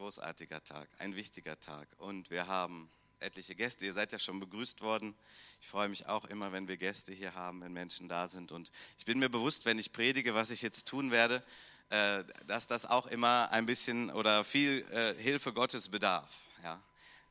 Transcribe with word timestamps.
großartiger 0.00 0.64
Tag, 0.64 0.88
ein 0.98 1.14
wichtiger 1.14 1.60
Tag. 1.60 1.86
Und 1.98 2.30
wir 2.30 2.46
haben 2.46 2.90
etliche 3.18 3.54
Gäste. 3.54 3.84
Ihr 3.84 3.92
seid 3.92 4.12
ja 4.12 4.18
schon 4.18 4.40
begrüßt 4.40 4.80
worden. 4.80 5.14
Ich 5.60 5.68
freue 5.68 5.90
mich 5.90 6.06
auch 6.06 6.24
immer, 6.24 6.52
wenn 6.52 6.68
wir 6.68 6.78
Gäste 6.78 7.12
hier 7.12 7.34
haben, 7.34 7.60
wenn 7.60 7.74
Menschen 7.74 8.08
da 8.08 8.26
sind. 8.26 8.50
Und 8.50 8.72
ich 8.96 9.04
bin 9.04 9.18
mir 9.18 9.28
bewusst, 9.28 9.66
wenn 9.66 9.78
ich 9.78 9.92
predige, 9.92 10.34
was 10.34 10.50
ich 10.50 10.62
jetzt 10.62 10.88
tun 10.88 11.10
werde, 11.10 11.44
äh, 11.90 12.24
dass 12.46 12.66
das 12.66 12.86
auch 12.86 13.08
immer 13.08 13.52
ein 13.52 13.66
bisschen 13.66 14.10
oder 14.10 14.42
viel 14.42 14.86
äh, 14.90 15.14
Hilfe 15.22 15.52
Gottes 15.52 15.90
bedarf. 15.90 16.34
Ja? 16.64 16.82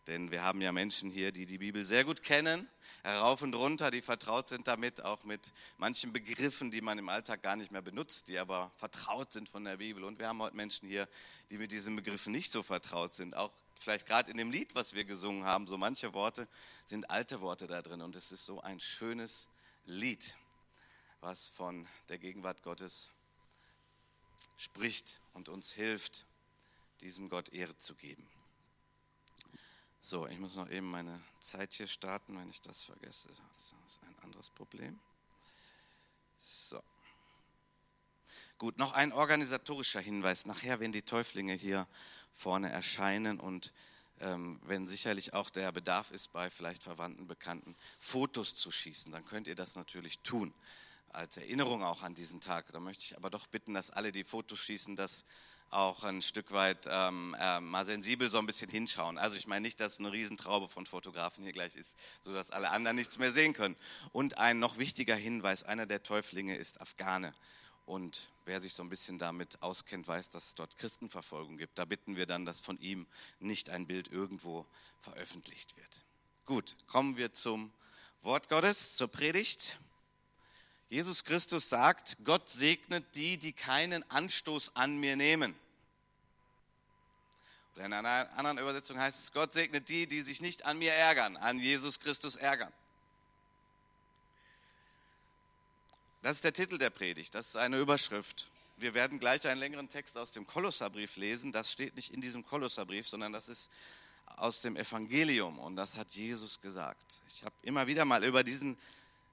Denn 0.10 0.32
wir 0.32 0.42
haben 0.42 0.60
ja 0.60 0.72
Menschen 0.72 1.12
hier, 1.12 1.32
die 1.32 1.46
die 1.46 1.60
Bibel 1.60 1.86
sehr 1.86 2.04
gut 2.04 2.24
kennen, 2.24 2.68
herauf 3.04 3.44
und 3.44 3.54
runter, 3.54 3.92
die 3.92 4.02
vertraut 4.02 4.50
sind 4.50 4.68
damit, 4.68 5.02
auch 5.02 5.24
mit 5.24 5.54
manchen 5.78 6.12
Begriffen, 6.12 6.72
die 6.72 6.82
man 6.82 6.98
im 6.98 7.10
Alltag 7.10 7.44
gar 7.44 7.56
nicht 7.56 7.72
mehr 7.72 7.84
benutzt, 7.84 8.28
die 8.28 8.40
aber 8.40 8.72
vertraut 8.78 9.32
sind 9.32 9.48
von 9.48 9.64
der 9.64 9.78
Bibel. 9.78 10.04
Und 10.04 10.18
wir 10.18 10.28
haben 10.28 10.42
heute 10.42 10.56
Menschen 10.56 10.90
hier, 10.90 11.08
die 11.52 11.60
mit 11.60 11.72
diesen 11.72 11.96
Begriffen 11.96 12.32
nicht 12.32 12.52
so 12.52 12.64
vertraut 12.64 13.14
sind. 13.14 13.36
Auch 13.36 13.52
vielleicht 13.80 14.08
gerade 14.08 14.32
in 14.32 14.38
dem 14.38 14.50
Lied, 14.50 14.74
was 14.74 14.96
wir 14.96 15.04
gesungen 15.04 15.44
haben, 15.44 15.68
so 15.68 15.78
manche 15.78 16.12
Worte 16.16 16.48
sind 16.86 17.08
alte 17.12 17.40
Worte 17.40 17.68
da 17.68 17.84
drin. 17.84 18.02
Und 18.02 18.16
es 18.16 18.32
ist 18.32 18.48
so 18.48 18.62
ein 18.62 18.80
schönes 18.80 19.48
Lied, 19.86 20.36
was 21.22 21.50
von 21.50 21.88
der 22.08 22.18
Gegenwart 22.18 22.64
Gottes 22.64 23.12
spricht 24.58 25.22
und 25.36 25.50
uns 25.50 25.72
hilft, 25.72 26.26
diesem 27.02 27.30
Gott 27.30 27.50
Ehre 27.50 27.78
zu 27.78 27.94
geben. 27.94 28.28
So, 30.02 30.28
ich 30.28 30.40
muss 30.40 30.56
noch 30.56 30.70
eben 30.70 30.90
meine 30.90 31.22
Zeit 31.40 31.74
hier 31.74 31.88
starten, 31.88 32.38
wenn 32.40 32.50
ich 32.50 32.62
das 32.62 32.84
vergesse. 32.84 33.28
Das 33.54 33.74
ist 33.86 34.02
ein 34.04 34.16
anderes 34.24 34.50
Problem. 34.50 34.98
So. 36.38 36.82
Gut, 38.58 38.78
noch 38.78 38.94
ein 38.94 39.12
organisatorischer 39.12 40.00
Hinweis. 40.00 40.46
Nachher, 40.46 40.80
wenn 40.80 40.94
die 40.94 41.02
Täuflinge 41.02 41.54
hier 41.54 41.86
vorne 42.32 42.70
erscheinen 42.70 43.40
und 43.40 43.74
ähm, 44.22 44.60
wenn 44.64 44.88
sicherlich 44.88 45.34
auch 45.34 45.50
der 45.50 45.72
Bedarf 45.72 46.12
ist, 46.12 46.32
bei 46.32 46.50
vielleicht 46.50 46.82
Verwandten, 46.82 47.28
Bekannten 47.28 47.76
Fotos 47.98 48.56
zu 48.56 48.72
schießen, 48.72 49.12
dann 49.12 49.26
könnt 49.26 49.48
ihr 49.48 49.56
das 49.56 49.76
natürlich 49.76 50.20
tun. 50.20 50.54
Als 51.10 51.38
Erinnerung 51.38 51.84
auch 51.84 52.04
an 52.04 52.16
diesen 52.16 52.40
Tag. 52.40 52.72
Da 52.72 52.80
möchte 52.80 53.04
ich 53.04 53.18
aber 53.18 53.30
doch 53.30 53.48
bitten, 53.48 53.74
dass 53.74 53.90
alle, 53.90 54.12
die 54.12 54.24
Fotos 54.24 54.60
schießen, 54.60 54.96
das 54.96 55.26
auch 55.72 56.04
ein 56.04 56.22
Stück 56.22 56.52
weit 56.52 56.88
ähm, 56.90 57.36
äh, 57.40 57.60
mal 57.60 57.86
sensibel 57.86 58.30
so 58.30 58.40
ein 58.40 58.46
bisschen 58.46 58.70
hinschauen. 58.70 59.18
Also 59.18 59.38
ich 59.38 59.48
meine 59.48 59.62
nicht, 59.62 59.80
dass 59.80 60.00
eine 60.00 60.12
Riesentraube 60.12 60.68
von 60.68 60.86
Fotografen 60.86 61.44
hier 61.44 61.54
gleich 61.54 61.76
ist, 61.76 61.98
sodass 62.24 62.52
alle 62.52 62.72
anderen 62.72 62.98
nichts 62.98 63.20
mehr 63.20 63.32
sehen 63.32 63.54
können. 63.54 63.76
Und 64.12 64.38
ein 64.38 64.60
noch 64.60 64.78
wichtiger 64.78 65.16
Hinweis, 65.16 65.64
einer 65.64 65.86
der 65.86 66.04
Täuflinge 66.04 66.56
ist 66.56 66.82
Afghane. 66.82 67.34
Und 67.86 68.30
wer 68.46 68.62
sich 68.62 68.74
so 68.74 68.84
ein 68.84 68.90
bisschen 68.90 69.18
damit 69.18 69.62
auskennt, 69.64 70.08
weiß, 70.08 70.30
dass 70.30 70.50
es 70.50 70.56
dort 70.56 70.78
Christenverfolgung 70.78 71.58
gibt. 71.58 71.80
Da 71.80 71.86
bitten 71.86 72.16
wir 72.16 72.26
dann, 72.26 72.46
dass 72.46 72.62
von 72.62 72.78
ihm 72.80 73.08
nicht 73.40 73.70
ein 73.70 73.88
Bild 73.88 74.10
irgendwo 74.10 74.68
veröffentlicht 75.00 75.76
wird. 75.76 76.06
Gut, 76.46 76.76
kommen 76.88 77.18
wir 77.18 77.34
zum 77.34 77.72
Wort 78.22 78.50
Gottes, 78.50 78.96
zur 78.96 79.08
Predigt. 79.08 79.80
Jesus 80.90 81.24
Christus 81.24 81.70
sagt, 81.70 82.18
Gott 82.24 82.50
segnet 82.50 83.16
die, 83.16 83.38
die 83.38 83.54
keinen 83.54 84.10
Anstoß 84.10 84.76
an 84.76 84.98
mir 84.98 85.16
nehmen. 85.16 85.56
Oder 87.76 87.86
in 87.86 87.94
einer 87.94 88.30
anderen 88.36 88.58
Übersetzung 88.58 89.00
heißt 89.00 89.24
es, 89.24 89.32
Gott 89.32 89.54
segnet 89.54 89.88
die, 89.88 90.08
die 90.08 90.22
sich 90.22 90.42
nicht 90.42 90.66
an 90.66 90.80
mir 90.80 90.92
ärgern, 90.92 91.38
an 91.38 91.60
Jesus 91.60 92.00
Christus 92.00 92.36
ärgern. 92.36 92.74
Das 96.22 96.38
ist 96.38 96.44
der 96.44 96.54
Titel 96.54 96.78
der 96.78 96.90
Predigt, 96.90 97.34
das 97.36 97.50
ist 97.50 97.56
eine 97.56 97.78
Überschrift. 97.78 98.48
Wir 98.76 98.94
werden 98.94 99.20
gleich 99.20 99.48
einen 99.48 99.60
längeren 99.60 99.90
Text 99.90 100.18
aus 100.18 100.32
dem 100.32 100.48
Kolosserbrief 100.48 101.18
lesen. 101.18 101.52
Das 101.52 101.72
steht 101.72 101.96
nicht 101.96 102.14
in 102.14 102.22
diesem 102.22 102.46
Kolosserbrief, 102.46 103.08
sondern 103.08 103.32
das 103.32 103.48
ist 103.48 103.70
aus 104.38 104.62
dem 104.62 104.76
Evangelium 104.76 105.60
und 105.60 105.76
das 105.76 105.98
hat 105.98 106.12
Jesus 106.12 106.62
gesagt. 106.62 107.22
Ich 107.28 107.44
habe 107.44 107.56
immer 107.62 107.88
wieder 107.88 108.06
mal 108.06 108.24
über 108.24 108.44
diesen 108.44 108.78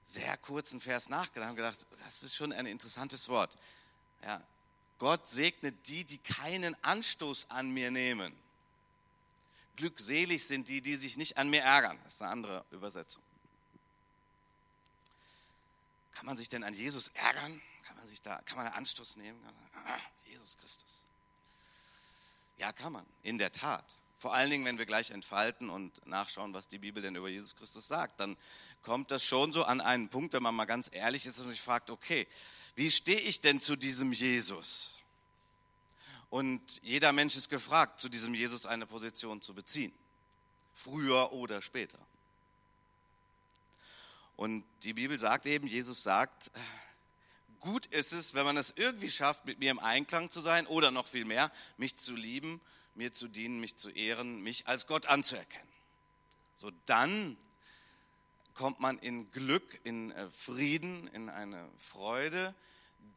sehr 0.07 0.37
kurzen 0.37 0.79
Vers 0.79 1.09
nachgedacht 1.09 1.51
und 1.51 1.55
gedacht, 1.57 1.85
das 1.99 2.23
ist 2.23 2.35
schon 2.35 2.53
ein 2.53 2.65
interessantes 2.65 3.27
Wort. 3.29 3.55
Ja, 4.23 4.41
Gott 4.97 5.27
segnet 5.27 5.87
die, 5.87 6.05
die 6.05 6.17
keinen 6.17 6.81
Anstoß 6.83 7.47
an 7.49 7.69
mir 7.69 7.91
nehmen. 7.91 8.33
Glückselig 9.75 10.47
sind 10.47 10.69
die, 10.69 10.81
die 10.81 10.95
sich 10.95 11.17
nicht 11.17 11.37
an 11.37 11.49
mir 11.49 11.61
ärgern. 11.61 11.99
Das 12.03 12.15
ist 12.15 12.21
eine 12.21 12.31
andere 12.31 12.65
Übersetzung. 12.71 13.21
Kann 16.13 16.25
man 16.25 16.35
sich 16.35 16.49
denn 16.49 16.63
an 16.63 16.73
Jesus 16.73 17.09
ärgern? 17.09 17.61
Kann 17.83 17.95
man 17.97 18.07
sich 18.07 18.21
da, 18.21 18.41
kann 18.43 18.57
man 18.57 18.67
Anstoß 18.67 19.17
nehmen? 19.17 19.39
Ah, 19.85 19.99
Jesus 20.25 20.57
Christus. 20.57 21.03
Ja, 22.57 22.71
kann 22.71 22.93
man, 22.93 23.05
in 23.21 23.37
der 23.37 23.51
Tat. 23.51 23.85
Vor 24.19 24.33
allen 24.33 24.49
Dingen, 24.49 24.65
wenn 24.65 24.79
wir 24.79 24.87
gleich 24.87 25.11
entfalten 25.11 25.69
und 25.69 26.05
nachschauen, 26.07 26.53
was 26.53 26.67
die 26.67 26.79
Bibel 26.79 27.03
denn 27.03 27.15
über 27.15 27.29
Jesus 27.29 27.55
Christus 27.55 27.87
sagt, 27.87 28.19
dann 28.19 28.35
kommt 28.81 29.11
das 29.11 29.23
schon 29.23 29.53
so 29.53 29.63
an 29.63 29.79
einen 29.79 30.09
Punkt, 30.09 30.33
wenn 30.33 30.41
man 30.41 30.55
mal 30.55 30.65
ganz 30.65 30.89
ehrlich 30.91 31.27
ist 31.27 31.37
und 31.39 31.49
sich 31.49 31.61
fragt, 31.61 31.91
okay, 31.91 32.27
wie 32.75 32.89
stehe 32.89 33.19
ich 33.19 33.41
denn 33.41 33.61
zu 33.61 33.75
diesem 33.75 34.11
Jesus? 34.13 34.97
Und 36.31 36.61
jeder 36.81 37.11
Mensch 37.11 37.35
ist 37.37 37.49
gefragt, 37.49 37.99
zu 37.99 38.09
diesem 38.09 38.33
Jesus 38.33 38.65
eine 38.65 38.87
Position 38.87 39.41
zu 39.41 39.53
beziehen. 39.53 39.93
Früher 40.73 41.31
oder 41.31 41.61
später. 41.61 41.99
Und 44.35 44.63
die 44.83 44.93
Bibel 44.93 45.17
sagt 45.17 45.45
eben, 45.45 45.67
Jesus 45.67 46.01
sagt, 46.01 46.51
gut 47.59 47.85
ist 47.87 48.13
es, 48.13 48.33
wenn 48.33 48.45
man 48.45 48.57
es 48.57 48.73
irgendwie 48.75 49.11
schafft, 49.11 49.45
mit 49.45 49.59
mir 49.59 49.69
im 49.71 49.79
Einklang 49.79 50.31
zu 50.31 50.41
sein 50.41 50.65
oder 50.67 50.89
noch 50.89 51.07
viel 51.07 51.25
mehr, 51.25 51.51
mich 51.77 51.95
zu 51.95 52.15
lieben 52.15 52.61
mir 52.97 53.13
zu 53.13 53.27
dienen, 53.27 53.59
mich 53.59 53.77
zu 53.77 53.89
ehren, 53.89 54.41
mich 54.41 54.67
als 54.67 54.87
Gott 54.87 55.05
anzuerkennen. 55.05 55.67
So 56.57 56.71
dann 56.85 57.37
kommt 58.53 58.79
man 58.79 58.97
in 58.99 59.31
Glück, 59.31 59.79
in 59.83 60.11
äh, 60.11 60.29
Frieden, 60.31 61.07
in 61.09 61.29
eine 61.29 61.69
Freude, 61.79 62.55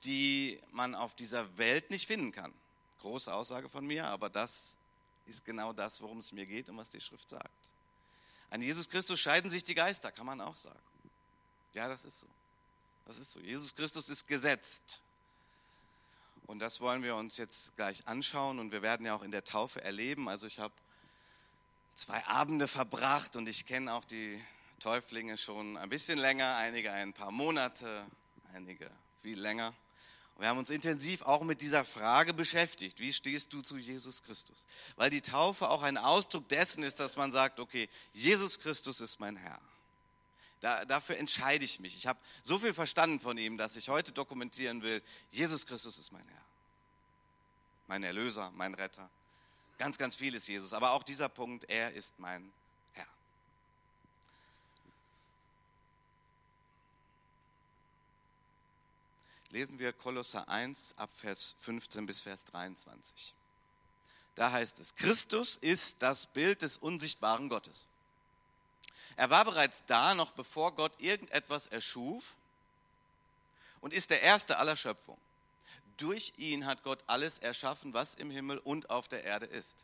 die 0.05 0.61
man 0.71 0.95
auf 0.95 1.15
dieser 1.15 1.57
Welt 1.57 1.91
nicht 1.91 2.07
finden 2.07 2.33
kann. 2.33 2.53
Große 3.01 3.33
Aussage 3.33 3.69
von 3.69 3.87
mir, 3.87 4.07
aber 4.07 4.29
das 4.29 4.77
ist 5.27 5.45
genau 5.45 5.73
das, 5.73 6.01
worum 6.03 6.19
es 6.19 6.33
mir 6.33 6.45
geht 6.45 6.69
und 6.69 6.77
was 6.77 6.91
die 6.91 7.01
Schrift 7.01 7.31
sagt. 7.31 7.73
An 8.51 8.61
Jesus 8.61 8.89
Christus 8.89 9.19
scheiden 9.19 9.51
sich 9.51 9.65
die 9.65 9.75
Geister, 9.75 10.13
kann 10.13 10.27
man 10.27 10.41
auch 10.41 10.57
sagen. 10.57 10.79
Ja, 11.73 11.89
das 11.89 12.05
ist 12.05 12.19
so. 12.21 12.27
Das 13.07 13.19
ist 13.19 13.33
so. 13.33 13.41
Jesus 13.41 13.75
Christus 13.75 14.09
ist 14.09 14.27
gesetzt. 14.27 15.01
Und 16.51 16.59
das 16.59 16.81
wollen 16.81 17.05
wir 17.05 17.15
uns 17.15 17.37
jetzt 17.37 17.77
gleich 17.77 18.09
anschauen 18.09 18.59
und 18.59 18.73
wir 18.73 18.83
werden 18.83 19.07
ja 19.07 19.15
auch 19.15 19.23
in 19.23 19.31
der 19.31 19.45
Taufe 19.45 19.85
erleben. 19.85 20.29
Also 20.29 20.49
ich 20.49 20.59
habe 20.59 20.75
zwei 21.95 22.27
Abende 22.27 22.67
verbracht 22.67 23.37
und 23.37 23.49
ich 23.49 23.67
kenne 23.67 23.95
auch 23.95 24.05
die 24.05 24.43
Täuflinge 24.81 25.39
schon 25.39 25.77
ein 25.77 25.89
bisschen 25.89 26.19
länger, 26.19 26.57
einige 26.57 26.91
ein 26.91 27.13
paar 27.13 27.31
Monate, 27.31 28.05
einige 28.53 28.91
viel 29.23 29.41
länger. 29.41 29.69
Und 30.35 30.43
wir 30.43 30.49
haben 30.49 30.59
uns 30.59 30.71
intensiv 30.71 31.23
auch 31.23 31.45
mit 31.45 31.61
dieser 31.61 31.85
Frage 31.85 32.35
beschäftigt, 32.35 32.99
wie 32.99 33.13
stehst 33.13 33.53
du 33.53 33.63
zu 33.63 33.79
Jesus 33.79 34.25
Christus? 34.25 34.67
Weil 34.97 35.11
die 35.11 35.23
Taufe 35.23 35.71
auch 35.71 35.85
ein 35.85 35.99
Ausdruck 35.99 36.49
dessen 36.49 36.83
ist, 36.83 36.99
dass 36.99 37.17
man 37.17 37.31
sagt, 37.31 37.61
okay, 37.61 37.89
Jesus 38.13 38.59
Christus 38.59 39.01
ist 39.01 39.21
mein 39.21 39.37
Herr. 39.37 39.61
Da, 40.61 40.85
dafür 40.85 41.17
entscheide 41.17 41.65
ich 41.65 41.81
mich. 41.81 41.97
Ich 41.97 42.07
habe 42.07 42.19
so 42.43 42.59
viel 42.59 42.75
verstanden 42.75 43.19
von 43.19 43.39
ihm, 43.39 43.57
dass 43.57 43.77
ich 43.77 43.89
heute 43.89 44.13
dokumentieren 44.13 44.83
will, 44.83 45.03
Jesus 45.31 45.67
Christus 45.67 45.99
ist 45.99 46.13
mein 46.13 46.27
Herr. 46.29 46.45
Mein 47.87 48.03
Erlöser, 48.03 48.51
mein 48.53 48.75
Retter. 48.75 49.09
Ganz, 49.79 49.97
ganz 49.97 50.15
viel 50.15 50.35
ist 50.35 50.47
Jesus. 50.47 50.75
Aber 50.75 50.93
auch 50.93 51.03
dieser 51.03 51.31
Punkt, 51.31 51.65
er 51.71 51.95
ist 51.95 52.19
mein 52.19 52.53
Herr. 52.93 53.07
Lesen 59.49 59.79
wir 59.79 59.95
Kolosser 59.95 60.47
1 60.47 60.95
ab 60.99 61.11
Vers 61.17 61.55
15 61.61 62.05
bis 62.05 62.21
Vers 62.21 62.45
23. 62.45 63.35
Da 64.35 64.53
heißt 64.53 64.79
es, 64.79 64.95
Christus 64.95 65.57
ist 65.57 66.03
das 66.03 66.27
Bild 66.27 66.61
des 66.61 66.77
unsichtbaren 66.77 67.49
Gottes 67.49 67.89
er 69.17 69.31
war 69.31 69.45
bereits 69.45 69.85
da, 69.87 70.15
noch 70.15 70.33
bevor 70.33 70.75
Gott 70.75 70.93
irgendetwas 71.01 71.67
erschuf 71.67 72.37
und 73.81 73.93
ist 73.93 74.11
der 74.11 74.23
Erste 74.23 74.59
aller 74.59 74.77
Schöpfung. 74.77 75.19
Durch 75.97 76.33
ihn 76.37 76.67
hat 76.67 76.83
Gott 76.83 77.03
alles 77.07 77.39
erschaffen, 77.39 77.93
was 77.93 78.15
im 78.15 78.31
Himmel 78.31 78.59
und 78.59 78.89
auf 78.91 79.09
der 79.09 79.25
Erde 79.25 79.47
ist. 79.47 79.77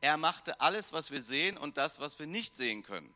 Er 0.00 0.16
machte 0.16 0.60
alles, 0.60 0.92
was 0.92 1.10
wir 1.10 1.20
sehen 1.20 1.58
und 1.58 1.76
das, 1.76 2.00
was 2.00 2.18
wir 2.18 2.26
nicht 2.26 2.56
sehen 2.56 2.82
können. 2.82 3.12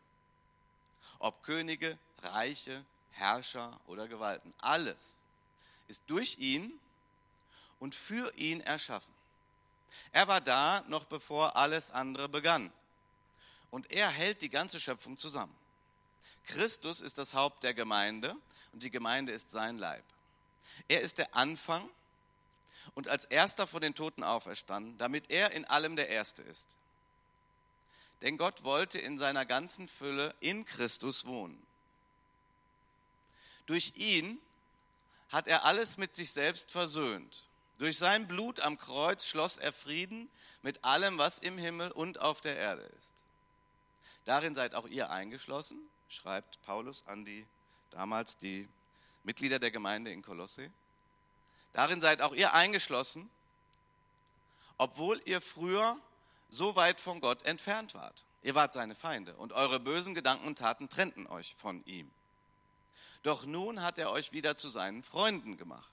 Ob 1.19 1.43
Könige, 1.45 1.97
Reiche, 2.23 2.85
Herrscher 3.13 3.79
oder 3.87 4.09
Gewalten. 4.09 4.53
Alles 4.59 5.19
ist 5.89 6.03
durch 6.09 6.39
ihn 6.39 6.79
und 7.79 7.95
für 7.95 8.35
ihn 8.37 8.61
erschaffen. 8.61 9.15
Er 10.13 10.27
war 10.27 10.41
da, 10.41 10.83
noch 10.89 11.05
bevor 11.05 11.57
alles 11.57 11.93
andere 11.93 12.29
begann 12.29 12.73
und 13.75 13.91
er 13.91 14.09
hält 14.09 14.41
die 14.41 14.51
ganze 14.51 14.79
Schöpfung 14.79 15.19
zusammen. 15.19 15.53
Christus 16.47 17.01
ist 17.01 17.19
das 17.19 17.35
Haupt 17.35 17.65
der 17.65 17.75
Gemeinde 17.75 18.37
und 18.73 18.85
die 18.85 18.91
Gemeinde 18.91 19.33
ist 19.33 19.51
sein 19.51 19.79
Leib. 19.79 20.05
Er 20.87 21.01
ist 21.01 21.19
der 21.19 21.35
Anfang 21.35 21.91
und 22.95 23.09
als 23.09 23.25
erster 23.25 23.67
von 23.67 23.81
den 23.81 23.97
Toten 23.97 24.23
auferstanden, 24.23 24.97
damit 24.99 25.29
er 25.29 25.51
in 25.51 25.65
allem 25.65 25.97
der 25.97 26.09
Erste 26.09 26.43
ist. 26.43 26.69
Denn 28.23 28.39
Gott 28.39 28.63
wollte 28.63 29.01
in 29.01 29.19
seiner 29.19 29.45
ganzen 29.45 29.89
Fülle 29.89 30.33
in 30.39 30.65
Christus 30.67 31.25
wohnen. 31.25 31.61
Durch 33.67 33.95
ihn 33.97 34.39
hat 35.31 35.49
er 35.49 35.65
alles 35.65 35.99
mit 35.99 36.15
sich 36.15 36.31
selbst 36.31 36.71
versöhnt. 36.71 37.43
Durch 37.79 37.99
sein 37.99 38.29
Blut 38.29 38.61
am 38.61 38.79
Kreuz 38.79 39.27
schloss 39.27 39.57
er 39.57 39.73
Frieden 39.73 40.31
mit 40.63 40.85
allem, 40.85 41.19
was 41.19 41.41
im 41.41 41.59
Himmel 41.59 41.91
und 41.91 42.21
auf 42.21 42.41
der 42.41 42.57
Erde 42.57 42.83
ist. 42.83 43.24
Darin 44.25 44.55
seid 44.55 44.75
auch 44.75 44.87
ihr 44.87 45.11
eingeschlossen, 45.11 45.79
schreibt 46.09 46.61
Paulus 46.63 47.03
an 47.07 47.25
die 47.25 47.47
damals 47.91 48.39
die 48.39 48.69
Mitglieder 49.23 49.59
der 49.59 49.71
Gemeinde 49.71 50.11
in 50.13 50.23
Kolosse. 50.23 50.71
Darin 51.73 52.01
seid 52.01 52.23
auch 52.23 52.35
ihr 52.35 52.55
eingeschlossen, 52.55 53.29
obwohl 54.79 55.21
ihr 55.25 55.41
früher 55.41 55.97
so 56.51 56.77
weit 56.77 57.01
von 57.01 57.21
Gott 57.21 57.45
entfernt 57.45 57.95
wart. 57.95 58.25
Ihr 58.43 58.55
wart 58.55 58.73
seine 58.75 58.95
Feinde 58.95 59.35
und 59.37 59.53
eure 59.53 59.81
bösen 59.81 60.15
Gedanken 60.15 60.47
und 60.47 60.59
Taten 60.59 60.89
trennten 60.89 61.27
euch 61.27 61.55
von 61.57 61.85
ihm. 61.87 62.11
Doch 63.23 63.47
nun 63.47 63.83
hat 63.83 63.99
er 63.99 64.11
euch 64.11 64.33
wieder 64.33 64.57
zu 64.57 64.69
seinen 64.69 65.03
Freunden 65.03 65.57
gemacht. 65.57 65.91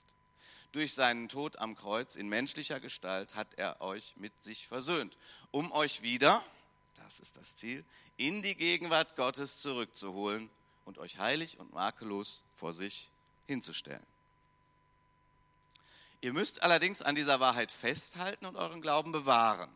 Durch 0.72 0.94
seinen 0.94 1.28
Tod 1.28 1.58
am 1.58 1.74
Kreuz 1.74 2.14
in 2.14 2.28
menschlicher 2.28 2.78
Gestalt 2.78 3.34
hat 3.34 3.48
er 3.56 3.80
euch 3.80 4.14
mit 4.16 4.42
sich 4.42 4.66
versöhnt, 4.66 5.16
um 5.50 5.72
euch 5.72 6.02
wieder, 6.02 6.44
das 6.96 7.20
ist 7.20 7.36
das 7.36 7.56
Ziel, 7.56 7.84
in 8.22 8.40
die 8.40 8.54
Gegenwart 8.54 9.16
Gottes 9.16 9.58
zurückzuholen 9.58 10.48
und 10.84 10.98
euch 10.98 11.18
heilig 11.18 11.58
und 11.58 11.72
makellos 11.72 12.42
vor 12.54 12.72
sich 12.72 13.10
hinzustellen. 13.48 14.06
Ihr 16.20 16.32
müsst 16.32 16.62
allerdings 16.62 17.02
an 17.02 17.16
dieser 17.16 17.40
Wahrheit 17.40 17.72
festhalten 17.72 18.46
und 18.46 18.54
euren 18.54 18.80
Glauben 18.80 19.10
bewahren. 19.10 19.68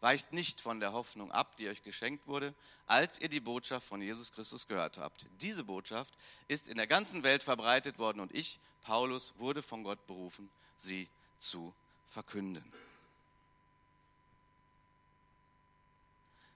Weicht 0.00 0.32
nicht 0.32 0.62
von 0.62 0.80
der 0.80 0.94
Hoffnung 0.94 1.30
ab, 1.30 1.58
die 1.58 1.68
euch 1.68 1.82
geschenkt 1.82 2.26
wurde, 2.26 2.54
als 2.86 3.20
ihr 3.20 3.28
die 3.28 3.38
Botschaft 3.38 3.86
von 3.86 4.00
Jesus 4.00 4.32
Christus 4.32 4.66
gehört 4.66 4.96
habt. 4.96 5.26
Diese 5.42 5.62
Botschaft 5.62 6.14
ist 6.48 6.68
in 6.68 6.78
der 6.78 6.86
ganzen 6.86 7.22
Welt 7.22 7.42
verbreitet 7.42 7.98
worden 7.98 8.20
und 8.20 8.34
ich, 8.34 8.60
Paulus, 8.80 9.34
wurde 9.36 9.60
von 9.60 9.84
Gott 9.84 10.06
berufen, 10.06 10.50
sie 10.78 11.06
zu 11.38 11.74
verkünden. 12.08 12.64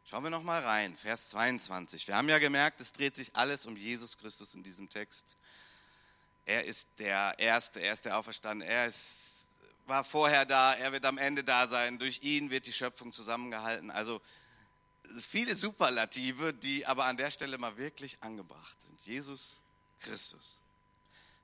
Schauen 0.07 0.23
wir 0.23 0.31
noch 0.31 0.43
mal 0.43 0.63
rein, 0.63 0.95
Vers 0.99 1.31
22. 1.31 2.07
Wir 2.07 2.17
haben 2.17 2.29
ja 2.29 2.39
gemerkt, 2.39 2.79
es 2.83 2.93
dreht 2.93 3.17
sich 3.17 3.35
alles 3.35 3.65
um 3.65 3.75
Jesus 3.75 4.19
Christus 4.19 4.55
in 4.55 4.63
diesem 4.63 4.91
Text. 4.91 5.39
Er 6.45 6.67
ist 6.67 6.87
der 6.99 7.39
Erste, 7.39 7.81
er 7.81 7.95
ist 7.95 8.05
der 8.05 8.19
Auferstandene, 8.19 8.71
er 8.71 8.87
ist, 8.87 9.47
war 9.87 10.05
vorher 10.05 10.45
da, 10.45 10.75
er 10.75 10.93
wird 10.93 11.07
am 11.07 11.17
Ende 11.17 11.43
da 11.43 11.69
sein. 11.69 11.99
Durch 11.99 12.23
ihn 12.23 12.51
wird 12.51 12.67
die 12.67 12.73
Schöpfung 12.75 13.15
zusammengehalten. 13.15 13.91
Also 13.91 14.21
viele 15.19 15.55
Superlative, 15.55 16.53
die 16.53 16.85
aber 16.85 17.07
an 17.07 17.17
der 17.17 17.31
Stelle 17.31 17.57
mal 17.57 17.79
wirklich 17.79 18.23
angebracht 18.23 18.83
sind. 18.83 19.01
Jesus 19.07 19.59
Christus. 20.01 20.61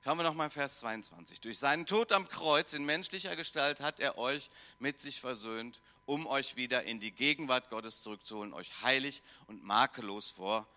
Schauen 0.03 0.19
wir 0.19 0.23
nochmal 0.23 0.51
Vers 0.51 0.81
22. 0.81 1.41
Durch 1.41 1.57
seinen 1.57 1.87
Tod 1.87 2.11
am 2.11 2.29
Kreuz 2.29 2.73
in 2.73 2.85
menschlicher 2.85 3.35
Gestalt 3.35 3.79
hat 3.79 3.99
er 3.99 4.19
euch 4.19 4.51
mit 4.77 5.01
sich 5.01 5.19
versöhnt, 5.19 5.81
um 6.11 6.27
euch 6.27 6.57
wieder 6.57 6.83
in 6.83 6.99
die 6.99 7.11
Gegenwart 7.11 7.69
Gottes 7.69 8.01
zurückzuholen, 8.01 8.53
euch 8.53 8.81
heilig 8.81 9.23
und 9.47 9.63
makellos 9.63 10.29
vor 10.29 10.67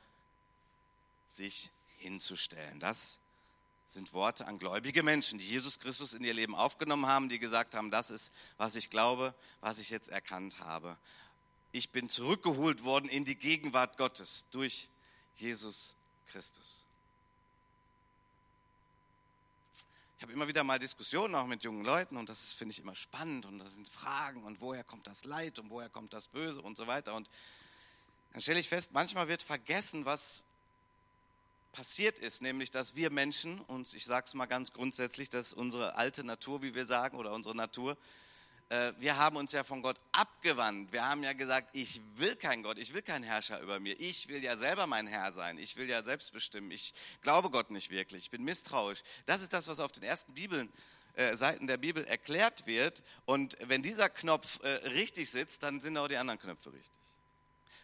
sich 1.29 1.71
hinzustellen. 1.97 2.79
Das 2.79 3.19
sind 3.89 4.13
Worte 4.13 4.47
an 4.47 4.61
gläubige 4.61 5.03
Menschen, 5.03 5.41
die 5.41 5.45
Jesus 5.45 5.81
Christus 5.81 6.15
in 6.15 6.23
ihr 6.23 6.35
Leben 6.35 6.55
aufgenommen 6.55 7.07
haben, 7.07 7.29
die 7.29 7.41
gesagt 7.41 7.75
haben, 7.75 7.91
das 7.91 8.13
ist, 8.13 8.31
was 8.59 8.77
ich 8.77 8.91
glaube, 8.91 9.35
was 9.61 9.79
ich 9.79 9.91
jetzt 9.91 10.09
erkannt 10.09 10.61
habe. 10.61 10.97
Ich 11.73 11.91
bin 11.91 12.09
zurückgeholt 12.09 12.85
worden 12.85 13.09
in 13.09 13.25
die 13.25 13.35
Gegenwart 13.35 13.97
Gottes 13.97 14.47
durch 14.53 14.89
Jesus 15.35 15.97
Christus. 16.29 16.85
Ich 20.13 20.14
habe 20.25 20.33
immer 20.33 20.49
wieder 20.49 20.65
mal 20.65 20.79
Diskussionen 20.79 21.35
auch 21.35 21.47
mit 21.47 21.65
jungen 21.65 21.85
Leuten 21.85 22.17
und 22.17 22.31
das 22.31 22.55
finde 22.55 22.73
ich 22.73 22.79
immer 22.79 22.97
spannend 22.97 23.45
und 23.45 23.59
da 23.59 23.67
sind 23.67 23.87
Fragen 23.87 24.43
und 24.45 24.63
woher 24.63 24.83
kommt 24.83 25.07
das 25.07 25.25
Leid 25.25 25.59
und 25.59 25.69
woher 25.69 25.91
kommt 25.91 26.15
das 26.15 26.29
Böse 26.29 26.63
und 26.63 26.79
so 26.79 26.87
weiter. 26.87 27.15
Und 27.15 27.29
dann 28.33 28.41
stelle 28.41 28.59
ich 28.59 28.71
fest, 28.71 28.93
manchmal 28.95 29.29
wird 29.29 29.43
vergessen, 29.43 30.07
was 30.07 30.43
passiert 31.73 32.19
ist, 32.19 32.41
nämlich 32.41 32.71
dass 32.71 32.97
wir 32.97 33.11
Menschen, 33.11 33.61
und 33.61 33.93
ich 33.93 34.07
sage 34.07 34.25
es 34.27 34.33
mal 34.33 34.47
ganz 34.47 34.73
grundsätzlich, 34.73 35.29
dass 35.29 35.53
unsere 35.53 35.97
alte 35.97 36.25
Natur, 36.25 36.63
wie 36.63 36.75
wir 36.75 36.87
sagen, 36.87 37.19
oder 37.19 37.33
unsere 37.33 37.55
Natur, 37.55 37.99
wir 38.71 39.19
haben 39.19 39.37
uns 39.37 39.53
ja 39.53 39.63
von 39.63 39.83
Gott 39.83 40.01
abgewandt. 40.13 40.93
Wir 40.93 41.09
haben 41.09 41.23
ja 41.23 41.33
gesagt, 41.33 41.71
ich 41.75 42.01
will 42.17 42.35
keinen 42.35 42.63
Gott, 42.63 42.79
ich 42.79 42.93
will 42.95 43.03
keinen 43.03 43.23
Herrscher 43.23 43.61
über 43.61 43.79
mir. 43.79 43.99
Ich 44.01 44.29
will 44.29 44.43
ja 44.43 44.57
selber 44.57 44.87
mein 44.87 45.07
Herr 45.07 45.33
sein. 45.33 45.59
Ich 45.59 45.77
will 45.77 45.89
ja 45.89 46.03
selbst 46.03 46.33
bestimmen. 46.33 46.71
Ich 46.71 46.95
glaube 47.21 47.51
Gott 47.51 47.71
nicht 47.71 47.91
wirklich. 47.91 48.25
Ich 48.25 48.31
bin 48.31 48.43
misstrauisch. 48.43 49.03
Das 49.27 49.43
ist 49.43 49.53
das, 49.53 49.69
was 49.69 49.81
auf 49.81 49.93
den 49.93 50.03
ersten 50.03 50.35
Bibeln, 50.35 50.73
äh, 51.17 51.37
Seiten 51.37 51.69
der 51.69 51.77
Bibel 51.77 52.05
erklärt 52.05 52.67
wird. 52.67 53.05
Und 53.25 53.57
wenn 53.61 53.83
dieser 53.83 54.09
Knopf 54.09 54.59
äh, 54.65 54.69
richtig 54.89 55.31
sitzt, 55.31 55.63
dann 55.63 55.81
sind 55.81 55.97
auch 55.97 56.09
die 56.09 56.17
anderen 56.17 56.41
Knöpfe 56.41 56.73
richtig. 56.73 56.91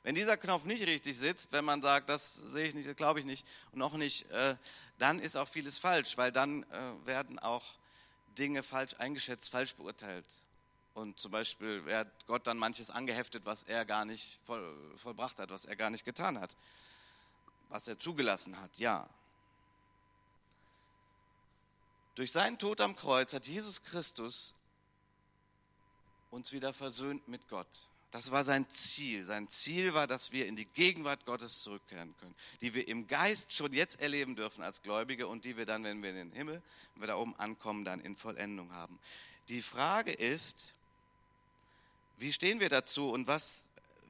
Wenn 0.03 0.15
dieser 0.15 0.37
Knopf 0.37 0.65
nicht 0.65 0.85
richtig 0.87 1.17
sitzt, 1.17 1.53
wenn 1.53 1.65
man 1.65 1.83
sagt, 1.83 2.09
das 2.09 2.35
sehe 2.35 2.67
ich 2.67 2.75
nicht, 2.75 2.89
das 2.89 2.97
glaube 2.97 3.21
ich 3.21 3.27
nicht 3.27 3.47
und 3.71 3.79
noch 3.79 3.93
nicht, 3.93 4.29
äh, 4.31 4.57
dann 4.99 5.21
ist 5.21 5.37
auch 5.37 5.49
vieles 5.49 5.79
falsch, 5.79 6.17
weil 6.17 6.33
dann 6.33 6.65
äh, 6.65 7.07
werden 7.07 7.39
auch 7.39 7.75
Dinge 8.39 8.63
falsch 8.63 8.95
eingeschätzt, 8.99 9.51
falsch 9.51 9.75
beurteilt. 9.75 10.27
Und 11.01 11.19
zum 11.19 11.31
Beispiel 11.31 11.87
wird 11.87 12.09
Gott 12.27 12.47
dann 12.47 12.59
manches 12.59 12.91
angeheftet, 12.91 13.47
was 13.47 13.63
er 13.63 13.87
gar 13.87 14.05
nicht 14.05 14.39
voll, 14.45 14.77
vollbracht 14.97 15.39
hat, 15.39 15.49
was 15.49 15.65
er 15.65 15.75
gar 15.75 15.89
nicht 15.89 16.05
getan 16.05 16.39
hat, 16.39 16.55
was 17.71 17.89
er 17.89 17.99
zugelassen 17.99 18.61
hat, 18.61 18.77
ja. 18.77 19.09
Durch 22.17 22.33
seinen 22.33 22.59
Tod 22.59 22.83
am 22.83 22.95
Kreuz 22.97 23.33
hat 23.33 23.47
Jesus 23.47 23.83
Christus 23.83 24.55
uns 26.31 26.53
wieder 26.53 26.75
versöhnt 26.75 27.27
mit 27.29 27.49
Gott. 27.49 27.89
Das 28.11 28.31
war 28.31 28.45
sein 28.45 28.69
Ziel. 28.69 29.25
Sein 29.25 29.49
Ziel 29.49 29.95
war, 29.95 30.07
dass 30.07 30.33
wir 30.33 30.47
in 30.47 30.55
die 30.55 30.67
Gegenwart 30.67 31.25
Gottes 31.25 31.63
zurückkehren 31.63 32.15
können, 32.19 32.35
die 32.61 32.75
wir 32.75 32.87
im 32.89 33.07
Geist 33.07 33.55
schon 33.55 33.73
jetzt 33.73 34.01
erleben 34.01 34.37
dürfen 34.37 34.63
als 34.63 34.83
Gläubige 34.83 35.29
und 35.29 35.47
die 35.47 35.57
wir 35.57 35.65
dann, 35.65 35.83
wenn 35.83 36.03
wir 36.03 36.11
in 36.11 36.17
den 36.17 36.33
Himmel, 36.33 36.61
wenn 36.93 37.03
wir 37.03 37.07
da 37.07 37.17
oben 37.17 37.35
ankommen, 37.37 37.87
dann 37.87 38.01
in 38.01 38.17
Vollendung 38.17 38.75
haben. 38.75 38.99
Die 39.49 39.63
Frage 39.63 40.13
ist, 40.13 40.75
wie 42.21 42.33
stehen 42.33 42.61
wir 42.61 42.69
dazu 42.69 43.11
und 43.11 43.27
was, 43.27 43.65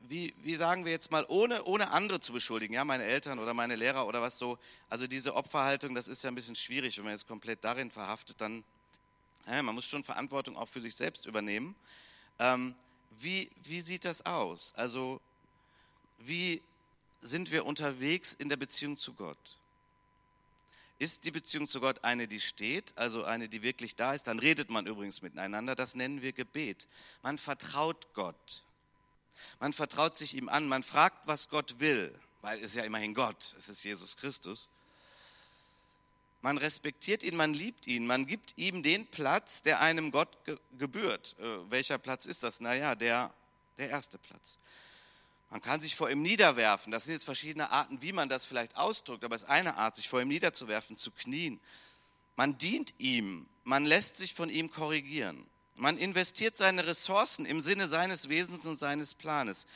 wie, 0.09 0.35
wie 0.43 0.57
sagen 0.57 0.85
wir 0.85 0.91
jetzt 0.91 1.13
mal, 1.13 1.25
ohne, 1.29 1.63
ohne 1.65 1.93
andere 1.93 2.19
zu 2.19 2.33
beschuldigen, 2.33 2.75
ja, 2.75 2.85
meine 2.85 3.05
Eltern 3.05 3.39
oder 3.39 3.55
meine 3.55 3.77
Lehrer 3.77 4.07
oder 4.07 4.21
was 4.21 4.37
so, 4.37 4.59
also 4.89 5.07
diese 5.07 5.35
Opferhaltung, 5.35 5.95
das 5.95 6.09
ist 6.09 6.25
ja 6.25 6.31
ein 6.31 6.35
bisschen 6.35 6.57
schwierig, 6.57 6.99
wenn 6.99 7.05
man 7.05 7.13
jetzt 7.13 7.29
komplett 7.29 7.65
darin 7.65 7.91
verhaftet, 7.91 8.41
dann, 8.41 8.65
ja, 9.47 9.63
man 9.63 9.77
muss 9.77 9.87
schon 9.87 10.03
Verantwortung 10.03 10.57
auch 10.57 10.69
für 10.69 10.83
sich 10.83 10.97
selbst 10.97 11.27
übernehmen. 11.27 11.77
Ähm, 12.41 12.75
wie, 13.13 13.49
wie 13.63 13.81
sieht 13.81 14.05
das 14.05 14.27
aus? 14.27 14.73
Also, 14.77 15.21
wie 16.19 16.61
sind 17.23 17.53
wir 17.53 17.65
unterwegs 17.65 18.35
in 18.35 18.49
der 18.49 18.57
Beziehung 18.57 18.99
zu 18.99 19.13
Gott? 19.15 19.39
Ist 21.01 21.25
die 21.25 21.31
Beziehung 21.31 21.67
zu 21.67 21.81
Gott 21.81 22.05
eine, 22.05 22.29
die 22.29 22.41
steht, 22.41 22.93
also 22.99 23.25
eine, 23.25 23.49
die 23.49 23.63
wirklich 23.63 23.97
da 23.97 24.13
ist? 24.13 24.27
Dann 24.27 24.39
redet 24.39 24.69
man 24.69 24.87
übrigens 24.87 25.23
miteinander. 25.23 25.75
Das 25.75 25.95
nennen 25.95 26.21
wir 26.21 26.35
Gebet. 26.35 26.89
Man 27.23 27.39
vertraut 27.39 28.13
Gott. 28.13 28.65
Man 29.61 29.73
vertraut 29.73 30.19
sich 30.19 30.35
ihm 30.35 30.51
an. 30.51 30.69
Man 30.69 30.83
fragt, 30.83 31.27
was 31.27 31.49
Gott 31.49 31.81
will, 31.81 32.15
weil 32.43 32.59
es 32.59 32.67
ist 32.67 32.75
ja 32.75 32.85
immerhin 32.85 33.15
Gott. 33.15 33.57
Es 33.59 33.71
ist 33.71 33.83
Jesus 33.83 34.19
Christus. 34.19 34.69
Man 36.43 36.59
respektiert 36.59 37.23
ihn, 37.23 37.35
man 37.35 37.55
liebt 37.55 37.87
ihn, 37.87 38.07
man 38.07 38.27
gibt 38.27 38.53
ihm 38.59 38.83
den 38.83 39.07
Platz, 39.07 39.63
der 39.63 39.81
einem 39.81 40.11
Gott 40.11 40.45
ge 40.45 40.59
gebührt. 40.79 41.35
Äh, 41.39 41.71
welcher 41.71 41.97
Platz 41.97 42.27
ist 42.27 42.43
das? 42.43 42.61
Naja, 42.61 42.95
der, 42.95 43.33
der 43.79 43.89
erste 43.89 44.19
Platz. 44.19 44.59
Man 45.51 45.61
kann 45.61 45.81
sich 45.81 45.97
vor 45.97 46.09
ihm 46.09 46.23
niederwerfen. 46.23 46.93
Das 46.93 47.05
sind 47.05 47.15
jetzt 47.15 47.25
verschiedene 47.25 47.71
Arten, 47.71 48.01
wie 48.03 48.13
man 48.13 48.29
das 48.29 48.47
vielleicht 48.47 48.77
ausdrückt, 48.77 49.25
aber 49.25 49.35
es 49.35 49.43
ist 49.43 49.49
eine 49.49 49.77
Art, 49.77 49.97
sich 49.97 50.09
vor 50.09 50.21
ihm 50.21 50.29
niederzuwerfen, 50.29 50.97
zu 50.97 51.11
knien. 51.11 51.61
Man 52.37 52.57
dient 52.57 52.95
ihm, 52.99 53.47
man 53.65 53.85
lässt 53.85 54.17
sich 54.17 54.33
von 54.33 54.49
ihm 54.49 54.71
korrigieren. 54.71 55.45
Man 55.75 55.99
investiert 55.99 56.57
seine 56.57 56.87
Ressourcen 56.87 57.47
im 57.47 57.63
Sinne 57.63 57.89
seines 57.89 58.29
Wesens 58.29 58.65
und 58.65 58.79
seines 58.79 59.15
Planes. 59.15 59.67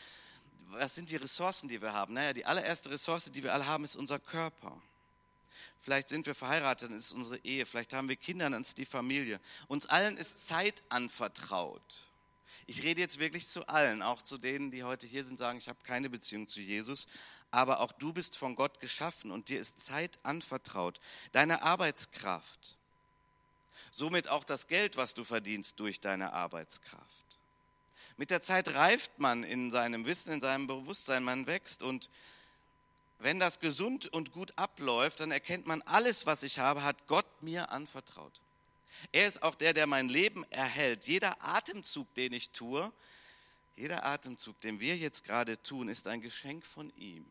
Was 0.68 0.94
sind 0.94 1.10
die 1.10 1.16
Ressourcen, 1.16 1.68
die 1.68 1.82
wir 1.82 1.92
haben? 1.92 2.14
Naja, 2.14 2.32
die 2.32 2.46
allererste 2.46 2.90
Ressource, 2.90 3.30
die 3.32 3.42
wir 3.42 3.52
alle 3.52 3.66
haben, 3.66 3.84
ist 3.84 3.96
unser 3.96 4.18
Körper. 4.18 4.80
Vielleicht 5.80 6.08
sind 6.08 6.26
wir 6.26 6.34
verheiratet, 6.34 6.90
dann 6.90 6.98
ist 6.98 7.12
unsere 7.12 7.38
Ehe. 7.38 7.66
Vielleicht 7.66 7.92
haben 7.92 8.08
wir 8.08 8.16
Kinder, 8.16 8.48
dann 8.48 8.62
ist 8.62 8.78
die 8.78 8.86
Familie. 8.86 9.40
Uns 9.66 9.86
allen 9.86 10.16
ist 10.16 10.46
Zeit 10.46 10.82
anvertraut. 10.88 12.08
Ich 12.66 12.82
rede 12.82 13.00
jetzt 13.00 13.18
wirklich 13.18 13.48
zu 13.48 13.66
allen, 13.68 14.00
auch 14.00 14.22
zu 14.22 14.38
denen, 14.38 14.70
die 14.70 14.84
heute 14.84 15.06
hier 15.06 15.24
sind, 15.24 15.38
sagen, 15.38 15.58
ich 15.58 15.68
habe 15.68 15.78
keine 15.84 16.08
Beziehung 16.08 16.48
zu 16.48 16.60
Jesus. 16.60 17.06
Aber 17.50 17.80
auch 17.80 17.92
du 17.92 18.12
bist 18.12 18.36
von 18.36 18.56
Gott 18.56 18.80
geschaffen 18.80 19.30
und 19.30 19.48
dir 19.48 19.60
ist 19.60 19.80
Zeit 19.80 20.18
anvertraut. 20.22 21.00
Deine 21.32 21.62
Arbeitskraft. 21.62 22.76
somit 23.92 24.28
auch 24.28 24.44
das 24.44 24.66
Geld, 24.66 24.96
was 24.96 25.14
du 25.14 25.22
verdienst 25.24 25.78
durch 25.78 26.00
deine 26.00 26.32
Arbeitskraft. 26.32 27.04
Mit 28.16 28.30
der 28.30 28.42
Zeit 28.42 28.74
reift 28.74 29.18
man 29.18 29.44
in 29.44 29.70
seinem 29.70 30.04
Wissen, 30.04 30.32
in 30.32 30.40
seinem 30.40 30.66
Bewusstsein, 30.66 31.22
man 31.22 31.46
wächst 31.46 31.82
und 31.82 32.10
wenn 33.18 33.38
das 33.38 33.60
gesund 33.60 34.12
und 34.12 34.32
gut 34.32 34.52
abläuft, 34.56 35.20
dann 35.20 35.30
erkennt 35.30 35.66
man, 35.66 35.82
alles, 35.82 36.26
was 36.26 36.42
ich 36.42 36.58
habe, 36.58 36.82
hat 36.82 37.06
Gott 37.06 37.26
mir 37.42 37.70
anvertraut. 37.70 38.40
Er 39.12 39.26
ist 39.26 39.42
auch 39.42 39.54
der, 39.54 39.74
der 39.74 39.86
mein 39.86 40.08
Leben 40.08 40.44
erhält. 40.50 41.06
Jeder 41.06 41.42
Atemzug, 41.42 42.12
den 42.14 42.32
ich 42.32 42.50
tue, 42.50 42.92
jeder 43.76 44.04
Atemzug, 44.04 44.60
den 44.60 44.78
wir 44.80 44.96
jetzt 44.96 45.24
gerade 45.24 45.60
tun, 45.62 45.88
ist 45.88 46.06
ein 46.06 46.20
Geschenk 46.20 46.64
von 46.64 46.92
ihm. 46.96 47.26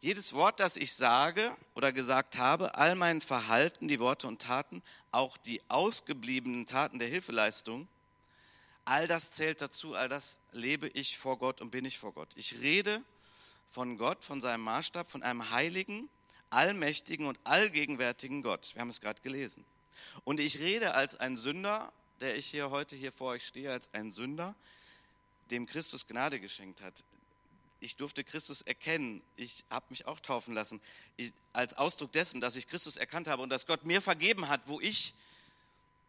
Jedes 0.00 0.34
Wort, 0.34 0.60
das 0.60 0.76
ich 0.76 0.94
sage 0.94 1.56
oder 1.74 1.90
gesagt 1.90 2.36
habe, 2.36 2.76
all 2.76 2.94
mein 2.94 3.20
Verhalten, 3.20 3.88
die 3.88 3.98
Worte 3.98 4.28
und 4.28 4.42
Taten, 4.42 4.82
auch 5.10 5.36
die 5.36 5.60
ausgebliebenen 5.68 6.66
Taten 6.66 6.98
der 6.98 7.08
Hilfeleistung, 7.08 7.88
all 8.84 9.08
das 9.08 9.32
zählt 9.32 9.60
dazu, 9.60 9.94
all 9.94 10.08
das 10.08 10.38
lebe 10.52 10.86
ich 10.88 11.18
vor 11.18 11.38
Gott 11.38 11.60
und 11.60 11.70
bin 11.70 11.84
ich 11.84 11.98
vor 11.98 12.12
Gott. 12.12 12.28
Ich 12.36 12.60
rede 12.60 13.02
von 13.68 13.98
Gott, 13.98 14.22
von 14.22 14.40
seinem 14.40 14.62
Maßstab, 14.62 15.10
von 15.10 15.22
einem 15.24 15.50
heiligen, 15.50 16.08
allmächtigen 16.50 17.26
und 17.26 17.38
allgegenwärtigen 17.44 18.42
Gott. 18.42 18.74
Wir 18.74 18.80
haben 18.80 18.90
es 18.90 19.00
gerade 19.00 19.20
gelesen. 19.22 19.64
Und 20.24 20.40
ich 20.40 20.58
rede 20.58 20.94
als 20.94 21.18
ein 21.18 21.36
Sünder, 21.36 21.92
der 22.20 22.36
ich 22.36 22.46
hier 22.46 22.70
heute 22.70 22.96
hier 22.96 23.12
vor 23.12 23.32
euch 23.32 23.46
stehe, 23.46 23.72
als 23.72 23.92
ein 23.92 24.10
Sünder, 24.10 24.54
dem 25.50 25.66
Christus 25.66 26.06
Gnade 26.06 26.40
geschenkt 26.40 26.80
hat, 26.80 27.04
ich 27.80 27.96
durfte 27.96 28.24
Christus 28.24 28.62
erkennen. 28.62 29.22
Ich 29.36 29.64
habe 29.70 29.86
mich 29.90 30.06
auch 30.06 30.20
taufen 30.20 30.54
lassen. 30.54 30.80
Ich, 31.16 31.32
als 31.52 31.74
Ausdruck 31.74 32.12
dessen, 32.12 32.40
dass 32.40 32.56
ich 32.56 32.68
Christus 32.68 32.96
erkannt 32.96 33.28
habe 33.28 33.42
und 33.42 33.50
dass 33.50 33.66
Gott 33.66 33.84
mir 33.84 34.00
vergeben 34.00 34.48
hat, 34.48 34.62
wo 34.66 34.80
ich 34.80 35.14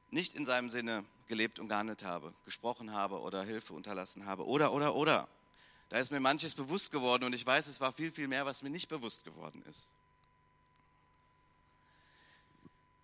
nicht 0.09 0.35
in 0.35 0.45
seinem 0.45 0.69
Sinne 0.69 1.03
gelebt 1.27 1.59
und 1.59 1.67
gehandelt 1.67 2.03
habe, 2.03 2.33
gesprochen 2.45 2.93
habe 2.93 3.19
oder 3.19 3.43
Hilfe 3.43 3.73
unterlassen 3.73 4.25
habe. 4.25 4.45
Oder, 4.45 4.71
oder, 4.71 4.95
oder. 4.95 5.27
Da 5.89 5.97
ist 5.99 6.11
mir 6.11 6.19
manches 6.19 6.55
bewusst 6.55 6.91
geworden 6.91 7.25
und 7.25 7.33
ich 7.33 7.45
weiß, 7.45 7.67
es 7.67 7.81
war 7.81 7.91
viel, 7.91 8.11
viel 8.11 8.27
mehr, 8.27 8.45
was 8.45 8.61
mir 8.61 8.69
nicht 8.69 8.87
bewusst 8.87 9.23
geworden 9.23 9.63
ist. 9.69 9.91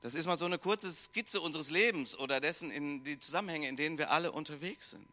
Das 0.03 0.15
ist 0.15 0.25
mal 0.25 0.37
so 0.37 0.45
eine 0.45 0.59
kurze 0.59 0.91
Skizze 0.91 1.39
unseres 1.39 1.69
Lebens 1.69 2.17
oder 2.17 2.41
dessen 2.41 2.71
in 2.71 3.05
die 3.05 3.17
Zusammenhänge, 3.19 3.69
in 3.69 3.77
denen 3.77 3.97
wir 3.97 4.11
alle 4.11 4.33
unterwegs 4.33 4.89
sind. 4.89 5.07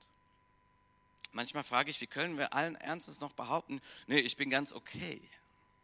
Manchmal 1.32 1.62
frage 1.62 1.90
ich, 1.90 2.00
wie 2.00 2.09
können 2.09 2.37
wir 2.37 2.54
allen 2.54 2.75
Ernstes 2.75 3.20
noch 3.20 3.32
behaupten, 3.32 3.80
nee, 4.09 4.18
ich 4.18 4.37
bin 4.37 4.50
ganz 4.50 4.73
okay. 4.73 5.20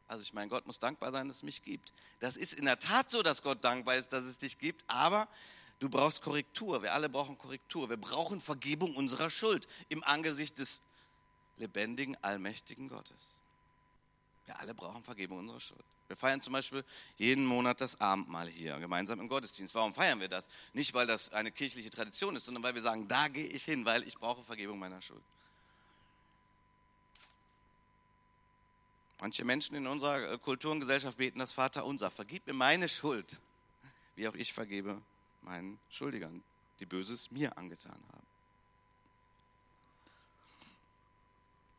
Also 0.08 0.22
ich 0.22 0.32
meine, 0.32 0.48
Gott 0.48 0.66
muss 0.66 0.80
dankbar 0.80 1.12
sein, 1.12 1.28
dass 1.28 1.38
es 1.38 1.42
mich 1.44 1.62
gibt. 1.62 1.92
Das 2.18 2.36
ist 2.36 2.54
in 2.54 2.64
der 2.64 2.80
Tat 2.80 3.08
so, 3.08 3.22
dass 3.22 3.42
Gott 3.42 3.62
dankbar 3.62 3.94
ist, 3.94 4.12
dass 4.12 4.24
es 4.24 4.38
dich 4.38 4.58
gibt, 4.58 4.82
aber 4.88 5.28
du 5.78 5.88
brauchst 5.88 6.20
Korrektur. 6.20 6.82
Wir 6.82 6.92
alle 6.92 7.08
brauchen 7.08 7.38
Korrektur. 7.38 7.88
Wir 7.88 7.96
brauchen 7.96 8.40
Vergebung 8.40 8.96
unserer 8.96 9.30
Schuld 9.30 9.68
im 9.88 10.02
Angesicht 10.02 10.58
des 10.58 10.80
lebendigen, 11.58 12.16
allmächtigen 12.22 12.88
Gottes. 12.88 13.36
Wir 14.46 14.58
alle 14.58 14.74
brauchen 14.74 15.04
Vergebung 15.04 15.38
unserer 15.38 15.60
Schuld. 15.60 15.84
Wir 16.08 16.16
feiern 16.16 16.40
zum 16.40 16.52
Beispiel 16.52 16.84
jeden 17.16 17.44
Monat 17.44 17.80
das 17.80 18.00
Abendmahl 18.00 18.48
hier, 18.48 18.78
gemeinsam 18.78 19.20
im 19.20 19.28
Gottesdienst. 19.28 19.74
Warum 19.74 19.94
feiern 19.94 20.20
wir 20.20 20.28
das? 20.28 20.48
Nicht, 20.72 20.94
weil 20.94 21.06
das 21.06 21.32
eine 21.32 21.50
kirchliche 21.50 21.90
Tradition 21.90 22.36
ist, 22.36 22.46
sondern 22.46 22.62
weil 22.62 22.74
wir 22.74 22.82
sagen, 22.82 23.08
da 23.08 23.28
gehe 23.28 23.46
ich 23.46 23.64
hin, 23.64 23.84
weil 23.84 24.02
ich 24.04 24.16
brauche 24.16 24.44
Vergebung 24.44 24.78
meiner 24.78 25.02
Schuld. 25.02 25.22
Manche 29.20 29.44
Menschen 29.44 29.74
in 29.76 29.86
unserer 29.86 30.32
äh, 30.32 30.38
Kultur 30.38 30.72
und 30.72 30.80
Gesellschaft 30.80 31.18
beten 31.18 31.38
das 31.38 31.52
Vaterunser. 31.52 32.10
Vergib 32.10 32.46
mir 32.46 32.52
meine 32.52 32.88
Schuld, 32.88 33.38
wie 34.14 34.28
auch 34.28 34.34
ich 34.34 34.52
vergebe 34.52 35.00
meinen 35.42 35.78
Schuldigern, 35.88 36.42
die 36.80 36.86
Böses 36.86 37.30
mir 37.30 37.56
angetan 37.56 37.98
haben. 38.12 38.35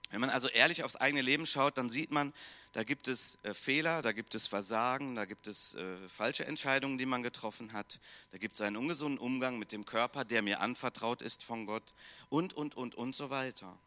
Wenn 0.10 0.22
man 0.22 0.30
also 0.30 0.48
ehrlich 0.48 0.84
aufs 0.84 0.96
eigene 0.96 1.22
Leben 1.22 1.46
schaut, 1.46 1.78
dann 1.78 1.90
sieht 1.90 2.12
man, 2.12 2.34
da 2.74 2.84
gibt 2.84 3.08
es 3.08 3.38
äh, 3.44 3.54
Fehler, 3.54 4.02
da 4.02 4.14
gibt 4.14 4.36
es 4.36 4.48
Versagen, 4.48 5.16
da 5.16 5.26
gibt 5.26 5.48
es 5.48 5.74
äh, 5.74 6.10
falsche 6.10 6.46
Entscheidungen, 6.46 6.98
die 6.98 7.06
man 7.06 7.24
getroffen 7.24 7.74
hat, 7.74 8.00
da 8.32 8.38
gibt 8.38 8.56
es 8.56 8.62
einen 8.62 8.78
ungesunden 8.78 9.18
Umgang 9.18 9.60
mit 9.60 9.72
dem 9.72 9.86
Körper, 9.86 10.24
der 10.24 10.42
mir 10.42 10.62
anvertraut 10.62 11.22
ist 11.22 11.44
von 11.44 11.66
Gott 11.66 11.94
und, 12.30 12.54
und, 12.54 12.76
und, 12.76 12.96
und 12.96 13.16
so 13.16 13.30
weiter. 13.30 13.78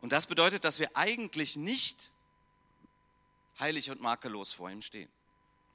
Und 0.00 0.12
das 0.12 0.26
bedeutet, 0.26 0.64
dass 0.64 0.78
wir 0.78 0.96
eigentlich 0.96 1.56
nicht 1.56 2.12
heilig 3.58 3.90
und 3.90 4.00
makellos 4.00 4.52
vor 4.52 4.70
ihm 4.70 4.82
stehen. 4.82 5.08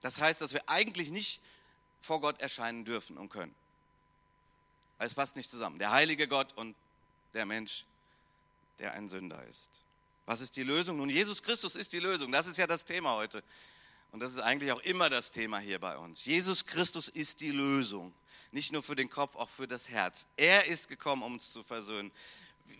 Das 0.01 0.21
heißt, 0.21 0.39
dass 0.39 0.53
wir 0.53 0.69
eigentlich 0.69 1.09
nicht 1.09 1.41
vor 2.01 2.21
Gott 2.21 2.39
erscheinen 2.39 2.85
dürfen 2.85 3.17
und 3.17 3.29
können. 3.29 3.53
Weil 4.97 5.07
es 5.07 5.15
passt 5.15 5.35
nicht 5.35 5.49
zusammen. 5.49 5.79
Der 5.79 5.91
heilige 5.91 6.27
Gott 6.27 6.53
und 6.55 6.75
der 7.33 7.45
Mensch, 7.45 7.85
der 8.79 8.93
ein 8.93 9.09
Sünder 9.09 9.43
ist. 9.47 9.81
Was 10.25 10.41
ist 10.41 10.55
die 10.55 10.63
Lösung? 10.63 10.97
Nun, 10.97 11.09
Jesus 11.09 11.41
Christus 11.41 11.75
ist 11.75 11.93
die 11.93 11.99
Lösung. 11.99 12.31
Das 12.31 12.47
ist 12.47 12.57
ja 12.57 12.67
das 12.67 12.85
Thema 12.85 13.15
heute. 13.15 13.43
Und 14.11 14.19
das 14.19 14.31
ist 14.31 14.39
eigentlich 14.39 14.71
auch 14.71 14.81
immer 14.81 15.09
das 15.09 15.31
Thema 15.31 15.59
hier 15.59 15.79
bei 15.79 15.97
uns. 15.97 16.25
Jesus 16.25 16.65
Christus 16.65 17.07
ist 17.07 17.41
die 17.41 17.51
Lösung. 17.51 18.13
Nicht 18.51 18.71
nur 18.71 18.81
für 18.81 18.95
den 18.95 19.09
Kopf, 19.09 19.35
auch 19.35 19.49
für 19.49 19.67
das 19.67 19.89
Herz. 19.89 20.25
Er 20.35 20.65
ist 20.65 20.87
gekommen, 20.87 21.21
um 21.21 21.33
uns 21.33 21.51
zu 21.51 21.61
versöhnen 21.61 22.11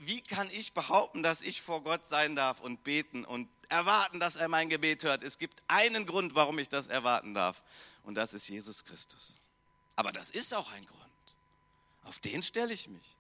wie 0.01 0.22
kann 0.22 0.50
ich 0.51 0.74
behaupten, 0.74 1.24
dass 1.24 1.41
ich 1.41 1.62
vor 1.62 1.84
Gott 1.84 2.08
sein 2.08 2.36
darf 2.36 2.62
und 2.62 2.84
beten 2.84 3.25
und 3.25 3.50
erwarten, 3.70 4.20
dass 4.20 4.36
er 4.36 4.48
mein 4.48 4.70
Gebet 4.70 5.03
hört? 5.03 5.24
Es 5.24 5.38
gibt 5.38 5.62
einen 5.68 6.06
Grund, 6.06 6.36
warum 6.36 6.60
ich 6.60 6.70
das 6.70 6.88
erwarten 6.88 7.34
darf. 7.34 7.62
Und 8.03 8.15
das 8.15 8.34
ist 8.34 8.48
Jesus 8.48 8.86
Christus. 8.86 9.34
Aber 9.96 10.12
das 10.12 10.29
ist 10.32 10.53
auch 10.53 10.72
ein 10.72 10.86
Grund. 10.86 11.00
Auf 12.03 12.20
den 12.20 12.44
stelle 12.44 12.74
ich 12.74 12.88
mich. 12.88 13.15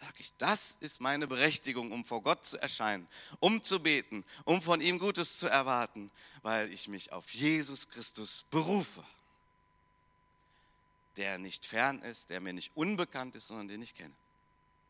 Sag 0.00 0.18
ich, 0.18 0.32
das 0.38 0.76
ist 0.80 1.00
meine 1.00 1.26
Berechtigung, 1.26 1.92
um 1.92 2.04
vor 2.04 2.22
Gott 2.22 2.44
zu 2.44 2.60
erscheinen, 2.60 3.06
um 3.40 3.62
zu 3.62 3.80
beten, 3.80 4.24
um 4.44 4.60
von 4.60 4.80
ihm 4.80 4.98
Gutes 4.98 5.38
zu 5.38 5.46
erwarten, 5.46 6.10
weil 6.42 6.72
ich 6.72 6.88
mich 6.88 7.12
auf 7.12 7.30
Jesus 7.32 7.88
Christus 7.88 8.44
berufe. 8.50 9.04
Der 11.16 11.38
nicht 11.38 11.64
fern 11.64 12.02
ist, 12.02 12.30
der 12.30 12.40
mir 12.40 12.52
nicht 12.52 12.72
unbekannt 12.76 13.36
ist, 13.36 13.46
sondern 13.46 13.68
den 13.68 13.82
ich 13.82 13.94
kenne 13.94 14.14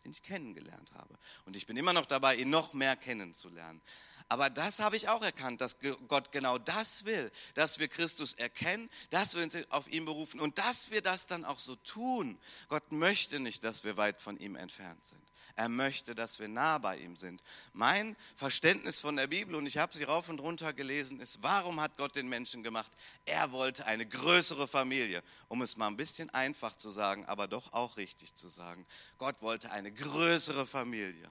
den 0.05 0.13
ich 0.13 0.23
kennengelernt 0.23 0.93
habe. 0.93 1.15
Und 1.47 1.57
ich 1.57 1.67
bin 1.67 1.77
immer 1.77 1.93
noch 1.93 2.07
dabei, 2.07 2.37
ihn 2.37 2.51
noch 2.51 2.75
mehr 2.75 2.97
kennenzulernen. 2.97 3.81
Aber 4.29 4.51
das 4.51 4.79
habe 4.79 4.97
ich 4.97 5.09
auch 5.09 5.23
erkannt, 5.23 5.61
dass 5.61 5.77
Gott 6.09 6.33
genau 6.33 6.59
das 6.59 7.05
will, 7.05 7.31
dass 7.55 7.79
wir 7.79 7.89
Christus 7.89 8.35
erkennen, 8.35 8.89
dass 9.11 9.35
wir 9.35 9.43
uns 9.43 9.57
auf 9.71 9.87
ihn 9.89 10.05
berufen 10.05 10.41
und 10.41 10.59
dass 10.59 10.91
wir 10.91 11.03
das 11.03 11.27
dann 11.27 11.45
auch 11.45 11.59
so 11.59 11.77
tun. 11.77 12.39
Gott 12.69 12.91
möchte 12.91 13.39
nicht, 13.39 13.65
dass 13.65 13.85
wir 13.85 13.97
weit 13.97 14.21
von 14.21 14.39
ihm 14.39 14.57
entfernt 14.57 15.05
sind. 15.05 15.23
Er 15.57 15.69
möchte, 15.69 16.15
dass 16.17 16.41
wir 16.41 16.49
nah 16.49 16.79
bei 16.79 16.99
ihm 16.99 17.17
sind. 17.17 17.43
Mein 17.73 18.17
Verständnis 18.37 19.01
von 19.01 19.15
der 19.15 19.29
Bibel, 19.29 19.55
und 19.55 19.67
ich 19.67 19.79
habe 19.79 19.95
sie 19.95 20.03
rauf 20.03 20.29
und 20.29 20.41
runter 20.41 20.73
gelesen, 20.73 21.21
ist, 21.21 21.43
warum 21.43 21.81
hat 21.81 21.97
Gott 21.97 22.17
den 22.17 22.29
Menschen 22.29 22.65
gemacht? 22.65 22.91
Er 23.25 23.53
wollte 23.53 23.87
eine 23.87 24.05
größere 24.05 24.67
Familie, 24.67 25.23
um 25.49 25.63
es 25.63 25.77
mal 25.77 25.87
ein 25.87 25.97
bisschen 25.97 26.29
einfach 26.31 26.77
zu 26.77 26.91
sagen, 26.91 27.25
aber 27.27 27.47
doch 27.47 27.73
auch 27.73 27.99
richtig 27.99 28.35
zu 28.35 28.49
sagen. 28.49 28.85
Gott 29.17 29.43
wollte 29.43 29.71
eine 29.71 29.93
größere 29.93 30.67
Familie. 30.67 31.31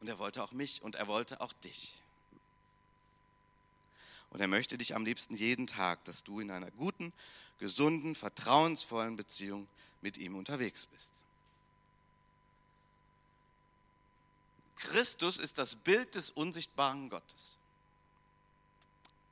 Und 0.00 0.08
er 0.08 0.18
wollte 0.18 0.42
auch 0.42 0.52
mich 0.52 0.82
und 0.82 0.94
er 0.94 1.06
wollte 1.06 1.40
auch 1.40 1.52
dich. 1.54 1.94
Und 4.30 4.40
er 4.40 4.48
möchte 4.48 4.76
dich 4.76 4.94
am 4.94 5.04
liebsten 5.04 5.36
jeden 5.36 5.66
Tag, 5.66 6.04
dass 6.04 6.24
du 6.24 6.40
in 6.40 6.50
einer 6.50 6.70
guten, 6.70 7.12
gesunden, 7.58 8.14
vertrauensvollen 8.14 9.16
Beziehung 9.16 9.66
mit 10.02 10.18
ihm 10.18 10.36
unterwegs 10.36 10.86
bist. 10.86 11.10
Christus 14.76 15.38
ist 15.38 15.58
das 15.58 15.76
Bild 15.76 16.14
des 16.14 16.30
unsichtbaren 16.30 17.08
Gottes. 17.08 17.56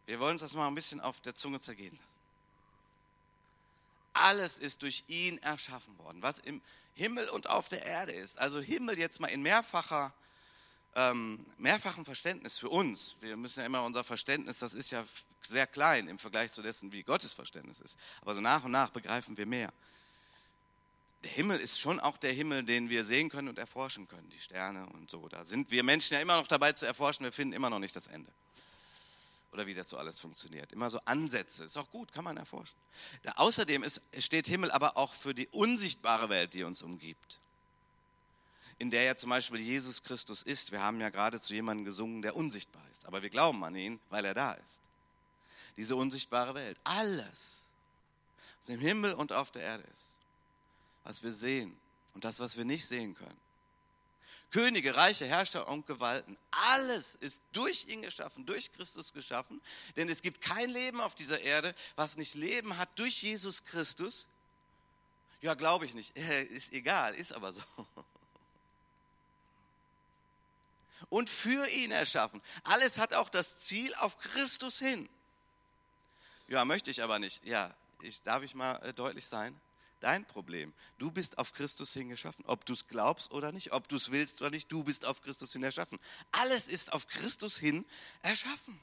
Wir 0.07 0.21
wollen 0.21 0.33
uns 0.33 0.43
das 0.43 0.55
mal 0.55 0.67
ein 0.67 0.75
bisschen 0.75 1.01
auf 1.01 1.21
der 1.21 1.35
Zunge 1.35 1.61
zergehen 1.61 1.97
lassen. 1.97 2.15
Alles 4.15 4.59
ist 4.59 4.83
durch 4.83 5.05
ihn 5.09 5.39
erschaffen 5.39 5.99
worden, 5.99 6.23
was 6.23 6.39
im 6.39 6.63
Himmel 6.95 7.29
und 7.29 7.49
auf 7.49 7.69
der 7.69 7.85
Erde 7.85 8.13
ist. 8.13 8.39
Also 8.39 8.61
Himmel 8.61 8.99
jetzt 8.99 9.21
mal 9.21 9.27
in 9.27 9.43
mehrfacher, 9.43 10.15
ähm, 10.95 11.45
mehrfachem 11.59 12.05
Verständnis 12.05 12.59
für 12.59 12.69
uns. 12.69 13.17
Wir 13.21 13.37
müssen 13.37 13.61
ja 13.61 13.67
immer 13.67 13.83
unser 13.83 14.05
Verständnis, 14.05 14.59
das 14.59 14.75
ist 14.75 14.91
ja 14.91 15.05
sehr 15.43 15.67
klein 15.67 16.09
im 16.09 16.19
Vergleich 16.19 16.53
zu 16.53 16.63
dessen, 16.63 16.93
wie 16.93 17.03
Gottes 17.03 17.35
Verständnis 17.35 17.81
ist. 17.81 17.99
Aber 18.21 18.35
so 18.35 18.41
nach 18.41 18.65
und 18.65 18.73
nach 18.73 18.91
begreifen 18.91 19.37
wir 19.37 19.47
mehr 19.47 19.73
der 21.25 21.33
Himmel 21.33 21.59
ist 21.59 21.81
schon 21.81 22.01
auch 22.01 22.19
der 22.19 22.33
Himmel, 22.33 22.63
den 22.63 22.91
wir 22.91 23.05
sehen 23.05 23.31
können 23.31 23.49
und 23.49 23.59
erforschen 23.59 24.07
können, 24.07 24.29
die 24.29 24.39
Sterne 24.39 24.87
und 24.91 25.11
so. 25.11 25.27
Da 25.29 25.45
sind 25.45 25.71
wir 25.71 25.83
Menschen 25.83 26.15
ja 26.15 26.21
immer 26.21 26.37
noch 26.37 26.47
dabei 26.47 26.73
zu 26.73 26.87
erforschen, 26.87 27.25
wir 27.25 27.33
finden 27.33 27.55
immer 27.55 27.71
noch 27.71 27.79
nicht 27.79 27.97
das 27.97 28.07
Ende. 28.07 28.31
Oder 29.51 29.67
wie 29.67 29.75
das 29.75 29.89
so 29.89 29.97
alles 29.97 30.21
funktioniert. 30.21 30.73
Immer 30.73 30.91
so 30.91 31.01
Ansätze, 31.05 31.65
ist 31.65 31.77
auch 31.77 31.91
gut, 31.91 32.13
kann 32.13 32.25
man 32.25 32.37
erforschen. 32.37 32.77
Da, 33.23 33.33
außerdem 33.37 33.83
ist, 33.85 34.03
steht 34.19 34.47
Himmel 34.47 34.71
aber 34.71 34.97
auch 34.97 35.15
für 35.15 35.35
die 35.35 35.49
unsichtbare 35.49 36.29
Welt, 36.29 36.53
die 36.55 36.65
uns 36.65 36.83
umgibt. 36.83 37.41
In 38.79 38.91
der 38.91 39.03
ja 39.03 39.17
zum 39.17 39.31
Beispiel 39.31 39.61
Jesus 39.61 40.03
Christus 40.03 40.43
ist. 40.43 40.73
Wir 40.73 40.81
haben 40.81 41.01
ja 41.01 41.11
gerade 41.11 41.41
zu 41.41 41.55
jemandem 41.55 41.85
gesungen, 41.85 42.23
der 42.23 42.37
unsichtbar 42.37 42.83
ist. 42.93 43.07
Aber 43.07 43.23
wir 43.23 43.31
glauben 43.31 43.63
an 43.65 43.77
ihn, 43.77 44.01
weil 44.11 44.25
er 44.25 44.35
da 44.35 44.53
ist. 44.53 44.81
diese 45.77 45.97
unsichtbare 45.97 46.55
Welt. 46.55 46.79
Alles, 46.85 47.63
was 48.61 48.69
im 48.69 48.81
Himmel 48.81 49.15
und 49.15 49.33
auf 49.33 49.51
der 49.51 49.63
Erde 49.63 49.83
ist, 49.83 50.09
was 51.05 51.23
wir 51.23 51.33
sehen 51.33 51.77
und 52.15 52.25
das, 52.25 52.41
was 52.41 52.57
wir 52.57 52.65
nicht 52.65 52.87
sehen 52.87 53.15
können. 53.15 53.41
Könige, 54.51 54.95
Reiche, 54.95 55.27
Herrscher 55.27 55.67
und 55.67 55.85
Gewalten, 55.89 56.37
alles 56.53 57.17
ist 57.17 57.41
durch 57.53 57.87
ihn 57.89 58.03
geschaffen, 58.03 58.47
durch 58.47 58.73
Christus 58.73 59.13
geschaffen. 59.13 59.61
Denn 59.97 60.09
es 60.09 60.23
gibt 60.23 60.41
kein 60.41 60.71
Leben 60.71 61.01
auf 61.01 61.17
dieser 61.17 61.41
Erde, 61.41 61.75
was 61.97 62.17
nicht 62.17 62.37
Leben 62.37 62.79
hat 62.79 62.89
durch 62.95 63.21
Jesus 63.21 63.65
Christus. 63.65 64.29
Ja, 65.41 65.55
glaube 65.55 65.87
ich 65.87 65.95
nicht. 65.95 66.17
Ist 66.51 66.73
egal, 66.73 67.17
ist 67.17 67.33
aber 67.35 67.53
so. 67.53 67.63
Und 71.09 71.31
für 71.31 71.69
ihn 71.69 71.91
erschaffen. 71.91 72.41
Alles 72.65 72.99
hat 72.99 73.15
auch 73.15 73.29
das 73.29 73.59
Ziel 73.59 73.95
auf 73.97 74.19
Christus 74.19 74.79
hin. 74.79 75.09
Ja, 76.49 76.65
möchte 76.65 76.91
ich 76.91 77.03
aber 77.03 77.19
nicht. 77.19 77.45
Ja, 77.45 77.75
ich, 78.03 78.23
darf 78.23 78.43
ich 78.43 78.55
mal 78.55 78.77
äh, 78.85 78.93
deutlich 78.93 79.27
sein? 79.27 79.59
dein 80.05 80.25
Problem. 80.27 80.73
Du 80.99 81.11
bist 81.11 81.39
auf 81.39 81.55
Christus 81.55 81.93
hin 81.95 82.11
geschaffen, 82.11 82.45
ob 82.47 82.67
du 82.67 82.75
es 82.75 82.87
glaubst 82.87 83.33
oder 83.33 83.53
nicht, 83.53 83.73
ob 83.73 83.89
du 83.89 83.97
es 83.97 84.11
willst 84.11 84.41
oder 84.43 84.51
nicht, 84.51 84.71
du 84.71 84.85
bist 84.85 85.07
auf 85.07 85.23
Christus 85.23 85.53
hin 85.53 85.63
erschaffen. 85.63 85.99
Alles 86.31 86.69
ist 86.69 86.93
auf 86.93 87.09
Christus 87.09 87.57
hin 87.57 87.85
erschaffen. 88.23 88.79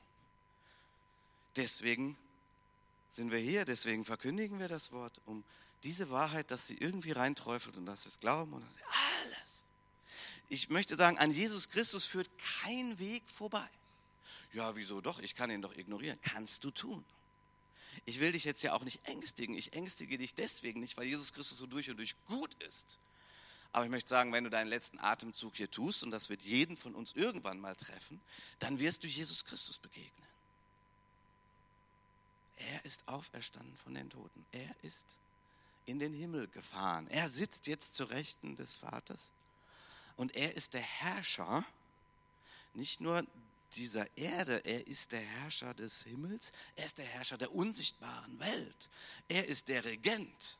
Deswegen 1.55 2.17
sind 3.15 3.31
wir 3.31 3.39
hier, 3.39 3.65
deswegen 3.65 4.03
verkündigen 4.03 4.59
wir 4.59 4.67
das 4.67 4.91
Wort, 4.91 5.21
um 5.25 5.43
diese 5.83 6.09
Wahrheit, 6.09 6.49
dass 6.49 6.65
sie 6.65 6.77
irgendwie 6.77 7.11
reinträufelt 7.11 7.77
und 7.77 7.85
dass 7.85 8.05
wir 8.05 8.11
es 8.11 8.19
glauben 8.19 8.53
und 8.53 8.63
alles. 8.63 9.50
Ich 10.51 10.69
möchte 10.69 10.97
sagen, 10.97 11.17
an 11.17 11.31
Jesus 11.31 11.69
Christus 11.69 12.03
führt 12.05 12.29
kein 12.61 12.99
Weg 12.99 13.23
vorbei. 13.29 13.69
Ja, 14.51 14.75
wieso 14.75 14.99
doch? 14.99 15.19
Ich 15.19 15.33
kann 15.33 15.49
ihn 15.49 15.61
doch 15.61 15.73
ignorieren. 15.77 16.19
Kannst 16.21 16.65
du 16.65 16.71
tun. 16.71 17.05
Ich 18.03 18.19
will 18.19 18.33
dich 18.33 18.43
jetzt 18.43 18.61
ja 18.61 18.73
auch 18.73 18.83
nicht 18.83 19.07
ängstigen. 19.07 19.55
Ich 19.55 19.71
ängstige 19.71 20.17
dich 20.17 20.35
deswegen 20.35 20.81
nicht, 20.81 20.97
weil 20.97 21.05
Jesus 21.05 21.31
Christus 21.31 21.57
so 21.57 21.67
durch 21.67 21.89
und 21.89 21.95
durch 21.95 22.15
gut 22.25 22.53
ist. 22.63 22.99
Aber 23.71 23.85
ich 23.85 23.91
möchte 23.91 24.09
sagen, 24.09 24.33
wenn 24.33 24.43
du 24.43 24.49
deinen 24.49 24.67
letzten 24.67 24.99
Atemzug 24.99 25.55
hier 25.55 25.71
tust, 25.71 26.03
und 26.03 26.11
das 26.11 26.29
wird 26.29 26.41
jeden 26.41 26.75
von 26.75 26.95
uns 26.95 27.13
irgendwann 27.13 27.61
mal 27.61 27.77
treffen, 27.77 28.19
dann 28.59 28.77
wirst 28.77 29.05
du 29.05 29.07
Jesus 29.07 29.45
Christus 29.45 29.77
begegnen. 29.77 30.27
Er 32.57 32.83
ist 32.83 33.07
auferstanden 33.07 33.77
von 33.77 33.93
den 33.93 34.09
Toten. 34.09 34.45
Er 34.51 34.75
ist 34.83 35.05
in 35.85 35.99
den 35.99 36.13
Himmel 36.13 36.49
gefahren. 36.49 37.07
Er 37.07 37.29
sitzt 37.29 37.67
jetzt 37.67 37.95
zur 37.95 38.09
Rechten 38.09 38.57
des 38.57 38.75
Vaters. 38.75 39.31
Und 40.15 40.35
er 40.35 40.55
ist 40.55 40.73
der 40.73 40.81
Herrscher, 40.81 41.65
nicht 42.73 43.01
nur 43.01 43.25
dieser 43.75 44.05
Erde. 44.17 44.63
Er 44.65 44.85
ist 44.87 45.11
der 45.11 45.21
Herrscher 45.21 45.73
des 45.73 46.03
Himmels. 46.03 46.51
Er 46.75 46.85
ist 46.85 46.97
der 46.97 47.05
Herrscher 47.05 47.37
der 47.37 47.53
unsichtbaren 47.53 48.39
Welt. 48.39 48.89
Er 49.27 49.47
ist 49.47 49.67
der 49.67 49.85
Regent. 49.85 50.57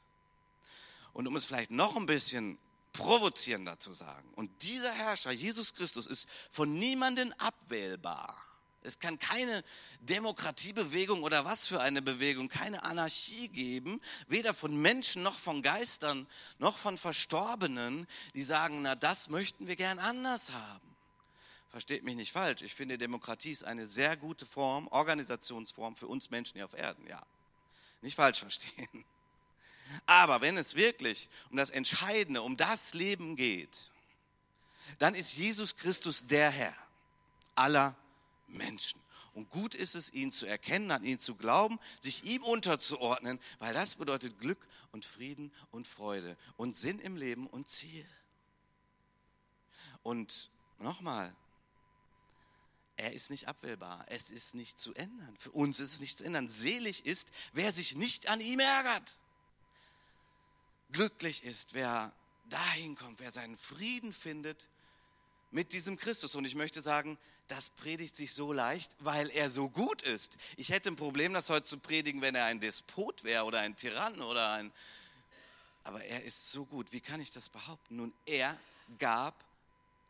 Und 1.13 1.27
um 1.27 1.35
es 1.35 1.45
vielleicht 1.45 1.71
noch 1.71 1.95
ein 1.95 2.05
bisschen 2.05 2.57
provozierender 2.93 3.79
zu 3.79 3.93
sagen, 3.93 4.29
und 4.35 4.63
dieser 4.63 4.91
Herrscher, 4.91 5.31
Jesus 5.31 5.73
Christus, 5.73 6.07
ist 6.07 6.27
von 6.49 6.73
niemandem 6.73 7.33
abwählbar. 7.37 8.50
Es 8.83 8.99
kann 8.99 9.19
keine 9.19 9.63
Demokratiebewegung 10.01 11.23
oder 11.23 11.45
was 11.45 11.67
für 11.67 11.81
eine 11.81 12.01
Bewegung, 12.01 12.49
keine 12.49 12.83
Anarchie 12.83 13.47
geben, 13.47 14.01
weder 14.27 14.53
von 14.53 14.75
Menschen 14.75 15.21
noch 15.21 15.37
von 15.37 15.61
Geistern 15.61 16.27
noch 16.57 16.77
von 16.77 16.97
Verstorbenen, 16.97 18.07
die 18.33 18.43
sagen, 18.43 18.81
na 18.81 18.95
das 18.95 19.29
möchten 19.29 19.67
wir 19.67 19.75
gern 19.75 19.99
anders 19.99 20.51
haben. 20.51 20.95
Versteht 21.69 22.03
mich 22.03 22.15
nicht 22.15 22.31
falsch, 22.31 22.63
ich 22.63 22.73
finde 22.73 22.97
Demokratie 22.97 23.51
ist 23.51 23.63
eine 23.63 23.85
sehr 23.85 24.17
gute 24.17 24.45
Form, 24.45 24.87
Organisationsform 24.87 25.95
für 25.95 26.07
uns 26.07 26.31
Menschen 26.31 26.55
hier 26.55 26.65
auf 26.65 26.73
Erden, 26.73 27.05
ja. 27.07 27.21
Nicht 28.01 28.15
falsch 28.15 28.39
verstehen. 28.39 29.05
Aber 30.05 30.41
wenn 30.41 30.57
es 30.57 30.75
wirklich 30.75 31.29
um 31.49 31.57
das 31.57 31.69
Entscheidende, 31.69 32.41
um 32.41 32.57
das 32.57 32.93
Leben 32.93 33.35
geht, 33.35 33.91
dann 34.99 35.15
ist 35.15 35.33
Jesus 35.33 35.75
Christus 35.75 36.25
der 36.25 36.49
Herr 36.49 36.75
aller 37.55 37.95
Menschen. 38.53 39.01
Und 39.33 39.49
gut 39.49 39.75
ist 39.75 39.95
es, 39.95 40.11
ihn 40.11 40.31
zu 40.31 40.45
erkennen, 40.45 40.91
an 40.91 41.03
ihn 41.03 41.19
zu 41.19 41.35
glauben, 41.35 41.79
sich 41.99 42.25
ihm 42.25 42.43
unterzuordnen, 42.43 43.39
weil 43.59 43.73
das 43.73 43.95
bedeutet 43.95 44.39
Glück 44.39 44.67
und 44.91 45.05
Frieden 45.05 45.51
und 45.71 45.87
Freude 45.87 46.37
und 46.57 46.75
Sinn 46.75 46.99
im 46.99 47.15
Leben 47.15 47.47
und 47.47 47.69
Ziel. 47.69 48.05
Und 50.03 50.51
nochmal, 50.79 51.35
er 52.97 53.13
ist 53.13 53.29
nicht 53.29 53.47
abwählbar. 53.47 54.05
Es 54.09 54.29
ist 54.29 54.53
nicht 54.53 54.79
zu 54.79 54.93
ändern. 54.93 55.35
Für 55.37 55.51
uns 55.51 55.79
ist 55.79 55.93
es 55.93 55.99
nicht 55.99 56.17
zu 56.17 56.23
ändern. 56.23 56.49
Selig 56.49 57.05
ist, 57.05 57.31
wer 57.53 57.71
sich 57.71 57.95
nicht 57.95 58.27
an 58.27 58.41
ihm 58.41 58.59
ärgert. 58.59 59.19
Glücklich 60.91 61.43
ist, 61.43 61.73
wer 61.73 62.13
dahin 62.49 62.95
kommt, 62.95 63.19
wer 63.19 63.31
seinen 63.31 63.57
Frieden 63.57 64.13
findet 64.13 64.69
mit 65.51 65.73
diesem 65.73 65.97
Christus. 65.97 66.35
Und 66.35 66.45
ich 66.45 66.55
möchte 66.55 66.81
sagen, 66.81 67.17
das 67.51 67.69
predigt 67.69 68.15
sich 68.15 68.33
so 68.33 68.53
leicht, 68.53 68.95
weil 68.99 69.29
er 69.29 69.49
so 69.49 69.67
gut 69.67 70.01
ist. 70.03 70.37
Ich 70.55 70.69
hätte 70.69 70.89
ein 70.89 70.95
Problem, 70.95 71.33
das 71.33 71.49
heute 71.49 71.65
zu 71.65 71.79
predigen, 71.79 72.21
wenn 72.21 72.33
er 72.33 72.45
ein 72.45 72.61
Despot 72.61 73.25
wäre 73.25 73.43
oder 73.43 73.59
ein 73.59 73.75
Tyrann 73.75 74.21
oder 74.21 74.53
ein... 74.53 74.71
Aber 75.83 76.01
er 76.05 76.23
ist 76.23 76.53
so 76.53 76.63
gut. 76.63 76.93
Wie 76.93 77.01
kann 77.01 77.19
ich 77.19 77.31
das 77.31 77.49
behaupten? 77.49 77.97
Nun, 77.97 78.13
er 78.25 78.57
gab 78.99 79.35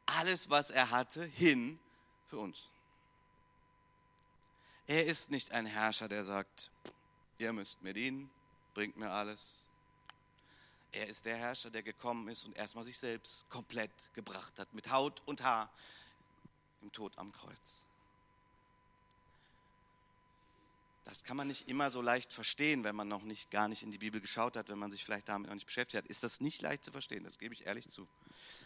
alles, 0.06 0.52
was 0.52 0.70
er 0.70 0.92
hatte, 0.92 1.26
hin 1.26 1.80
für 2.30 2.38
uns. 2.38 2.66
Er 4.86 5.08
ist 5.08 5.32
nicht 5.32 5.52
ein 5.52 5.66
Herrscher, 5.66 6.08
der 6.08 6.24
sagt, 6.24 6.70
ihr 7.40 7.54
müsst 7.54 7.82
mir 7.82 7.94
dienen, 7.94 8.30
bringt 8.76 8.98
mir 8.98 9.10
alles. 9.10 9.56
Er 10.92 11.08
ist 11.08 11.26
der 11.26 11.38
Herrscher, 11.38 11.72
der 11.72 11.82
gekommen 11.82 12.28
ist 12.28 12.46
und 12.46 12.56
erstmal 12.56 12.84
sich 12.84 13.00
selbst 13.00 13.50
komplett 13.50 13.92
gebracht 14.14 14.60
hat, 14.60 14.72
mit 14.76 14.92
Haut 14.92 15.24
und 15.26 15.42
Haar 15.42 15.72
im 16.82 16.91
Tod 16.91 17.17
am 17.17 17.32
Kreuz. 17.32 17.86
Das 21.04 21.24
kann 21.24 21.36
man 21.36 21.48
nicht 21.48 21.67
immer 21.67 21.91
so 21.91 22.02
leicht 22.02 22.32
verstehen, 22.32 22.84
wenn 22.84 22.96
man 22.96 23.08
noch 23.08 23.24
nicht 23.24 23.52
gar 23.52 23.67
nicht 23.67 23.84
in 23.84 23.91
die 23.91 23.98
Bibel 23.98 24.22
geschaut 24.22 24.56
hat, 24.56 24.70
wenn 24.70 24.80
man 24.80 24.91
sich 24.91 25.04
vielleicht 25.04 25.28
damit 25.28 25.48
noch 25.48 25.56
nicht 25.56 25.65
beschäftigt 25.65 26.04
hat. 26.04 26.10
Ist 26.10 26.24
das 26.24 26.39
nicht 26.39 26.62
leicht 26.62 26.86
zu 26.86 26.91
verstehen, 26.91 27.24
das 27.24 27.38
gebe 27.38 27.54
ich 27.54 27.65
ehrlich 27.65 27.89
zu. 27.89 28.08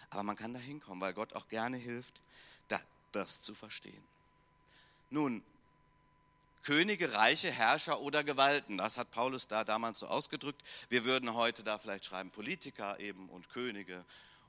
Aber 0.10 0.24
man 0.24 0.36
kann 0.36 0.54
da 0.54 0.60
hinkommen, 0.60 1.02
weil 1.02 1.14
Gott 1.14 1.34
auch 1.34 1.48
gerne 1.48 1.78
hilft, 1.78 2.22
das 3.12 3.42
zu 3.42 3.56
verstehen. 3.56 4.04
Nun, 5.10 5.42
Könige, 6.64 7.14
Reiche, 7.14 7.52
Herrscher 7.52 8.02
oder 8.02 8.24
Gewalten. 8.24 8.78
Das 8.78 8.98
hat 8.98 9.12
Paulus 9.12 9.48
da 9.48 9.64
damals 9.64 10.00
so 10.00 10.08
ausgedrückt. 10.08 10.62
Wir 10.90 11.06
würden 11.06 11.34
heute 11.34 11.64
da 11.64 11.78
vielleicht 11.78 12.06
schreiben 12.06 12.32
Politiker 12.32 13.00
eben 13.00 13.30
und 13.30 13.50
Könige 13.50 14.04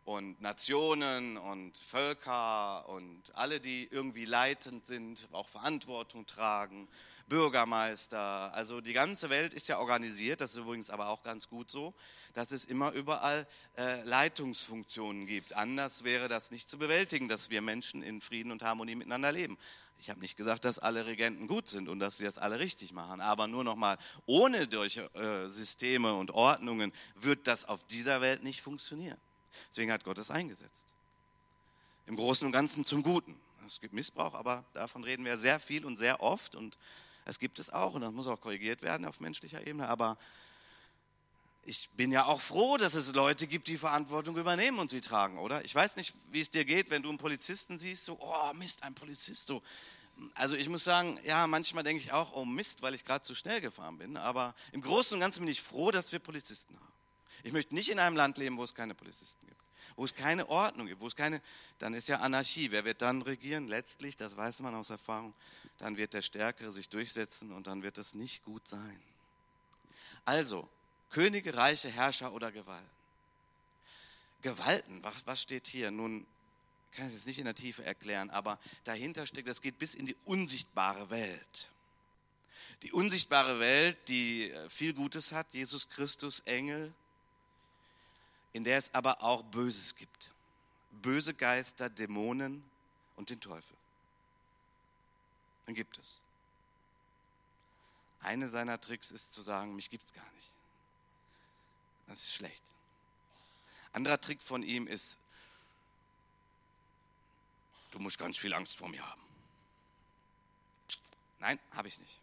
und 0.07 0.41
Nationen 0.41 1.37
und 1.37 1.77
Völker 1.77 2.89
und 2.89 3.23
alle, 3.35 3.59
die 3.59 3.89
irgendwie 3.91 4.25
leitend 4.25 4.87
sind, 4.87 5.27
auch 5.33 5.49
Verantwortung 5.49 6.27
tragen, 6.27 6.89
Bürgermeister. 7.27 8.55
Also 8.55 8.81
die 8.81 8.93
ganze 8.93 9.31
Welt 9.31 9.53
ist 9.53 9.67
ja 9.67 9.79
organisiert, 9.81 10.41
das 10.41 10.53
ist 10.53 10.59
übrigens 10.59 10.91
aber 10.91 11.09
auch 11.09 11.25
ganz 11.25 11.49
gut 11.49 11.73
so, 11.73 11.93
dass 12.35 12.53
es 12.53 12.67
immer 12.67 12.93
überall 12.93 13.49
äh, 13.77 14.01
Leitungsfunktionen 14.05 15.27
gibt. 15.27 15.55
Anders 15.55 16.05
wäre 16.05 16.29
das 16.29 16.53
nicht 16.53 16.71
zu 16.71 16.79
bewältigen, 16.79 17.27
dass 17.27 17.51
wir 17.51 17.61
Menschen 17.61 18.05
in 18.05 18.21
Frieden 18.21 18.53
und 18.53 18.63
Harmonie 18.63 18.95
miteinander 18.95 19.33
leben. 19.33 19.59
Ich 19.99 20.09
habe 20.09 20.21
nicht 20.21 20.37
gesagt, 20.37 20.65
dass 20.65 20.79
alle 20.79 21.07
Regenten 21.07 21.49
gut 21.49 21.67
sind 21.67 21.89
und 21.89 21.99
dass 21.99 22.19
sie 22.19 22.25
das 22.25 22.39
alle 22.39 22.61
richtig 22.61 22.93
machen, 22.93 23.21
aber 23.21 23.49
nur 23.49 23.65
noch 23.65 23.77
mal, 23.77 23.99
ohne 24.25 24.69
solche 24.71 25.13
äh, 25.15 25.49
Systeme 25.49 26.15
und 26.15 26.31
Ordnungen 26.31 26.93
wird 27.17 27.49
das 27.49 27.65
auf 27.65 27.83
dieser 27.89 28.21
Welt 28.21 28.45
nicht 28.45 28.61
funktionieren. 28.61 29.19
Deswegen 29.71 29.93
hat 29.93 30.05
Gott 30.05 30.19
es 30.19 30.31
eingesetzt. 30.31 30.87
Im 32.07 32.17
Großen 32.17 32.47
und 32.47 32.53
Ganzen 32.53 32.85
zum 32.85 33.03
Guten. 33.03 33.39
Es 33.67 33.81
gibt 33.81 33.95
Missbrauch, 33.95 34.35
aber 34.35 34.65
davon 34.75 35.03
reden 35.03 35.25
wir 35.25 35.37
sehr 35.37 35.59
viel 35.59 35.85
und 35.85 35.99
sehr 35.99 36.23
oft 36.23 36.55
und 36.55 36.79
es 37.25 37.41
gibt 37.41 37.59
es 37.59 37.71
auch 37.71 37.95
und 37.95 38.03
das 38.03 38.13
muss 38.13 38.29
auch 38.29 38.41
korrigiert 38.41 38.83
werden 38.83 39.05
auf 39.05 39.19
menschlicher 39.19 39.67
Ebene, 39.67 39.89
aber 39.89 40.17
ich 41.65 41.91
bin 41.97 42.13
ja 42.13 42.27
auch 42.27 42.41
froh, 42.41 42.77
dass 42.77 42.95
es 42.95 43.13
Leute 43.13 43.49
gibt, 43.49 43.67
die 43.67 43.77
Verantwortung 43.77 44.37
übernehmen 44.37 44.79
und 44.79 44.91
sie 44.91 45.01
tragen, 45.01 45.39
oder? 45.39 45.65
Ich 45.65 45.75
weiß 45.75 45.97
nicht, 45.97 46.15
wie 46.31 46.41
es 46.41 46.51
dir 46.51 46.65
geht, 46.65 46.91
wenn 46.91 47.03
du 47.03 47.09
einen 47.09 47.19
Polizisten 47.19 47.81
siehst, 47.81 48.05
so, 48.05 48.19
oh 48.21 48.55
Mist, 48.55 48.85
ein 48.85 48.95
Polizist, 48.95 49.49
so. 49.49 49.63
Also 50.35 50.55
ich 50.55 50.69
muss 50.69 50.85
sagen, 50.85 51.19
ja, 51.25 51.47
manchmal 51.47 51.83
denke 51.83 52.03
ich 52.03 52.13
auch, 52.13 52.35
oh 52.35 52.45
Mist, 52.45 52.83
weil 52.83 52.95
ich 52.95 53.05
gerade 53.05 53.25
zu 53.25 53.35
schnell 53.35 53.61
gefahren 53.61 53.99
bin, 53.99 54.17
aber 54.17 54.55
im 54.71 54.81
Großen 54.81 55.15
und 55.15 55.21
Ganzen 55.21 55.41
bin 55.41 55.49
ich 55.49 55.61
froh, 55.61 55.91
dass 55.91 56.13
wir 56.13 56.21
Polizisten 56.21 56.77
haben. 56.77 56.93
Ich 57.43 57.53
möchte 57.53 57.75
nicht 57.75 57.91
in 57.91 57.99
einem 57.99 58.17
Land 58.17 58.39
leben, 58.39 58.57
wo 58.57 58.65
es 58.65 58.75
keine 58.75 58.95
Polizisten 58.95 59.47
gibt, 59.47 59.61
wo 59.97 60.05
es 60.05 60.15
keine 60.15 60.49
Ordnung 60.49 60.87
gibt, 60.87 61.01
wo 61.01 61.07
es 61.07 61.17
keine, 61.17 61.41
dann 61.79 61.95
ist 61.95 62.09
ja 62.09 62.21
Anarchie. 62.21 62.71
Wer 62.71 62.85
wird 62.85 63.03
dann 63.03 63.23
regieren? 63.23 63.69
Letztlich, 63.69 64.17
das 64.17 64.37
weiß 64.37 64.61
man 64.61 64.75
aus 64.75 64.91
Erfahrung, 64.91 65.35
dann 65.79 65.97
wird 65.97 66.15
der 66.15 66.23
Stärkere 66.23 66.73
sich 66.73 66.89
durchsetzen 66.89 67.53
und 67.53 67.67
dann 67.67 67.83
wird 67.83 67.99
es 67.99 68.15
nicht 68.15 68.45
gut 68.45 68.67
sein. 68.67 69.01
Also, 70.25 70.69
Könige, 71.11 71.55
Reiche, 71.55 71.89
Herrscher 71.89 72.33
oder 72.33 72.51
Gewalten. 72.51 72.91
Gewalten, 74.43 75.03
was, 75.03 75.27
was 75.27 75.43
steht 75.43 75.67
hier? 75.67 75.91
Nun, 75.91 76.27
ich 76.91 76.97
kann 76.97 77.07
es 77.09 77.15
jetzt 77.15 77.27
nicht 77.27 77.39
in 77.39 77.45
der 77.45 77.55
Tiefe 77.55 77.85
erklären, 77.85 78.31
aber 78.31 78.59
dahinter 78.85 79.27
steckt, 79.27 79.49
das 79.49 79.61
geht 79.61 79.79
bis 79.79 79.95
in 79.95 80.07
die 80.07 80.17
unsichtbare 80.25 81.11
Welt. 81.11 81.71
Die 82.83 82.93
unsichtbare 82.93 83.59
Welt, 83.59 83.97
die 84.09 84.51
äh, 84.51 84.71
viel 84.71 84.93
Gutes 84.93 85.33
hat, 85.33 85.47
Jesus 85.53 85.89
Christus, 85.89 86.41
Engel, 86.41 86.93
in 88.57 88.65
der 88.65 88.79
es 88.79 88.95
aber 88.95 89.23
auch 89.23 89.43
Böses 89.43 89.95
gibt. 89.97 90.33
Böse 90.91 91.35
Geister, 91.35 91.91
Dämonen 91.91 92.65
und 93.17 93.29
den 93.29 93.39
Teufel. 93.39 93.77
Dann 95.67 95.75
gibt 95.75 95.99
es. 95.99 96.23
Eine 98.21 98.49
seiner 98.49 98.81
Tricks 98.81 99.11
ist 99.11 99.35
zu 99.35 99.43
sagen, 99.43 99.75
mich 99.75 99.91
gibt 99.91 100.07
es 100.07 100.15
gar 100.15 100.25
nicht. 100.33 100.51
Das 102.07 102.23
ist 102.23 102.33
schlecht. 102.33 102.63
Anderer 103.93 104.19
Trick 104.19 104.43
von 104.43 104.63
ihm 104.63 104.87
ist, 104.87 105.19
du 107.91 107.99
musst 107.99 108.17
ganz 108.17 108.39
viel 108.39 108.55
Angst 108.55 108.79
vor 108.79 108.89
mir 108.89 109.07
haben. 109.07 109.23
Nein, 111.41 111.61
habe 111.73 111.89
ich 111.89 111.99
nicht. 111.99 112.19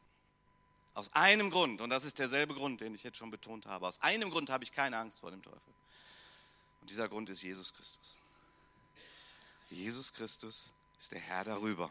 Aus 0.95 1.13
einem 1.13 1.51
Grund, 1.51 1.79
und 1.79 1.91
das 1.91 2.05
ist 2.05 2.17
derselbe 2.17 2.55
Grund, 2.55 2.81
den 2.81 2.95
ich 2.95 3.03
jetzt 3.03 3.17
schon 3.17 3.29
betont 3.29 3.67
habe, 3.67 3.87
aus 3.87 4.01
einem 4.01 4.31
Grund 4.31 4.49
habe 4.49 4.63
ich 4.63 4.71
keine 4.71 4.97
Angst 4.97 5.19
vor 5.19 5.29
dem 5.29 5.43
Teufel. 5.43 5.61
Und 6.83 6.89
dieser 6.89 7.07
Grund 7.07 7.29
ist 7.29 7.41
Jesus 7.41 7.73
Christus. 7.73 8.17
Jesus 9.69 10.11
Christus 10.11 10.69
ist 10.99 11.13
der 11.13 11.19
Herr 11.21 11.45
darüber. 11.45 11.89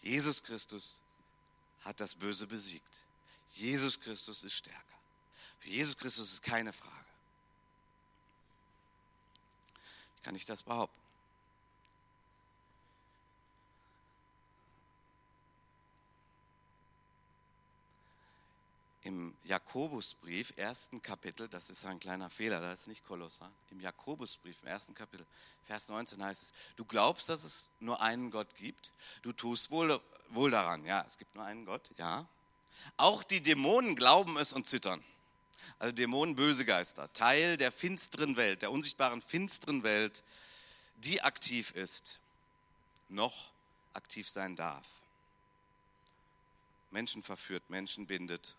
Jesus 0.00 0.40
Christus 0.40 1.00
hat 1.80 1.98
das 1.98 2.14
Böse 2.14 2.46
besiegt. 2.46 3.04
Jesus 3.50 3.98
Christus 3.98 4.44
ist 4.44 4.54
stärker. 4.54 4.80
Für 5.58 5.70
Jesus 5.70 5.96
Christus 5.96 6.34
ist 6.34 6.42
keine 6.44 6.72
Frage. 6.72 6.94
Wie 10.18 10.22
kann 10.22 10.36
ich 10.36 10.44
das 10.44 10.62
behaupten? 10.62 11.03
Im 19.04 19.36
Jakobusbrief, 19.44 20.54
ersten 20.56 21.02
Kapitel, 21.02 21.46
das 21.48 21.68
ist 21.68 21.84
ein 21.84 22.00
kleiner 22.00 22.30
Fehler, 22.30 22.60
das 22.60 22.80
ist 22.80 22.86
nicht 22.86 23.04
Kolosser. 23.04 23.50
Im 23.70 23.78
Jakobusbrief, 23.80 24.62
im 24.62 24.68
ersten 24.68 24.94
Kapitel, 24.94 25.26
Vers 25.66 25.90
19 25.90 26.24
heißt 26.24 26.42
es, 26.42 26.52
du 26.76 26.86
glaubst, 26.86 27.28
dass 27.28 27.44
es 27.44 27.68
nur 27.80 28.00
einen 28.00 28.30
Gott 28.30 28.54
gibt, 28.56 28.92
du 29.20 29.34
tust 29.34 29.70
wohl, 29.70 30.00
wohl 30.30 30.50
daran, 30.50 30.86
ja, 30.86 31.04
es 31.06 31.18
gibt 31.18 31.34
nur 31.34 31.44
einen 31.44 31.66
Gott, 31.66 31.90
ja. 31.98 32.26
Auch 32.96 33.22
die 33.22 33.42
Dämonen 33.42 33.94
glauben 33.94 34.38
es 34.38 34.54
und 34.54 34.66
zittern. 34.66 35.04
Also 35.78 35.92
Dämonen, 35.92 36.34
böse 36.34 36.64
Geister, 36.64 37.12
Teil 37.12 37.58
der 37.58 37.72
finsteren 37.72 38.36
Welt, 38.36 38.62
der 38.62 38.72
unsichtbaren 38.72 39.20
finsteren 39.20 39.82
Welt, 39.82 40.24
die 40.96 41.20
aktiv 41.20 41.72
ist, 41.72 42.20
noch 43.10 43.50
aktiv 43.92 44.30
sein 44.30 44.56
darf. 44.56 44.86
Menschen 46.90 47.22
verführt, 47.22 47.68
Menschen 47.68 48.06
bindet, 48.06 48.56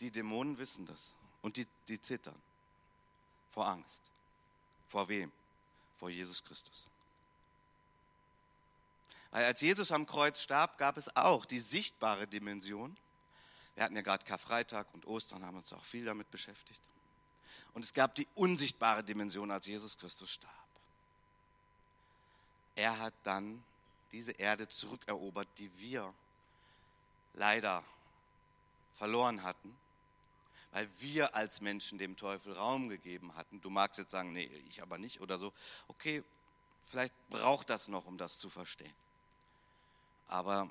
Die 0.00 0.10
Dämonen 0.10 0.58
wissen 0.58 0.86
das 0.86 1.12
und 1.42 1.56
die, 1.56 1.66
die 1.88 2.00
zittern 2.00 2.40
vor 3.52 3.66
Angst. 3.66 4.02
Vor 4.88 5.08
wem? 5.08 5.30
Vor 5.98 6.10
Jesus 6.10 6.42
Christus. 6.42 6.86
Weil 9.30 9.44
als 9.44 9.60
Jesus 9.60 9.92
am 9.92 10.06
Kreuz 10.06 10.42
starb, 10.42 10.78
gab 10.78 10.96
es 10.96 11.14
auch 11.16 11.44
die 11.44 11.60
sichtbare 11.60 12.26
Dimension. 12.26 12.96
Wir 13.74 13.84
hatten 13.84 13.96
ja 13.96 14.02
gerade 14.02 14.24
Karfreitag 14.24 14.86
und 14.92 15.06
Ostern, 15.06 15.44
haben 15.44 15.56
uns 15.56 15.72
auch 15.72 15.84
viel 15.84 16.04
damit 16.04 16.30
beschäftigt. 16.30 16.80
Und 17.72 17.84
es 17.84 17.94
gab 17.94 18.14
die 18.14 18.28
unsichtbare 18.34 19.02
Dimension, 19.02 19.50
als 19.50 19.66
Jesus 19.66 19.96
Christus 19.96 20.30
starb. 20.32 20.52
Er 22.74 22.98
hat 22.98 23.14
dann 23.22 23.62
diese 24.12 24.32
Erde 24.32 24.68
zurückerobert, 24.68 25.48
die 25.56 25.70
wir 25.78 26.12
leider 27.32 27.82
verloren 28.98 29.42
hatten 29.42 29.74
weil 30.72 30.88
wir 30.98 31.34
als 31.34 31.60
Menschen 31.60 31.98
dem 31.98 32.16
Teufel 32.16 32.54
Raum 32.54 32.88
gegeben 32.88 33.34
hatten. 33.36 33.60
Du 33.60 33.70
magst 33.70 33.98
jetzt 33.98 34.10
sagen, 34.10 34.32
nee, 34.32 34.50
ich 34.68 34.82
aber 34.82 34.98
nicht 34.98 35.20
oder 35.20 35.38
so. 35.38 35.52
Okay, 35.86 36.24
vielleicht 36.86 37.14
braucht 37.28 37.70
das 37.70 37.88
noch, 37.88 38.06
um 38.06 38.18
das 38.18 38.38
zu 38.38 38.50
verstehen. 38.50 38.94
Aber 40.28 40.70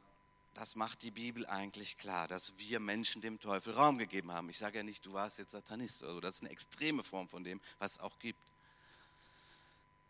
das 0.56 0.76
macht 0.76 1.04
die 1.04 1.12
Bibel 1.12 1.46
eigentlich 1.46 1.98
klar, 1.98 2.28
dass 2.28 2.58
wir 2.58 2.80
Menschen 2.80 3.22
dem 3.22 3.40
Teufel 3.40 3.74
Raum 3.74 3.98
gegeben 3.98 4.32
haben. 4.32 4.50
Ich 4.50 4.58
sage 4.58 4.80
ja 4.80 4.84
nicht, 4.84 5.06
du 5.06 5.14
warst 5.14 5.38
jetzt 5.38 5.52
Satanist 5.52 6.04
oder 6.04 6.14
so. 6.16 6.20
Das 6.20 6.36
ist 6.36 6.42
eine 6.42 6.50
extreme 6.50 7.04
Form 7.04 7.30
von 7.30 7.44
dem, 7.44 7.62
was 7.80 7.94
es 7.94 8.00
auch 8.00 8.18
gibt. 8.20 8.40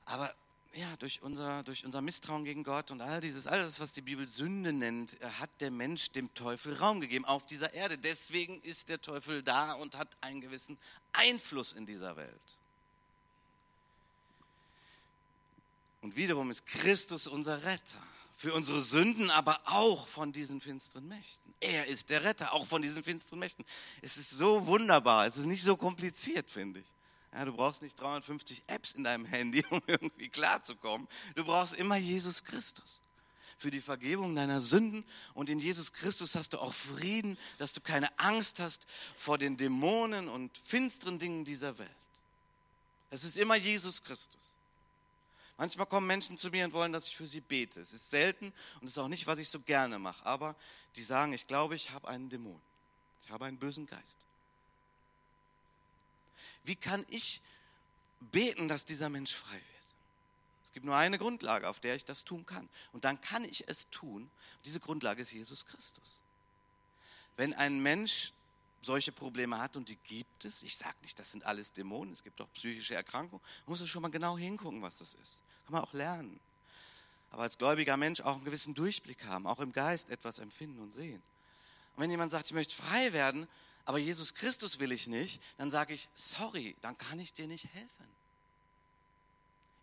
Aber 0.06 0.34
ja, 0.74 0.96
durch 0.98 1.22
unser, 1.22 1.64
durch 1.64 1.86
unser 1.86 2.02
Misstrauen 2.02 2.46
gegen 2.46 2.64
Gott 2.64 2.92
und 2.92 3.02
all 3.02 3.20
dieses, 3.20 3.46
alles, 3.46 3.80
was 3.80 3.92
die 3.94 4.02
Bibel 4.02 4.28
Sünde 4.28 4.72
nennt, 4.72 5.18
hat 5.40 5.50
der 5.60 5.72
Mensch 5.72 6.12
dem 6.12 6.34
Teufel 6.34 6.76
Raum 6.76 7.02
gegeben 7.02 7.26
auf 7.26 7.46
dieser 7.46 7.74
Erde. 7.74 7.98
Deswegen 7.98 8.62
ist 8.62 8.90
der 8.90 9.02
Teufel 9.02 9.44
da 9.44 9.74
und 9.74 9.98
hat 9.98 10.16
einen 10.22 10.40
gewissen 10.40 10.78
Einfluss 11.12 11.74
in 11.74 11.86
dieser 11.86 12.16
Welt. 12.16 12.58
Und 16.02 16.16
wiederum 16.16 16.50
ist 16.52 16.66
Christus 16.66 17.28
unser 17.28 17.64
Retter. 17.64 18.02
Für 18.38 18.54
unsere 18.56 18.82
Sünden, 18.82 19.30
aber 19.30 19.62
auch 19.66 20.08
von 20.08 20.34
diesen 20.34 20.62
finsteren 20.62 21.08
Mächten. 21.08 21.54
Er 21.60 21.86
ist 21.86 22.10
der 22.10 22.24
Retter, 22.24 22.54
auch 22.54 22.66
von 22.66 22.82
diesen 22.82 23.04
finsteren 23.04 23.38
Mächten. 23.38 23.64
Es 24.02 24.18
ist 24.18 24.32
so 24.32 24.66
wunderbar, 24.66 25.28
es 25.28 25.38
ist 25.38 25.46
nicht 25.46 25.64
so 25.64 25.78
kompliziert, 25.78 26.50
finde 26.50 26.80
ich. 26.80 26.86
Ja, 27.34 27.46
du 27.46 27.54
brauchst 27.54 27.82
nicht 27.82 28.00
350 28.00 28.64
Apps 28.68 28.94
in 28.94 29.04
deinem 29.04 29.26
Handy, 29.26 29.64
um 29.70 29.82
irgendwie 29.88 30.30
klarzukommen. 30.30 31.08
Du 31.36 31.46
brauchst 31.46 31.74
immer 31.74 31.96
Jesus 31.96 32.44
Christus 32.44 33.00
für 33.58 33.72
die 33.72 33.82
Vergebung 33.82 34.36
deiner 34.36 34.60
Sünden. 34.60 35.06
Und 35.34 35.50
in 35.50 35.60
Jesus 35.60 35.94
Christus 35.94 36.36
hast 36.36 36.54
du 36.54 36.60
auch 36.60 36.74
Frieden, 36.74 37.38
dass 37.60 37.74
du 37.74 37.80
keine 37.80 38.18
Angst 38.20 38.60
hast 38.60 38.86
vor 39.16 39.38
den 39.38 39.56
Dämonen 39.56 40.28
und 40.28 40.58
finsteren 40.58 41.20
Dingen 41.20 41.46
dieser 41.46 41.78
Welt. 41.78 41.90
Es 43.12 43.24
ist 43.24 43.38
immer 43.38 43.56
Jesus 43.56 44.04
Christus. 44.04 44.40
Manchmal 45.58 45.86
kommen 45.86 46.08
Menschen 46.08 46.40
zu 46.40 46.50
mir 46.50 46.66
und 46.66 46.74
wollen, 46.74 46.92
dass 46.92 47.08
ich 47.08 47.16
für 47.16 47.28
sie 47.28 47.42
bete. 47.42 47.82
Es 47.82 47.94
ist 47.94 48.10
selten 48.10 48.52
und 48.80 48.88
es 48.88 48.94
ist 48.94 48.98
auch 48.98 49.08
nicht, 49.08 49.28
was 49.28 49.38
ich 49.38 49.50
so 49.50 49.60
gerne 49.60 50.00
mache. 50.00 50.26
Aber 50.26 50.56
die 50.96 51.04
sagen, 51.04 51.34
ich 51.34 51.46
glaube, 51.46 51.76
ich 51.76 51.92
habe 51.92 52.08
einen 52.08 52.30
Dämon. 52.30 52.60
Ich 53.24 53.30
habe 53.30 53.46
einen 53.46 53.58
bösen 53.58 53.86
Geist. 53.86 54.18
Wie 56.64 56.76
kann 56.76 57.06
ich 57.10 57.42
beten, 58.20 58.68
dass 58.68 58.86
dieser 58.86 59.10
Mensch 59.10 59.34
frei 59.34 59.54
wird? 59.54 59.66
Es 60.66 60.74
gibt 60.74 60.86
nur 60.86 60.96
eine 60.96 61.18
Grundlage, 61.18 61.68
auf 61.68 61.80
der 61.80 61.96
ich 61.96 62.06
das 62.06 62.24
tun 62.24 62.46
kann. 62.46 62.70
Und 62.94 63.04
dann 63.04 63.20
kann 63.20 63.44
ich 63.44 63.68
es 63.68 63.90
tun. 63.90 64.30
diese 64.64 64.80
Grundlage 64.80 65.22
ist 65.22 65.32
Jesus 65.32 65.66
Christus. 65.66 66.20
Wenn 67.36 67.54
ein 67.54 67.82
Mensch 67.82 68.32
solche 68.82 69.12
Probleme 69.12 69.60
hat 69.60 69.78
und 69.78 69.90
die 69.90 69.98
gibt 69.98 70.46
es, 70.46 70.64
ich 70.64 70.78
sage 70.78 70.96
nicht, 71.02 71.20
das 71.20 71.32
sind 71.32 71.44
alles 71.46 71.72
Dämonen, 71.72 72.14
es 72.14 72.24
gibt 72.24 72.42
auch 72.42 72.52
psychische 72.54 72.96
Erkrankungen, 72.96 73.44
man 73.66 73.78
muss 73.78 73.90
schon 73.90 74.02
mal 74.02 74.10
genau 74.10 74.38
hingucken, 74.38 74.82
was 74.82 74.98
das 74.98 75.14
ist. 75.16 75.42
Kann 75.66 75.74
man 75.74 75.84
auch 75.84 75.94
lernen. 75.94 76.40
Aber 77.32 77.44
als 77.44 77.58
gläubiger 77.58 77.96
Mensch 77.98 78.22
auch 78.22 78.36
einen 78.36 78.46
gewissen 78.46 78.74
Durchblick 78.74 79.26
haben, 79.26 79.48
auch 79.48 79.60
im 79.60 79.72
Geist 79.72 80.10
etwas 80.10 80.40
empfinden 80.40 80.80
und 80.80 80.94
sehen. 80.94 81.22
Und 81.96 82.04
wenn 82.04 82.12
jemand 82.12 82.32
sagt, 82.32 82.48
ich 82.48 82.54
möchte 82.54 82.76
frei 82.76 83.14
werden, 83.14 83.48
aber 83.86 83.98
Jesus 83.98 84.34
Christus 84.34 84.80
will 84.80 84.92
ich 84.92 85.08
nicht, 85.08 85.42
dann 85.58 85.72
sage 85.72 85.94
ich, 85.94 86.10
sorry, 86.16 86.76
dann 86.82 86.98
kann 86.98 87.20
ich 87.20 87.34
dir 87.34 87.48
nicht 87.48 87.66
helfen. 87.74 88.08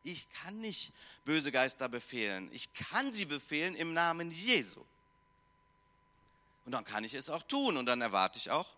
Ich 0.03 0.29
kann 0.31 0.59
nicht 0.61 0.93
böse 1.25 1.53
Geister 1.53 1.89
befehlen. 1.89 2.49
Ich 2.53 2.73
kann 2.73 3.13
sie 3.13 3.25
befehlen 3.25 3.75
im 3.75 3.93
Namen 3.93 4.31
Jesu. 4.31 4.85
Und 6.65 6.73
dann 6.73 6.85
kann 6.85 7.05
ich 7.05 7.15
es 7.15 7.31
auch 7.31 7.43
tun 7.43 7.77
und 7.77 7.87
dann 7.87 8.01
erwarte 8.01 8.39
ich 8.39 8.51
auch, 8.51 8.75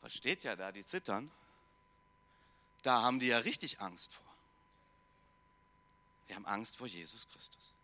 was 0.00 0.14
steht 0.14 0.44
ja 0.44 0.56
da, 0.56 0.72
die 0.72 0.84
zittern, 0.84 1.30
da 2.82 3.02
haben 3.02 3.20
die 3.20 3.26
ja 3.26 3.38
richtig 3.38 3.80
Angst 3.80 4.12
vor. 4.12 4.24
Wir 6.26 6.36
haben 6.36 6.46
Angst 6.46 6.76
vor 6.76 6.86
Jesus 6.86 7.26
Christus. 7.28 7.75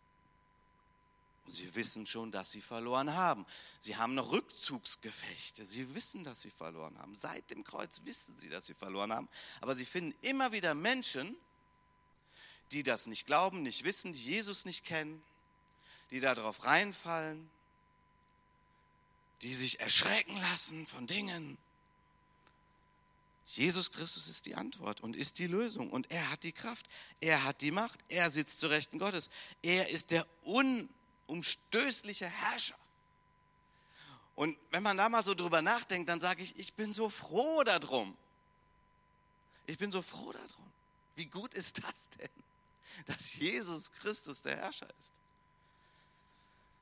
Und 1.47 1.55
sie 1.55 1.75
wissen 1.75 2.07
schon, 2.07 2.31
dass 2.31 2.53
sie 2.53 2.61
verloren 2.61 3.15
haben. 3.15 3.45
Sie 3.81 3.97
haben 3.97 4.15
noch 4.15 4.31
Rückzugsgefechte. 4.33 5.65
Sie 5.65 5.95
wissen, 5.95 6.25
dass 6.25 6.41
sie 6.41 6.51
verloren 6.51 6.97
haben. 6.99 7.17
Seit 7.17 7.51
dem 7.51 7.65
Kreuz 7.65 8.03
wissen 8.05 8.37
sie, 8.37 8.49
dass 8.49 8.67
sie 8.67 8.75
verloren 8.75 9.13
haben. 9.13 9.29
Aber 9.61 9.75
sie 9.75 9.85
finden 9.85 10.15
immer 10.23 10.53
wieder 10.53 10.75
Menschen, 10.75 11.37
die 12.71 12.83
das 12.83 13.07
nicht 13.07 13.27
glauben, 13.27 13.63
nicht 13.63 13.85
wissen, 13.85 14.13
die 14.13 14.23
Jesus 14.23 14.65
nicht 14.65 14.85
kennen, 14.85 15.23
die 16.11 16.21
darauf 16.21 16.65
reinfallen, 16.65 17.51
die 19.43 19.55
sich 19.55 19.81
erschrecken 19.81 20.37
lassen 20.41 20.87
von 20.87 21.07
Dingen. 21.07 21.59
Jesus 23.47 23.93
Christus 23.93 24.29
ist 24.29 24.47
die 24.47 24.55
Antwort 24.55 25.03
und 25.03 25.15
ist 25.15 25.39
die 25.39 25.47
Lösung 25.47 25.91
und 25.91 26.11
er 26.11 26.31
hat 26.31 26.43
die 26.43 26.53
Kraft, 26.53 26.87
er 27.21 27.45
hat 27.45 27.61
die 27.61 27.71
Macht, 27.71 28.01
er 28.09 28.31
sitzt 28.31 28.61
zu 28.61 28.69
Rechten 28.69 28.99
Gottes, 28.99 29.29
er 29.63 29.91
ist 29.91 30.11
der 30.11 30.27
un 30.45 30.89
umstößliche 31.27 32.27
Herrscher. 32.27 32.77
Und 34.35 34.57
wenn 34.71 34.83
man 34.83 34.97
da 34.97 35.09
mal 35.09 35.23
so 35.23 35.35
drüber 35.35 35.63
nachdenkt, 35.63 36.09
dann 36.09 36.21
sage 36.21 36.43
ich, 36.43 36.59
ich 36.59 36.73
bin 36.75 36.93
so 36.93 37.11
froh 37.11 37.63
darum. 37.65 38.17
Ich 39.67 39.79
bin 39.79 39.93
so 39.93 40.03
froh 40.03 40.33
darum. 40.33 40.73
Wie 41.15 41.27
gut 41.27 41.55
ist 41.55 41.83
das 41.85 42.09
denn, 42.19 42.31
dass 43.07 43.35
Jesus 43.35 43.93
Christus 43.93 44.43
der 44.43 44.57
Herrscher 44.57 44.89
ist? 44.99 45.13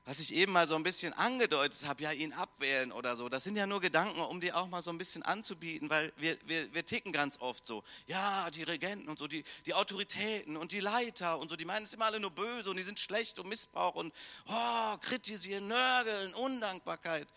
Was 0.05 0.19
ich 0.19 0.33
eben 0.33 0.51
mal 0.51 0.67
so 0.67 0.75
ein 0.75 0.83
bisschen 0.83 1.13
angedeutet 1.13 1.85
habe, 1.85 2.01
ja, 2.01 2.11
ihn 2.11 2.33
abwählen 2.33 2.91
oder 2.91 3.15
so, 3.15 3.29
das 3.29 3.43
sind 3.43 3.55
ja 3.55 3.67
nur 3.67 3.81
Gedanken, 3.81 4.19
um 4.21 4.41
die 4.41 4.51
auch 4.51 4.67
mal 4.67 4.81
so 4.81 4.89
ein 4.89 4.97
bisschen 4.97 5.21
anzubieten, 5.21 5.89
weil 5.89 6.11
wir, 6.17 6.37
wir, 6.45 6.73
wir 6.73 6.85
ticken 6.85 7.11
ganz 7.11 7.39
oft 7.39 7.65
so, 7.67 7.83
ja, 8.07 8.49
die 8.49 8.63
Regenten 8.63 9.09
und 9.09 9.19
so, 9.19 9.27
die, 9.27 9.43
die 9.65 9.75
Autoritäten 9.75 10.57
und 10.57 10.71
die 10.71 10.79
Leiter 10.79 11.37
und 11.37 11.49
so, 11.49 11.55
die 11.55 11.65
meinen 11.65 11.83
es 11.83 11.93
immer 11.93 12.05
alle 12.05 12.19
nur 12.19 12.31
böse 12.31 12.71
und 12.71 12.77
die 12.77 12.83
sind 12.83 12.99
schlecht 12.99 13.37
und 13.37 13.47
Missbrauch 13.47 13.95
und 13.95 14.11
oh, 14.47 14.97
kritisieren, 14.97 15.67
nörgeln, 15.67 16.33
Undankbarkeit. 16.33 17.27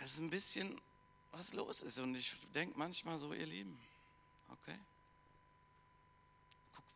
Das 0.00 0.12
ist 0.12 0.18
ein 0.18 0.30
bisschen, 0.30 0.80
was 1.30 1.52
los 1.52 1.82
ist 1.82 1.98
und 1.98 2.16
ich 2.16 2.34
denke 2.54 2.76
manchmal 2.76 3.20
so, 3.20 3.32
ihr 3.32 3.46
Lieben, 3.46 3.78
okay, 4.50 4.78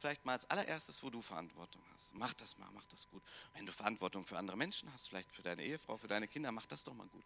vielleicht 0.01 0.25
mal 0.25 0.33
als 0.33 0.49
allererstes, 0.51 1.03
wo 1.03 1.11
du 1.11 1.21
Verantwortung 1.21 1.83
hast. 1.95 2.15
Mach 2.15 2.33
das 2.35 2.57
mal, 2.59 2.69
mach 2.73 2.87
das 2.87 3.09
gut. 3.11 3.23
Wenn 3.55 3.67
du 3.67 3.73
Verantwortung 3.73 4.25
für 4.25 4.39
andere 4.39 4.57
Menschen 4.57 4.91
hast, 4.93 5.09
vielleicht 5.09 5.33
für 5.33 5.43
deine 5.43 5.63
Ehefrau, 5.63 5.97
für 5.97 6.09
deine 6.09 6.27
Kinder, 6.27 6.51
mach 6.51 6.67
das 6.67 6.83
doch 6.85 6.95
mal 6.95 7.07
gut. 7.09 7.25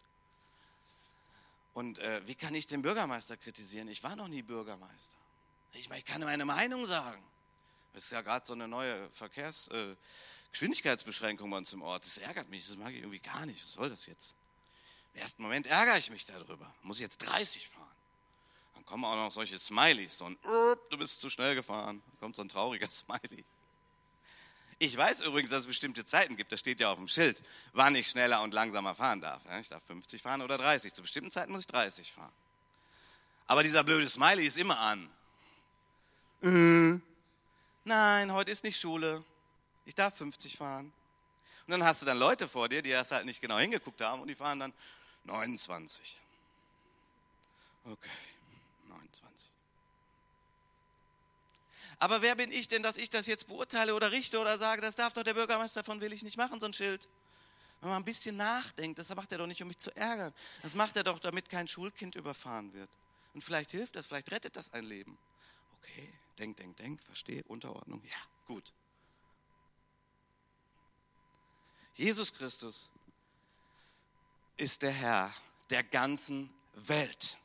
Und 1.73 1.99
äh, 1.99 2.21
wie 2.27 2.35
kann 2.35 2.55
ich 2.55 2.67
den 2.67 2.83
Bürgermeister 2.83 3.37
kritisieren? 3.37 3.89
Ich 3.89 4.03
war 4.03 4.17
noch 4.17 4.29
nie 4.29 4.43
Bürgermeister. 4.43 5.17
Ich, 5.73 5.91
ich 5.91 6.05
kann 6.05 6.21
meine 6.21 6.45
Meinung 6.45 6.87
sagen. 6.87 7.25
Es 7.95 8.05
ist 8.05 8.11
ja 8.11 8.21
gerade 8.23 8.47
so 8.47 8.55
eine 8.55 8.69
neue 8.69 9.09
Verkehrsgeschwindigkeitsbeschränkung 9.11 11.49
äh, 11.49 11.51
bei 11.51 11.59
uns 11.59 11.73
im 11.73 11.83
Ort. 11.83 12.07
Das 12.07 12.19
ärgert 12.19 12.49
mich, 12.49 12.67
das 12.67 12.77
mag 12.77 12.93
ich 12.93 12.99
irgendwie 12.99 13.21
gar 13.21 13.47
nicht. 13.47 13.63
Was 13.63 13.73
soll 13.73 13.89
das 13.89 14.07
jetzt? 14.07 14.35
Im 15.15 15.21
ersten 15.21 15.43
Moment 15.43 15.69
ärgere 15.69 15.97
ich 15.97 16.11
mich 16.11 16.25
darüber. 16.25 16.75
Muss 16.83 16.99
ich 16.99 17.03
jetzt 17.03 17.19
30 17.19 17.69
fahren? 17.69 17.94
Dann 18.85 18.91
kommen 18.91 19.05
auch 19.05 19.17
noch 19.17 19.33
solche 19.33 19.59
Smileys, 19.59 20.19
so 20.19 20.27
ein 20.27 20.39
du 20.91 20.99
bist 20.99 21.21
zu 21.21 21.31
schnell 21.31 21.55
gefahren. 21.55 22.03
Dann 22.07 22.21
kommt 22.21 22.37
so 22.37 22.43
ein 22.43 22.49
trauriger 22.49 22.91
Smiley. 22.91 23.45
Ich 24.79 24.97
weiß 24.97 25.23
übrigens, 25.23 25.51
dass 25.51 25.61
es 25.61 25.67
bestimmte 25.67 26.05
Zeiten 26.05 26.37
gibt, 26.37 26.53
das 26.53 26.61
steht 26.61 26.81
ja 26.81 26.91
auf 26.91 26.99
dem 26.99 27.09
Schild, 27.09 27.41
wann 27.73 27.95
ich 27.95 28.09
schneller 28.09 28.43
und 28.43 28.53
langsamer 28.53 28.95
fahren 28.95 29.21
darf. 29.21 29.41
Ich 29.61 29.69
darf 29.69 29.83
50 29.85 30.21
fahren 30.21 30.43
oder 30.43 30.59
30. 30.59 30.93
Zu 30.93 31.03
bestimmten 31.03 31.31
Zeiten 31.31 31.53
muss 31.53 31.63
ich 31.63 31.67
30 31.69 32.13
fahren. 32.13 32.33
Aber 33.47 33.63
dieser 33.63 33.85
blöde 33.85 34.09
Smiley 34.09 34.47
ist 34.47 34.59
immer 34.59 34.79
an. 34.79 35.09
Äh, 36.43 36.99
nein, 37.85 38.33
heute 38.33 38.51
ist 38.51 38.65
nicht 38.65 38.79
Schule. 38.79 39.25
Ich 39.87 39.95
darf 39.95 40.17
50 40.17 40.57
fahren. 40.57 40.93
Und 41.67 41.71
dann 41.71 41.85
hast 41.85 42.03
du 42.03 42.07
dann 42.07 42.19
Leute 42.19 42.49
vor 42.49 42.69
dir, 42.69 42.83
die 42.83 42.91
das 42.91 43.11
halt 43.11 43.27
nicht 43.27 43.41
genau 43.41 43.59
hingeguckt 43.59 44.01
haben 44.01 44.21
und 44.21 44.29
die 44.29 44.35
fahren 44.35 44.59
dann 44.59 44.73
29. 45.25 46.19
Okay. 47.87 48.11
Aber 51.99 52.23
wer 52.23 52.35
bin 52.35 52.51
ich 52.51 52.69
denn, 52.69 52.83
dass 52.83 52.97
ich 52.97 53.11
das 53.11 53.27
jetzt 53.27 53.47
beurteile 53.47 53.95
oder 53.95 54.13
richte 54.13 54.39
oder 54.39 54.59
sage, 54.59 54.81
das 54.81 54.97
darf 54.97 55.13
doch 55.13 55.23
der 55.23 55.35
Bürgermeister, 55.35 55.81
davon 55.81 56.01
will 56.01 56.13
ich 56.13 56.23
nicht 56.23 56.37
machen, 56.37 56.61
so 56.61 56.67
ein 56.67 56.73
Schild. 56.73 57.09
Wenn 57.81 57.91
man 57.91 58.03
ein 58.03 58.05
bisschen 58.05 58.37
nachdenkt, 58.37 58.99
das 58.99 59.15
macht 59.15 59.33
er 59.33 59.39
doch 59.39 59.47
nicht, 59.47 59.61
um 59.61 59.69
mich 59.69 59.79
zu 59.79 59.95
ärgern. 59.97 60.33
Das 60.63 60.75
macht 60.75 60.97
er 60.97 61.05
doch, 61.05 61.19
damit 61.19 61.49
kein 61.49 61.69
Schulkind 61.69 62.15
überfahren 62.15 62.73
wird. 62.73 62.91
Und 63.35 63.43
vielleicht 63.43 63.73
hilft 63.73 63.97
das, 63.97 64.07
vielleicht 64.07 64.31
rettet 64.31 64.57
das 64.57 64.73
ein 64.73 64.85
Leben. 64.85 65.19
Okay, 65.79 66.13
denk, 66.39 66.57
denk, 66.57 66.77
denk, 66.77 67.03
verstehe, 67.03 67.43
Unterordnung, 67.45 68.03
ja, 68.05 68.17
gut. 68.47 68.73
Jesus 71.95 72.33
Christus 72.33 72.91
ist 74.57 74.83
der 74.83 74.93
Herr 74.93 75.35
der 75.71 75.85
ganzen 75.85 76.53
Welt. 76.75 77.39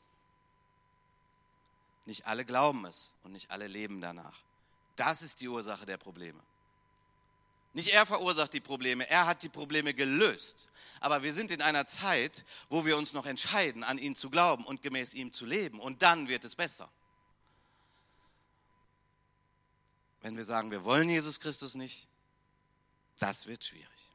Nicht 2.09 2.25
alle 2.25 2.43
glauben 2.43 2.85
es 2.85 3.13
und 3.21 3.33
nicht 3.33 3.51
alle 3.51 3.67
leben 3.67 4.01
danach. 4.01 4.41
Das 4.95 5.21
ist 5.21 5.41
die 5.41 5.47
Ursache 5.47 5.85
der 5.85 5.97
Probleme. 5.97 6.41
Nicht 7.73 7.89
er 7.89 8.07
verursacht 8.07 8.51
die 8.51 8.59
Probleme, 8.59 9.07
er 9.07 9.27
hat 9.27 9.43
die 9.43 9.47
Probleme 9.47 9.93
gelöst. 9.93 10.65
Aber 11.01 11.21
wir 11.21 11.35
sind 11.35 11.51
in 11.51 11.61
einer 11.61 11.85
Zeit, 11.85 12.45
wo 12.67 12.83
wir 12.83 12.97
uns 12.97 13.13
noch 13.13 13.27
entscheiden, 13.27 13.83
an 13.83 13.99
ihn 13.99 14.15
zu 14.15 14.31
glauben 14.31 14.65
und 14.65 14.81
gemäß 14.81 15.13
ihm 15.13 15.31
zu 15.31 15.45
leben. 15.45 15.79
Und 15.79 16.01
dann 16.01 16.27
wird 16.27 16.43
es 16.45 16.55
besser. 16.55 16.89
Wenn 20.21 20.35
wir 20.35 20.45
sagen, 20.45 20.71
wir 20.71 20.83
wollen 20.83 21.09
Jesus 21.09 21.39
Christus 21.39 21.75
nicht, 21.75 22.07
das 23.19 23.45
wird 23.45 23.63
schwierig. 23.63 24.09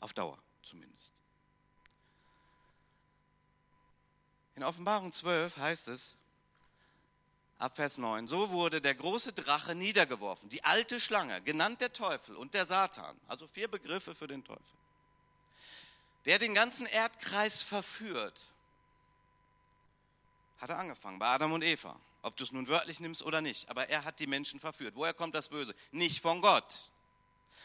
Auf 0.00 0.12
Dauer 0.12 0.38
zumindest. 0.62 1.12
In 4.54 4.62
Offenbarung 4.62 5.12
12 5.12 5.56
heißt 5.56 5.88
es, 5.88 6.18
ab 7.58 7.76
Vers 7.76 7.98
9. 7.98 8.28
So 8.28 8.50
wurde 8.50 8.80
der 8.80 8.94
große 8.94 9.32
Drache 9.32 9.74
niedergeworfen, 9.74 10.48
die 10.48 10.64
alte 10.64 11.00
Schlange, 11.00 11.40
genannt 11.42 11.80
der 11.80 11.92
Teufel 11.92 12.36
und 12.36 12.54
der 12.54 12.66
Satan, 12.66 13.18
also 13.28 13.46
vier 13.46 13.68
Begriffe 13.68 14.14
für 14.14 14.26
den 14.26 14.44
Teufel, 14.44 14.62
der 16.24 16.38
den 16.38 16.54
ganzen 16.54 16.86
Erdkreis 16.86 17.62
verführt. 17.62 18.48
Hat 20.58 20.70
er 20.70 20.78
angefangen 20.78 21.18
bei 21.18 21.26
Adam 21.26 21.52
und 21.52 21.62
Eva, 21.62 21.98
ob 22.22 22.36
du 22.36 22.44
es 22.44 22.52
nun 22.52 22.68
wörtlich 22.68 23.00
nimmst 23.00 23.22
oder 23.22 23.40
nicht, 23.40 23.68
aber 23.68 23.88
er 23.88 24.04
hat 24.04 24.20
die 24.20 24.26
Menschen 24.26 24.60
verführt. 24.60 24.94
Woher 24.96 25.14
kommt 25.14 25.34
das 25.34 25.48
Böse? 25.48 25.74
Nicht 25.92 26.20
von 26.20 26.40
Gott. 26.42 26.90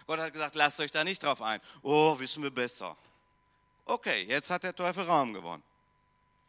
Gott 0.08 0.20
hat 0.20 0.34
gesagt, 0.34 0.56
lasst 0.56 0.80
euch 0.80 0.92
da 0.92 1.04
nicht 1.04 1.24
drauf 1.24 1.42
ein. 1.42 1.62
Oh, 1.84 2.20
wissen 2.20 2.44
wir 2.44 2.52
besser. 2.52 2.98
Okay, 3.86 4.24
jetzt 4.24 4.50
hat 4.50 4.64
der 4.64 4.76
Teufel 4.76 5.04
Raum 5.06 5.34
gewonnen. 5.34 5.64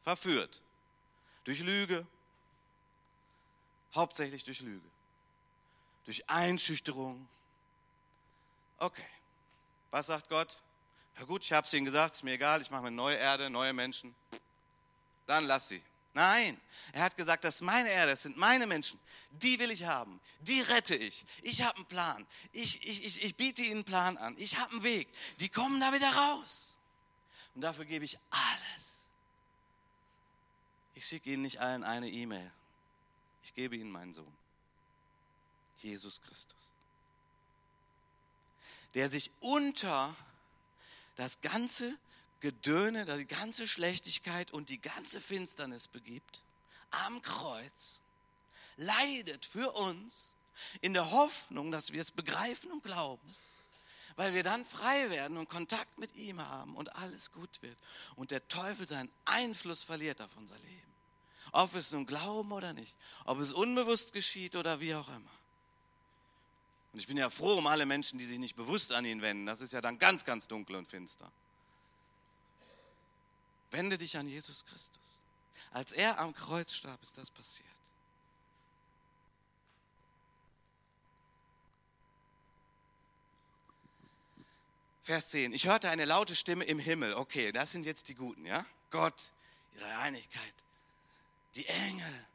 Verführt. 0.05 0.61
Durch 1.44 1.61
Lüge, 1.61 2.07
Hauptsächlich 3.94 4.44
durch 4.44 4.61
Lüge, 4.61 4.87
durch 6.05 6.28
Einschüchterung. 6.28 7.28
Okay, 8.78 9.07
was 9.90 10.07
sagt 10.07 10.28
Gott? 10.28 10.59
Ja 11.18 11.24
gut, 11.24 11.44
ich 11.44 11.52
habe 11.52 11.66
es 11.66 11.72
Ihnen 11.72 11.85
gesagt, 11.85 12.16
ist 12.16 12.24
mir 12.24 12.33
egal, 12.33 12.62
ich 12.62 12.70
mache 12.70 12.83
mir 12.83 12.90
neue 12.90 13.16
Erde, 13.16 13.50
neue 13.50 13.72
Menschen. 13.72 14.14
Dann 15.26 15.44
lass 15.44 15.68
sie. 15.68 15.83
Nein, 16.14 16.61
er 16.92 17.05
hat 17.05 17.16
gesagt, 17.16 17.44
das 17.44 17.57
ist 17.57 17.61
meine 17.62 17.88
Erde, 17.90 18.12
das 18.12 18.22
sind 18.22 18.37
meine 18.37 18.66
Menschen. 18.66 18.98
Die 19.31 19.59
will 19.59 19.70
ich 19.70 19.85
haben, 19.85 20.20
die 20.40 20.61
rette 20.61 20.94
ich. 20.94 21.24
Ich 21.40 21.62
habe 21.62 21.76
einen 21.76 21.87
Plan. 21.87 22.26
Ich, 22.52 22.87
ich, 22.87 23.05
ich, 23.05 23.24
ich 23.24 23.37
biete 23.37 23.62
ihnen 23.62 23.76
einen 23.76 23.85
Plan 23.85 24.18
an. 24.18 24.35
Ich 24.37 24.59
habe 24.59 24.72
einen 24.72 24.83
Weg. 24.83 25.09
Die 25.40 25.48
kommen 25.48 25.81
da 25.81 25.92
wieder 25.92 26.12
raus. 26.14 26.76
Und 27.55 27.62
dafür 27.62 27.87
gebe 27.87 28.05
ich 28.05 28.18
alles. 28.31 29.02
Ich 30.94 31.07
schicke 31.07 31.31
ihnen 31.31 31.42
nicht 31.42 31.61
allen 31.61 31.83
eine 31.83 32.09
E-Mail. 32.11 32.50
Ich 33.44 33.55
gebe 33.55 33.76
Ihnen 33.76 33.90
meinen 33.90 34.12
Sohn, 34.12 34.33
Jesus 35.78 36.20
Christus, 36.22 36.70
der 38.94 39.11
sich 39.11 39.31
unter 39.40 40.14
das 41.16 41.40
ganze 41.40 41.96
Gedöne, 42.40 43.07
die 43.18 43.26
ganze 43.26 43.68
Schlechtigkeit 43.68 44.50
und 44.50 44.68
die 44.68 44.81
ganze 44.81 45.20
Finsternis 45.20 45.88
begibt, 45.88 46.42
am 46.90 47.22
Kreuz, 47.22 48.00
leidet 48.76 49.44
für 49.44 49.72
uns 49.72 50.28
in 50.81 50.92
der 50.92 51.11
Hoffnung, 51.11 51.70
dass 51.70 51.92
wir 51.92 52.00
es 52.00 52.11
begreifen 52.11 52.70
und 52.70 52.83
glauben, 52.83 53.35
weil 54.16 54.35
wir 54.35 54.42
dann 54.42 54.64
frei 54.64 55.11
werden 55.11 55.37
und 55.37 55.48
Kontakt 55.48 55.98
mit 55.98 56.14
ihm 56.14 56.40
haben 56.40 56.76
und 56.76 56.94
alles 56.96 57.33
gut 57.33 57.62
wird 57.62 57.78
und 58.16 58.31
der 58.31 58.46
Teufel 58.48 58.87
seinen 58.87 59.11
Einfluss 59.24 59.85
verliert 59.85 60.20
auf 60.20 60.37
unser 60.37 60.59
Leben. 60.59 60.91
Ob 61.53 61.75
wir 61.75 61.81
es 61.81 61.93
nun 61.93 62.07
glauben 62.07 62.51
oder 62.51 62.73
nicht. 62.73 62.97
Ob 63.25 63.38
es 63.38 63.53
unbewusst 63.53 64.12
geschieht 64.12 64.57
oder 64.57 64.81
wie 64.81 64.95
auch 64.95 65.09
immer. 65.09 65.31
Und 66.93 66.99
ich 66.99 67.07
bin 67.07 67.17
ja 67.17 67.31
froh 67.31 67.55
um 67.59 67.67
alle 67.67 67.87
Menschen, 67.87 68.19
die 68.19 68.27
sich 68.27 68.38
nicht 68.38 68.57
bewusst 68.57 68.93
an 68.93 69.05
ihn 69.05 69.23
wenden. 69.23 69.47
Das 69.47 69.61
ist 69.61 69.73
ja 69.73 69.81
dann 69.81 69.99
ganz, 69.99 70.25
ganz 70.25 70.49
dunkel 70.49 70.77
und 70.77 70.88
finster. 70.88 71.31
Wende 73.71 73.97
dich 73.97 74.17
an 74.17 74.29
Jesus 74.29 74.65
Christus. 74.65 75.21
Als 75.71 75.93
er 75.93 76.19
am 76.19 76.35
Kreuz 76.35 76.73
starb, 76.73 77.03
ist 77.03 77.17
das 77.17 77.31
passiert. 77.31 77.67
Vers 85.03 85.31
10. 85.31 85.53
Ich 85.53 85.67
hörte 85.67 85.91
eine 85.91 86.05
laute 86.05 86.37
Stimme 86.37 86.65
im 86.65 86.79
Himmel. 86.79 87.15
Okay, 87.15 87.51
das 87.53 87.73
sind 87.73 87.85
jetzt 87.85 88.09
die 88.09 88.15
Guten, 88.15 88.47
ja? 88.47 88.65
Gott, 88.91 89.33
ihre 89.75 89.97
Einigkeit, 89.99 90.55
die 91.55 91.67
Engel. 91.67 92.27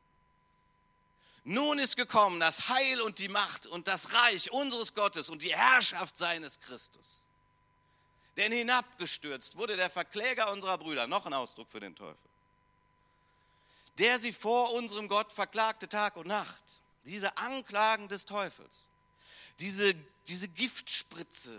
Nun 1.44 1.80
ist 1.80 1.96
gekommen 1.96 2.40
das 2.40 2.68
Heil 2.68 3.02
und 3.02 3.20
die 3.20 3.30
Macht 3.30 3.68
und 3.68 3.88
das 3.88 4.14
Reich 4.14 4.52
unseres 4.52 4.94
Gottes 4.94 5.30
und 5.30 5.42
die 5.42 5.56
Herrschaft 5.56 6.18
seines 6.18 6.60
Christus. 6.60 7.22
Denn 8.36 8.52
hinabgestürzt 8.52 9.56
wurde 9.56 9.78
der 9.78 9.90
Verkläger 9.90 10.52
unserer 10.52 10.78
Brüder, 10.78 11.08
noch 11.08 11.26
ein 11.26 11.34
Ausdruck 11.34 11.70
für 11.70 11.80
den 11.80 11.96
Teufel, 11.96 12.18
der 13.98 14.20
sie 14.20 14.34
vor 14.34 14.74
unserem 14.74 15.08
Gott 15.08 15.32
verklagte 15.32 15.88
Tag 15.88 16.18
und 16.18 16.28
Nacht. 16.28 16.64
Diese 17.06 17.38
Anklagen 17.38 18.10
des 18.10 18.26
Teufels, 18.26 18.74
diese, 19.60 19.96
diese 20.28 20.50
Giftspritze, 20.50 21.58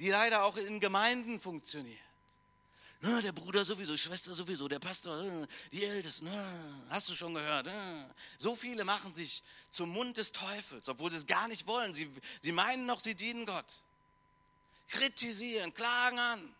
die 0.00 0.10
leider 0.10 0.42
auch 0.42 0.56
in 0.56 0.80
Gemeinden 0.80 1.38
funktioniert 1.40 2.09
na, 3.02 3.22
der 3.22 3.32
Bruder 3.32 3.64
sowieso, 3.64 3.96
Schwester 3.96 4.34
sowieso, 4.34 4.68
der 4.68 4.78
Pastor, 4.78 5.24
äh, 5.24 5.46
die 5.72 5.84
Ältesten, 5.84 6.26
na, 6.26 6.84
hast 6.90 7.08
du 7.08 7.14
schon 7.14 7.34
gehört. 7.34 7.64
Na. 7.66 8.14
So 8.38 8.54
viele 8.54 8.84
machen 8.84 9.14
sich 9.14 9.42
zum 9.70 9.90
Mund 9.90 10.18
des 10.18 10.32
Teufels, 10.32 10.88
obwohl 10.88 11.10
sie 11.10 11.16
es 11.16 11.26
gar 11.26 11.48
nicht 11.48 11.66
wollen. 11.66 11.94
Sie, 11.94 12.10
sie 12.42 12.52
meinen 12.52 12.84
noch, 12.84 13.00
sie 13.00 13.14
dienen 13.14 13.46
Gott. 13.46 13.82
kritisieren, 14.90 15.72
klagen 15.72 16.18
an. 16.18 16.54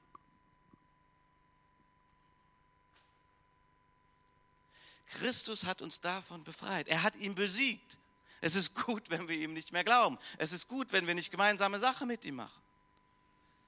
Christus 5.09 5.65
hat 5.65 5.83
uns 5.83 6.01
davon 6.01 6.45
befreit. 6.45 6.89
Er 6.89 7.03
hat 7.03 7.17
ihn 7.17 7.35
besiegt. 7.35 7.99
Es 8.41 8.55
ist 8.55 8.75
gut, 8.75 9.11
wenn 9.11 9.29
wir 9.29 9.37
ihm 9.37 9.53
nicht 9.53 9.73
mehr 9.73 9.85
glauben. 9.85 10.19
Es 10.39 10.53
ist 10.53 10.69
gut, 10.69 10.93
wenn 10.93 11.07
wir 11.07 11.15
nicht 11.15 11.31
gemeinsame 11.31 11.81
Sache 11.81 12.07
mit 12.07 12.25
ihm 12.25 12.37
machen. 12.37 12.63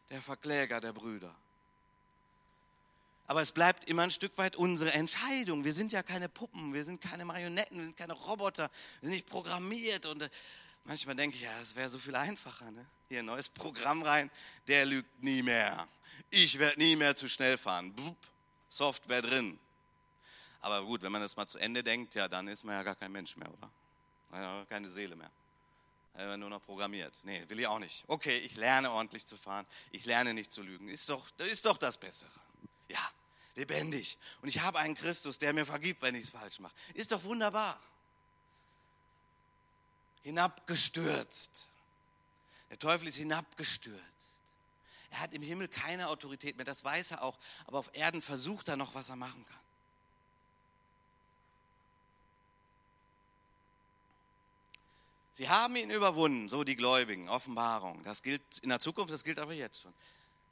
Der 0.09 0.23
Verkläger 0.23 0.81
der 0.81 0.93
Brüder. 0.93 1.35
Aber 3.27 3.43
es 3.43 3.53
bleibt 3.53 3.89
immer 3.89 4.03
ein 4.03 4.11
Stück 4.11 4.37
weit 4.39 4.57
unsere 4.57 4.93
Entscheidung. 4.93 5.65
Wir 5.65 5.73
sind 5.73 5.93
ja 5.93 6.03
keine 6.03 6.29
Puppen, 6.29 6.75
wir 6.75 6.85
sind 6.85 7.01
keine 7.01 7.25
Marionetten, 7.25 7.79
wir 7.79 7.85
sind 7.85 7.97
keine 7.97 8.13
Roboter, 8.13 8.71
wir 9.01 9.09
sind 9.09 9.15
nicht 9.15 9.27
programmiert. 9.27 10.07
Und 10.07 10.23
äh, 10.23 10.31
manchmal 10.85 11.15
denke 11.15 11.37
ich, 11.37 11.43
ja, 11.43 11.61
es 11.61 11.75
wäre 11.77 11.89
so 11.89 11.99
viel 11.99 12.15
einfacher. 12.15 12.71
Ne? 12.71 12.85
Hier 13.09 13.21
ein 13.21 13.27
neues 13.27 13.49
Programm 13.49 14.03
rein, 14.03 14.31
der 14.69 14.87
lügt 14.87 15.23
nie 15.23 15.43
mehr. 15.43 15.87
Ich 16.31 16.59
werde 16.59 16.79
nie 16.81 16.97
mehr 16.97 17.15
zu 17.15 17.29
schnell 17.29 17.57
fahren. 17.57 17.95
Software 18.69 19.23
drin. 19.23 19.59
Aber 20.61 20.85
gut, 20.85 21.03
wenn 21.03 21.13
man 21.13 21.21
das 21.21 21.37
mal 21.37 21.47
zu 21.47 21.59
Ende 21.59 21.83
denkt, 21.83 22.15
ja, 22.15 22.29
dann 22.29 22.49
ist 22.49 22.65
man 22.65 22.75
ja 22.75 22.83
gar 22.83 22.95
kein 22.95 23.13
Mensch 23.13 23.37
mehr, 23.37 23.49
oder? 23.53 24.65
Keine 24.69 24.89
Seele 24.89 25.17
mehr. 25.17 25.31
Er 26.15 26.37
nur 26.37 26.51
noch 26.51 26.63
programmiert. 26.63 27.15
Nee, 27.25 27.43
will 27.49 27.59
ich 27.61 27.67
auch 27.67 27.79
nicht. 27.79 28.05
Okay, 28.07 28.39
ich 28.39 28.57
lerne 28.57 28.91
ordentlich 28.91 29.27
zu 29.27 29.37
fahren. 29.37 29.67
Ich 29.91 30.05
lerne 30.05 30.35
nicht 30.35 30.53
zu 30.53 30.63
lügen. 30.63 30.89
Ist 30.89 31.09
doch, 31.09 31.27
ist 31.39 31.65
doch 31.65 31.79
das 31.79 31.97
Bessere. 31.97 32.31
Ja, 32.93 33.11
lebendig. 33.55 34.19
Und 34.43 34.49
ich 34.49 34.61
habe 34.61 34.79
einen 34.79 34.95
Christus, 34.95 35.39
der 35.39 35.53
mir 35.55 35.65
vergibt, 35.65 36.03
wenn 36.03 36.15
ich 36.15 36.25
es 36.25 36.31
falsch 36.31 36.61
mache. 36.61 36.75
Ist 36.95 37.13
doch 37.13 37.25
wunderbar. 37.25 37.81
Hinabgestürzt. 40.23 41.69
Der 42.71 42.79
Teufel 42.79 43.09
ist 43.09 43.17
hinabgestürzt. 43.17 44.03
Er 45.11 45.21
hat 45.21 45.33
im 45.33 45.43
Himmel 45.43 45.69
keine 45.69 46.09
Autorität 46.09 46.57
mehr, 46.57 46.65
das 46.65 46.85
weiß 46.85 47.13
er 47.13 47.23
auch. 47.23 47.39
Aber 47.67 47.79
auf 47.79 47.91
Erden 47.95 48.23
versucht 48.23 48.69
er 48.69 48.77
noch, 48.77 48.95
was 48.95 49.09
er 49.09 49.17
machen 49.17 49.45
kann. 49.47 49.61
Sie 55.33 55.49
haben 55.49 55.77
ihn 55.77 55.91
überwunden, 55.91 56.51
so 56.51 56.63
die 56.63 56.77
Gläubigen, 56.77 57.29
Offenbarung. 57.31 58.03
Das 58.05 58.23
gilt 58.23 58.43
in 58.59 58.69
der 58.69 58.81
Zukunft, 58.81 59.13
das 59.13 59.25
gilt 59.25 59.39
aber 59.39 59.55
jetzt 59.55 59.81
schon. 59.81 59.95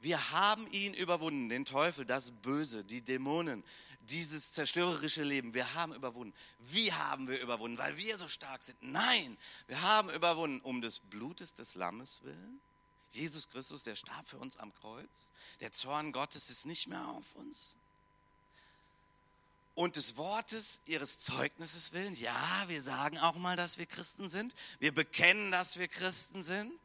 Wir 0.00 0.32
haben 0.32 0.70
ihn 0.72 0.94
überwunden, 0.94 1.48
den 1.48 1.64
Teufel, 1.64 2.04
das 2.04 2.30
Böse, 2.30 2.84
die 2.84 3.02
Dämonen, 3.02 3.62
dieses 4.00 4.52
zerstörerische 4.52 5.22
Leben. 5.22 5.54
Wir 5.54 5.74
haben 5.74 5.94
überwunden. 5.94 6.34
Wie 6.58 6.92
haben 6.92 7.28
wir 7.28 7.40
überwunden? 7.40 7.78
Weil 7.78 7.96
wir 7.96 8.16
so 8.16 8.28
stark 8.28 8.62
sind. 8.62 8.82
Nein, 8.82 9.36
wir 9.66 9.82
haben 9.82 10.10
überwunden 10.10 10.60
um 10.62 10.80
des 10.80 11.00
Blutes 11.00 11.54
des 11.54 11.74
Lammes 11.74 12.20
willen. 12.22 12.60
Jesus 13.10 13.48
Christus, 13.48 13.82
der 13.82 13.96
starb 13.96 14.26
für 14.26 14.38
uns 14.38 14.56
am 14.56 14.72
Kreuz. 14.74 15.30
Der 15.60 15.72
Zorn 15.72 16.12
Gottes 16.12 16.48
ist 16.48 16.64
nicht 16.64 16.86
mehr 16.86 17.06
auf 17.08 17.34
uns 17.34 17.76
und 19.74 19.96
des 19.96 20.16
Wortes 20.18 20.80
ihres 20.84 21.18
Zeugnisses 21.18 21.92
willen. 21.92 22.14
Ja, 22.16 22.64
wir 22.66 22.82
sagen 22.82 23.18
auch 23.18 23.36
mal, 23.36 23.56
dass 23.56 23.78
wir 23.78 23.86
Christen 23.86 24.28
sind. 24.28 24.54
Wir 24.78 24.92
bekennen, 24.92 25.50
dass 25.50 25.78
wir 25.78 25.88
Christen 25.88 26.42
sind. 26.42 26.78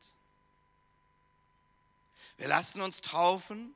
Wir 2.37 2.47
lassen 2.47 2.81
uns 2.81 3.01
taufen, 3.01 3.73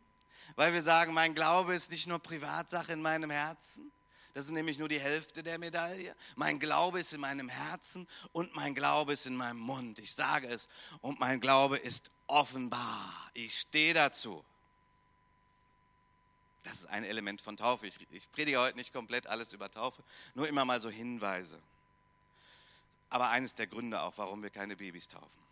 weil 0.55 0.73
wir 0.73 0.81
sagen, 0.81 1.13
mein 1.13 1.35
Glaube 1.35 1.73
ist 1.73 1.91
nicht 1.91 2.07
nur 2.07 2.19
Privatsache 2.19 2.93
in 2.93 3.01
meinem 3.01 3.29
Herzen. 3.29 3.91
Das 4.33 4.45
ist 4.45 4.51
nämlich 4.51 4.77
nur 4.77 4.89
die 4.89 4.99
Hälfte 4.99 5.43
der 5.43 5.57
Medaille. 5.57 6.15
Mein 6.35 6.59
Glaube 6.59 6.99
ist 6.99 7.13
in 7.13 7.21
meinem 7.21 7.49
Herzen 7.49 8.07
und 8.31 8.55
mein 8.55 8.75
Glaube 8.75 9.13
ist 9.13 9.25
in 9.25 9.35
meinem 9.35 9.59
Mund. 9.59 9.99
Ich 9.99 10.13
sage 10.13 10.47
es 10.47 10.69
und 11.01 11.19
mein 11.19 11.39
Glaube 11.39 11.77
ist 11.77 12.11
offenbar. 12.27 13.31
Ich 13.33 13.59
stehe 13.59 13.93
dazu. 13.93 14.43
Das 16.63 16.73
ist 16.73 16.85
ein 16.85 17.03
Element 17.03 17.41
von 17.41 17.57
Taufe. 17.57 17.87
Ich, 17.87 17.95
ich 18.11 18.31
predige 18.31 18.59
heute 18.59 18.77
nicht 18.77 18.93
komplett 18.93 19.27
alles 19.27 19.53
über 19.53 19.71
Taufe, 19.71 20.03
nur 20.35 20.47
immer 20.47 20.65
mal 20.65 20.81
so 20.81 20.89
Hinweise. 20.89 21.59
Aber 23.09 23.29
eines 23.29 23.55
der 23.55 23.65
Gründe 23.65 24.01
auch, 24.01 24.17
warum 24.17 24.43
wir 24.43 24.51
keine 24.51 24.75
Babys 24.75 25.07
taufen. 25.07 25.48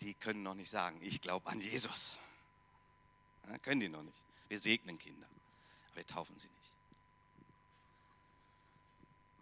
Die 0.00 0.14
können 0.14 0.42
noch 0.42 0.54
nicht 0.54 0.70
sagen, 0.70 0.98
ich 1.02 1.20
glaube 1.20 1.48
an 1.48 1.60
Jesus. 1.60 2.16
Ja, 3.48 3.58
können 3.58 3.80
die 3.80 3.88
noch 3.88 4.02
nicht. 4.02 4.18
Wir 4.48 4.58
segnen 4.58 4.98
Kinder, 4.98 5.26
aber 5.86 5.96
wir 5.96 6.06
taufen 6.06 6.38
sie 6.38 6.48
nicht. 6.48 6.72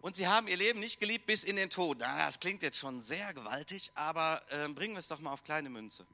Und 0.01 0.17
sie 0.17 0.29
haben 0.29 0.49
ihr 0.49 0.57
Leben 0.57 0.81
nicht 0.81 1.01
geliebt 1.01 1.27
bis 1.27 1.45
in 1.45 1.57
den 1.57 1.71
Tod. 1.71 1.99
Na, 2.01 2.27
das 2.27 2.39
klingt 2.39 2.63
jetzt 2.63 2.79
schon 2.79 3.01
sehr 3.01 3.33
gewaltig, 3.33 3.91
aber 3.95 4.43
äh, 4.51 4.69
bringen 4.69 4.95
wir 4.95 5.01
es 5.01 5.09
doch 5.09 5.21
mal 5.21 5.33
auf 5.33 5.45
kleine 5.45 5.71
Münze 5.71 6.07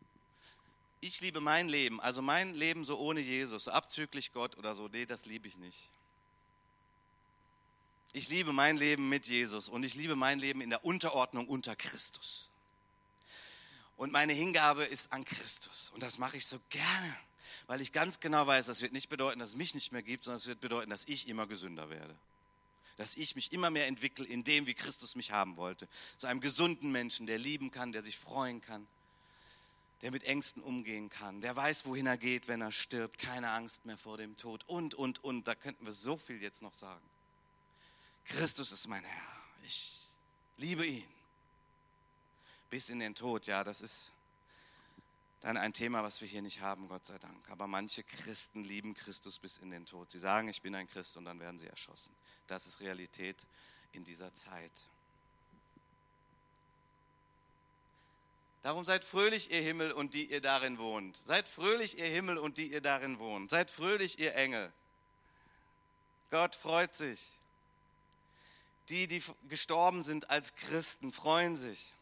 ich 1.00 1.20
liebe 1.20 1.40
mein 1.40 1.68
Leben, 1.68 2.00
also 2.00 2.20
mein 2.20 2.54
Leben 2.54 2.84
so 2.84 2.98
ohne 2.98 3.20
Jesus, 3.20 3.68
abzüglich 3.68 4.32
Gott 4.32 4.56
oder 4.58 4.74
so, 4.74 4.88
nee, 4.88 5.06
das 5.06 5.24
liebe 5.24 5.48
ich 5.48 5.56
nicht. 5.56 5.78
Ich 8.12 8.28
liebe 8.28 8.52
mein 8.52 8.76
Leben 8.76 9.08
mit 9.08 9.26
Jesus 9.26 9.68
und 9.68 9.82
ich 9.82 9.94
liebe 9.94 10.16
mein 10.16 10.38
Leben 10.38 10.60
in 10.60 10.70
der 10.70 10.84
Unterordnung 10.84 11.48
unter 11.48 11.74
Christus. 11.76 12.49
Und 14.00 14.12
meine 14.12 14.32
Hingabe 14.32 14.84
ist 14.84 15.12
an 15.12 15.26
Christus. 15.26 15.90
Und 15.90 16.02
das 16.02 16.16
mache 16.16 16.38
ich 16.38 16.46
so 16.46 16.58
gerne, 16.70 17.16
weil 17.66 17.82
ich 17.82 17.92
ganz 17.92 18.18
genau 18.18 18.46
weiß, 18.46 18.64
das 18.64 18.80
wird 18.80 18.94
nicht 18.94 19.10
bedeuten, 19.10 19.40
dass 19.40 19.50
es 19.50 19.56
mich 19.56 19.74
nicht 19.74 19.92
mehr 19.92 20.02
gibt, 20.02 20.24
sondern 20.24 20.38
es 20.38 20.46
wird 20.46 20.62
bedeuten, 20.62 20.88
dass 20.88 21.06
ich 21.06 21.28
immer 21.28 21.46
gesünder 21.46 21.90
werde. 21.90 22.16
Dass 22.96 23.14
ich 23.14 23.34
mich 23.34 23.52
immer 23.52 23.68
mehr 23.68 23.88
entwickle 23.88 24.24
in 24.24 24.42
dem, 24.42 24.66
wie 24.66 24.72
Christus 24.72 25.16
mich 25.16 25.32
haben 25.32 25.58
wollte. 25.58 25.86
Zu 26.16 26.28
einem 26.28 26.40
gesunden 26.40 26.90
Menschen, 26.90 27.26
der 27.26 27.36
lieben 27.36 27.70
kann, 27.70 27.92
der 27.92 28.02
sich 28.02 28.16
freuen 28.16 28.62
kann 28.62 28.86
der 30.00 30.12
mit 30.12 30.24
Ängsten 30.24 30.62
umgehen 30.62 31.10
kann, 31.10 31.42
der 31.42 31.54
weiß, 31.54 31.84
wohin 31.84 32.06
er 32.06 32.16
geht, 32.16 32.48
wenn 32.48 32.62
er 32.62 32.72
stirbt, 32.72 33.18
keine 33.18 33.50
Angst 33.50 33.84
mehr 33.84 33.98
vor 33.98 34.16
dem 34.16 34.34
Tod 34.38 34.64
und, 34.66 34.94
und, 34.94 35.22
und. 35.22 35.46
Da 35.46 35.54
könnten 35.54 35.84
wir 35.84 35.92
so 35.92 36.16
viel 36.16 36.40
jetzt 36.40 36.62
noch 36.62 36.72
sagen. 36.72 37.04
Christus 38.24 38.72
ist 38.72 38.88
mein 38.88 39.04
Herr. 39.04 39.42
Ich 39.62 40.08
liebe 40.56 40.86
ihn. 40.86 41.19
Bis 42.70 42.88
in 42.88 43.00
den 43.00 43.14
Tod, 43.14 43.46
ja, 43.46 43.64
das 43.64 43.80
ist 43.80 44.12
dann 45.40 45.56
ein 45.56 45.72
Thema, 45.72 46.02
was 46.02 46.20
wir 46.20 46.28
hier 46.28 46.42
nicht 46.42 46.60
haben, 46.60 46.88
Gott 46.88 47.06
sei 47.06 47.18
Dank. 47.18 47.48
Aber 47.50 47.66
manche 47.66 48.04
Christen 48.04 48.62
lieben 48.62 48.94
Christus 48.94 49.38
bis 49.38 49.58
in 49.58 49.70
den 49.70 49.86
Tod. 49.86 50.10
Sie 50.10 50.18
sagen, 50.18 50.48
ich 50.48 50.62
bin 50.62 50.74
ein 50.74 50.86
Christ 50.86 51.16
und 51.16 51.24
dann 51.24 51.40
werden 51.40 51.58
sie 51.58 51.66
erschossen. 51.66 52.14
Das 52.46 52.66
ist 52.66 52.80
Realität 52.80 53.46
in 53.92 54.04
dieser 54.04 54.32
Zeit. 54.34 54.72
Darum 58.62 58.84
seid 58.84 59.06
fröhlich, 59.06 59.50
ihr 59.50 59.62
Himmel 59.62 59.92
und 59.92 60.12
die 60.12 60.30
ihr 60.30 60.42
darin 60.42 60.78
wohnt. 60.78 61.16
Seid 61.16 61.48
fröhlich, 61.48 61.98
ihr 61.98 62.06
Himmel 62.06 62.36
und 62.36 62.58
die 62.58 62.70
ihr 62.70 62.82
darin 62.82 63.18
wohnt. 63.18 63.50
Seid 63.50 63.70
fröhlich, 63.70 64.18
ihr 64.18 64.34
Engel. 64.34 64.70
Gott 66.30 66.54
freut 66.54 66.94
sich. 66.94 67.26
Die, 68.90 69.06
die 69.06 69.22
gestorben 69.48 70.02
sind 70.02 70.28
als 70.28 70.54
Christen, 70.56 71.12
freuen 71.12 71.56
sich. 71.56 71.94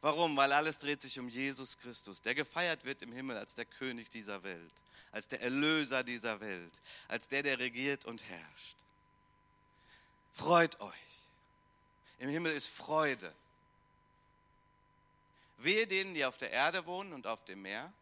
Warum? 0.00 0.36
Weil 0.36 0.52
alles 0.52 0.78
dreht 0.78 1.02
sich 1.02 1.18
um 1.18 1.28
Jesus 1.28 1.78
Christus, 1.78 2.22
der 2.22 2.34
gefeiert 2.34 2.84
wird 2.84 3.02
im 3.02 3.12
Himmel 3.12 3.36
als 3.36 3.54
der 3.54 3.64
König 3.64 4.10
dieser 4.10 4.42
Welt, 4.42 4.72
als 5.10 5.26
der 5.28 5.40
Erlöser 5.40 6.04
dieser 6.04 6.40
Welt, 6.40 6.72
als 7.08 7.28
der, 7.28 7.42
der 7.42 7.58
regiert 7.58 8.04
und 8.04 8.22
herrscht. 8.22 8.76
Freut 10.34 10.80
euch. 10.80 10.94
Im 12.20 12.30
Himmel 12.30 12.52
ist 12.52 12.68
Freude. 12.68 13.32
Wehe 15.58 15.86
denen, 15.88 16.14
die 16.14 16.24
auf 16.24 16.38
der 16.38 16.52
Erde 16.52 16.86
wohnen 16.86 17.12
und 17.12 17.26
auf 17.26 17.44
dem 17.44 17.62
Meer. 17.62 17.92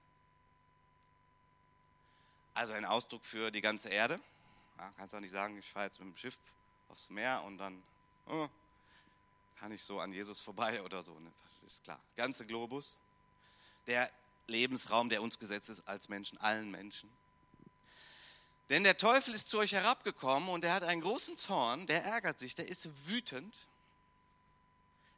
Also 2.52 2.74
ein 2.74 2.85
Ausdruck 2.85 3.24
für 3.24 3.50
die 3.50 3.62
ganze 3.62 3.88
Erde. 3.88 4.20
Ja, 4.78 4.92
kannst 4.98 5.14
auch 5.14 5.20
nicht 5.20 5.32
sagen, 5.32 5.56
ich 5.59 5.66
fahre 5.66 5.87
jetzt 5.87 5.98
mit 5.98 6.09
dem 6.09 6.16
Schiff 6.18 6.38
aufs 6.90 7.09
Meer 7.09 7.42
und 7.46 7.56
dann 7.56 7.82
oh, 8.26 8.48
kann 9.59 9.72
ich 9.72 9.82
so 9.82 10.00
an 10.00 10.12
Jesus 10.12 10.40
vorbei 10.40 10.82
oder 10.82 11.02
so. 11.02 11.18
Ne? 11.18 11.32
Ist 11.66 11.83
klar. 11.85 12.00
Ganze 12.16 12.46
Globus. 12.46 12.96
Der 13.87 14.11
Lebensraum, 14.47 15.09
der 15.09 15.22
uns 15.22 15.38
gesetzt 15.38 15.70
ist 15.70 15.86
als 15.86 16.09
Menschen, 16.09 16.38
allen 16.38 16.70
Menschen. 16.70 17.11
Denn 18.68 18.82
der 18.82 18.97
Teufel 18.97 19.34
ist 19.34 19.49
zu 19.49 19.59
euch 19.59 19.72
herabgekommen 19.72 20.49
und 20.49 20.64
er 20.64 20.74
hat 20.74 20.82
einen 20.82 21.01
großen 21.01 21.36
Zorn, 21.36 21.86
der 21.86 22.05
ärgert 22.05 22.38
sich, 22.38 22.55
der 22.55 22.68
ist 22.68 22.88
wütend, 23.09 23.55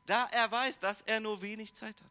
da 0.06 0.26
er 0.32 0.50
weiß, 0.50 0.78
dass 0.78 1.02
er 1.02 1.20
nur 1.20 1.40
wenig 1.40 1.74
Zeit 1.74 1.96
hat. 2.00 2.10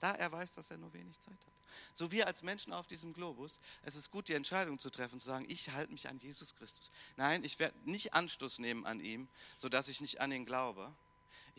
Da 0.00 0.12
er 0.12 0.30
weiß, 0.30 0.52
dass 0.52 0.70
er 0.70 0.78
nur 0.78 0.92
wenig 0.92 1.18
Zeit 1.20 1.32
hat. 1.32 1.50
So 1.94 2.10
wir 2.10 2.26
als 2.26 2.42
Menschen 2.42 2.72
auf 2.72 2.86
diesem 2.86 3.12
Globus, 3.12 3.58
es 3.84 3.96
ist 3.96 4.10
gut, 4.10 4.28
die 4.28 4.34
Entscheidung 4.34 4.78
zu 4.78 4.90
treffen, 4.90 5.20
zu 5.20 5.26
sagen, 5.26 5.46
ich 5.48 5.70
halte 5.70 5.92
mich 5.92 6.08
an 6.08 6.18
Jesus 6.18 6.54
Christus. 6.56 6.90
Nein, 7.16 7.44
ich 7.44 7.58
werde 7.58 7.76
nicht 7.84 8.14
Anstoß 8.14 8.58
nehmen 8.60 8.86
an 8.86 9.00
ihm, 9.00 9.28
sodass 9.56 9.88
ich 9.88 10.00
nicht 10.00 10.20
an 10.20 10.32
ihn 10.32 10.46
glaube. 10.46 10.92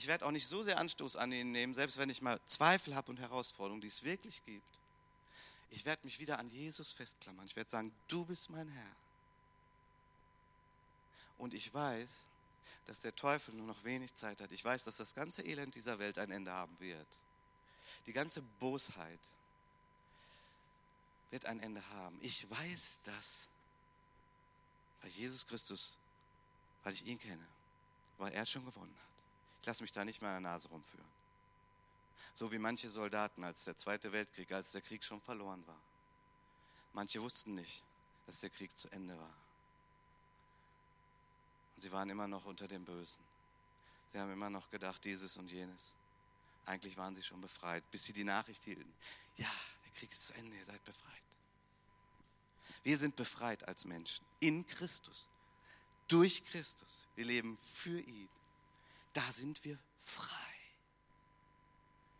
Ich 0.02 0.08
werde 0.08 0.26
auch 0.26 0.32
nicht 0.32 0.48
so 0.48 0.64
sehr 0.64 0.80
Anstoß 0.80 1.16
an 1.16 1.32
ihn 1.32 1.52
nehmen, 1.52 1.76
selbst 1.76 1.98
wenn 1.98 2.10
ich 2.10 2.24
mal 2.24 2.40
Zweifel 2.48 2.96
habe 2.96 3.12
und 3.12 3.20
Herausforderungen, 3.20 3.82
die 3.82 3.88
es 3.88 4.02
wirklich 4.02 4.42
gibt. 4.46 4.66
Ich 5.70 5.86
werde 5.86 6.04
mich 6.04 6.20
wieder 6.20 6.40
an 6.40 6.50
Jesus 6.50 6.92
festklammern. 6.92 7.46
Ich 7.46 7.56
werde 7.56 7.70
sagen, 7.70 7.92
du 8.08 8.26
bist 8.26 8.50
mein 8.50 8.68
Herr. 8.68 8.96
Und 11.38 11.54
ich 11.54 11.72
weiß, 11.72 12.26
dass 12.88 13.00
der 13.00 13.16
Teufel 13.16 13.54
nur 13.54 13.68
noch 13.68 13.84
wenig 13.84 14.16
Zeit 14.16 14.42
hat. 14.42 14.52
Ich 14.52 14.66
weiß, 14.66 14.84
dass 14.86 14.98
das 14.98 15.14
ganze 15.14 15.44
Elend 15.44 15.76
dieser 15.76 16.00
Welt 16.00 16.18
ein 16.18 16.32
Ende 16.32 16.52
haben 16.52 16.76
wird 16.80 17.08
die 18.08 18.14
ganze 18.14 18.42
Bosheit, 18.60 19.20
wird 21.30 21.46
ein 21.46 21.60
Ende 21.60 21.88
haben. 21.90 22.18
Ich 22.22 22.50
weiß 22.50 23.00
das, 23.06 23.48
weil 25.02 25.12
Jesus 25.12 25.46
Christus, 25.46 25.98
weil 26.84 26.94
ich 26.94 27.06
ihn 27.06 27.20
kenne, 27.20 27.46
weil 28.18 28.34
er 28.34 28.46
schon 28.46 28.66
gewonnen 28.66 28.96
hat. 29.00 29.11
Ich 29.62 29.68
lasse 29.68 29.84
mich 29.84 29.92
da 29.92 30.04
nicht 30.04 30.22
mehr 30.22 30.32
an 30.32 30.44
der 30.44 30.52
Nase 30.52 30.68
rumführen. 30.68 31.06
So 32.34 32.52
wie 32.52 32.58
manche 32.58 32.90
Soldaten, 32.90 33.44
als 33.44 33.64
der 33.64 33.78
Zweite 33.78 34.12
Weltkrieg, 34.12 34.52
als 34.52 34.72
der 34.72 34.82
Krieg 34.82 35.04
schon 35.04 35.22
verloren 35.22 35.66
war. 35.68 35.80
Manche 36.94 37.22
wussten 37.22 37.56
nicht, 37.56 37.84
dass 38.26 38.40
der 38.40 38.50
Krieg 38.50 38.76
zu 38.78 38.90
Ende 38.90 39.18
war. 39.18 39.34
Und 41.76 41.82
sie 41.82 41.92
waren 41.92 42.10
immer 42.10 42.28
noch 42.28 42.46
unter 42.46 42.68
dem 42.68 42.84
Bösen. 42.86 43.24
Sie 44.12 44.20
haben 44.20 44.32
immer 44.34 44.50
noch 44.50 44.70
gedacht, 44.72 45.04
dieses 45.06 45.38
und 45.38 45.50
jenes. 45.52 45.94
Eigentlich 46.66 46.98
waren 46.98 47.16
sie 47.16 47.24
schon 47.24 47.42
befreit, 47.42 47.84
bis 47.92 48.06
sie 48.06 48.14
die 48.14 48.24
Nachricht 48.24 48.64
hielten. 48.64 48.94
Ja, 49.38 49.52
der 49.86 49.92
Krieg 49.94 50.12
ist 50.12 50.28
zu 50.28 50.34
Ende, 50.34 50.56
ihr 50.58 50.66
seid 50.66 50.84
befreit. 50.86 51.22
Wir 52.84 52.98
sind 52.98 53.16
befreit 53.16 53.68
als 53.68 53.86
Menschen 53.86 54.26
in 54.40 54.66
Christus, 54.66 55.28
durch 56.08 56.44
Christus. 56.46 57.06
Wir 57.16 57.26
leben 57.26 57.58
für 57.58 58.00
ihn. 58.00 58.30
Da 59.14 59.32
sind 59.32 59.64
wir 59.64 59.78
frei. 60.00 60.42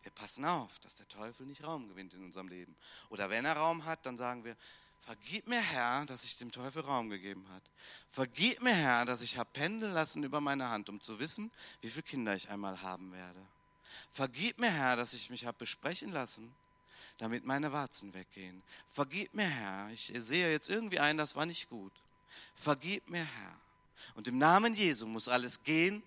Wir 0.04 0.12
passen 0.12 0.46
auf, 0.46 0.80
dass 0.80 0.96
der 0.96 1.08
Teufel 1.08 1.46
nicht 1.46 1.64
Raum 1.64 1.88
gewinnt 1.88 2.14
in 2.14 2.24
unserem 2.24 2.48
Leben. 2.48 2.76
Oder 3.10 3.30
wenn 3.30 3.46
er 3.46 3.56
Raum 3.56 3.86
hat, 3.86 4.06
dann 4.06 4.18
sagen 4.18 4.44
wir, 4.44 4.58
vergib 5.02 5.48
mir 5.48 5.62
Herr, 5.62 6.06
dass 6.06 6.24
ich 6.24 6.38
dem 6.38 6.52
Teufel 6.52 6.82
Raum 6.82 7.10
gegeben 7.10 7.48
habe. 7.50 7.64
Vergib 8.10 8.62
mir 8.62 8.74
Herr, 8.74 9.06
dass 9.06 9.22
ich 9.22 9.38
habe 9.38 9.50
pendeln 9.54 9.94
lassen 9.94 10.24
über 10.24 10.42
meine 10.42 10.70
Hand, 10.70 10.90
um 10.90 11.00
zu 11.00 11.20
wissen, 11.20 11.52
wie 11.82 11.90
viele 11.90 12.04
Kinder 12.04 12.36
ich 12.36 12.50
einmal 12.50 12.82
haben 12.82 13.12
werde. 13.12 13.46
Vergib 14.10 14.60
mir 14.60 14.72
Herr, 14.72 14.96
dass 14.96 15.14
ich 15.14 15.30
mich 15.30 15.46
habe 15.46 15.58
besprechen 15.60 16.12
lassen, 16.12 16.54
damit 17.18 17.46
meine 17.46 17.72
Warzen 17.72 18.14
weggehen. 18.14 18.64
Vergib 18.88 19.34
mir 19.34 19.48
Herr, 19.48 19.90
ich 19.92 20.12
sehe 20.18 20.52
jetzt 20.52 20.70
irgendwie 20.70 21.00
ein, 21.00 21.18
das 21.18 21.36
war 21.36 21.46
nicht 21.46 21.70
gut. 21.70 21.94
Vergib 22.56 23.08
mir 23.10 23.26
Herr. 23.26 23.62
Und 24.16 24.28
im 24.28 24.40
Namen 24.40 24.74
Jesu 24.74 25.06
muss 25.06 25.28
alles 25.28 25.62
gehen 25.64 26.02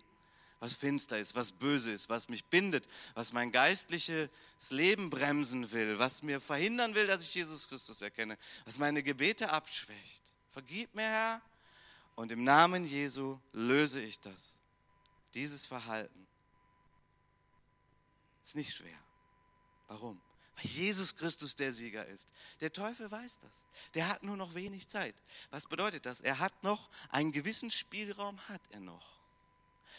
was 0.61 0.77
finster 0.77 1.19
ist, 1.19 1.35
was 1.35 1.53
böse 1.53 1.93
ist, 1.93 2.09
was 2.09 2.29
mich 2.29 2.45
bindet, 2.47 2.89
was 3.15 3.33
mein 3.33 3.53
geistliches 3.53 4.31
Leben 4.71 5.11
bremsen 5.11 5.71
will, 5.73 5.99
was 5.99 6.23
mir 6.23 6.41
verhindern 6.41 6.95
will, 6.95 7.07
dass 7.07 7.23
ich 7.23 7.35
Jesus 7.35 7.69
Christus 7.69 8.01
erkenne, 8.01 8.39
was 8.65 8.79
meine 8.79 9.03
Gebete 9.03 9.51
abschwächt. 9.51 10.23
Vergib 10.51 10.95
mir, 10.95 11.03
Herr, 11.03 11.43
und 12.15 12.33
im 12.33 12.45
Namen 12.45 12.87
Jesu 12.87 13.39
löse 13.53 14.01
ich 14.01 14.21
das. 14.21 14.57
Dieses 15.35 15.67
Verhalten 15.67 16.27
ist 18.45 18.55
nicht 18.55 18.75
schwer. 18.75 18.99
Warum? 19.89 20.21
Weil 20.57 20.67
Jesus 20.67 21.17
Christus 21.17 21.57
der 21.57 21.73
Sieger 21.73 22.07
ist. 22.07 22.29
Der 22.61 22.73
Teufel 22.73 23.11
weiß 23.11 23.41
das. 23.41 23.53
Der 23.95 24.09
hat 24.09 24.23
nur 24.23 24.37
noch 24.37 24.55
wenig 24.55 24.87
Zeit. 24.87 25.17
Was 25.51 25.67
bedeutet 25.67 26.07
das? 26.07 26.21
Er 26.21 26.39
hat 26.39 26.63
noch 26.63 26.89
einen 27.11 27.33
gewissen 27.33 27.73
Spielraum, 27.73 28.41
hat 28.49 28.63
er 28.71 28.81
noch 28.81 29.14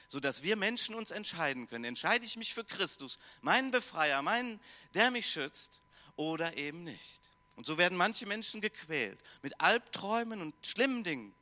sodass 0.08 0.44
wir 0.44 0.56
Menschen 0.56 0.96
uns 0.96 1.12
entscheiden 1.12 1.68
können. 1.68 1.86
Entscheide 1.86 2.26
ich 2.26 2.38
mich 2.38 2.54
für 2.54 2.64
Christus, 2.64 3.20
meinen 3.42 3.72
Befreier, 3.72 4.22
meinen, 4.22 4.60
der 4.94 5.12
mich 5.12 5.30
schützt, 5.30 5.80
oder 6.16 6.58
eben 6.58 6.84
nicht. 6.84 7.22
Und 7.56 7.66
so 7.66 7.78
werden 7.78 7.98
manche 7.98 8.26
Menschen 8.26 8.62
gequält 8.62 9.20
mit 9.42 9.60
Albträumen 9.62 10.42
und 10.42 10.54
schlimmen 10.66 11.04
Dingen. 11.04 11.34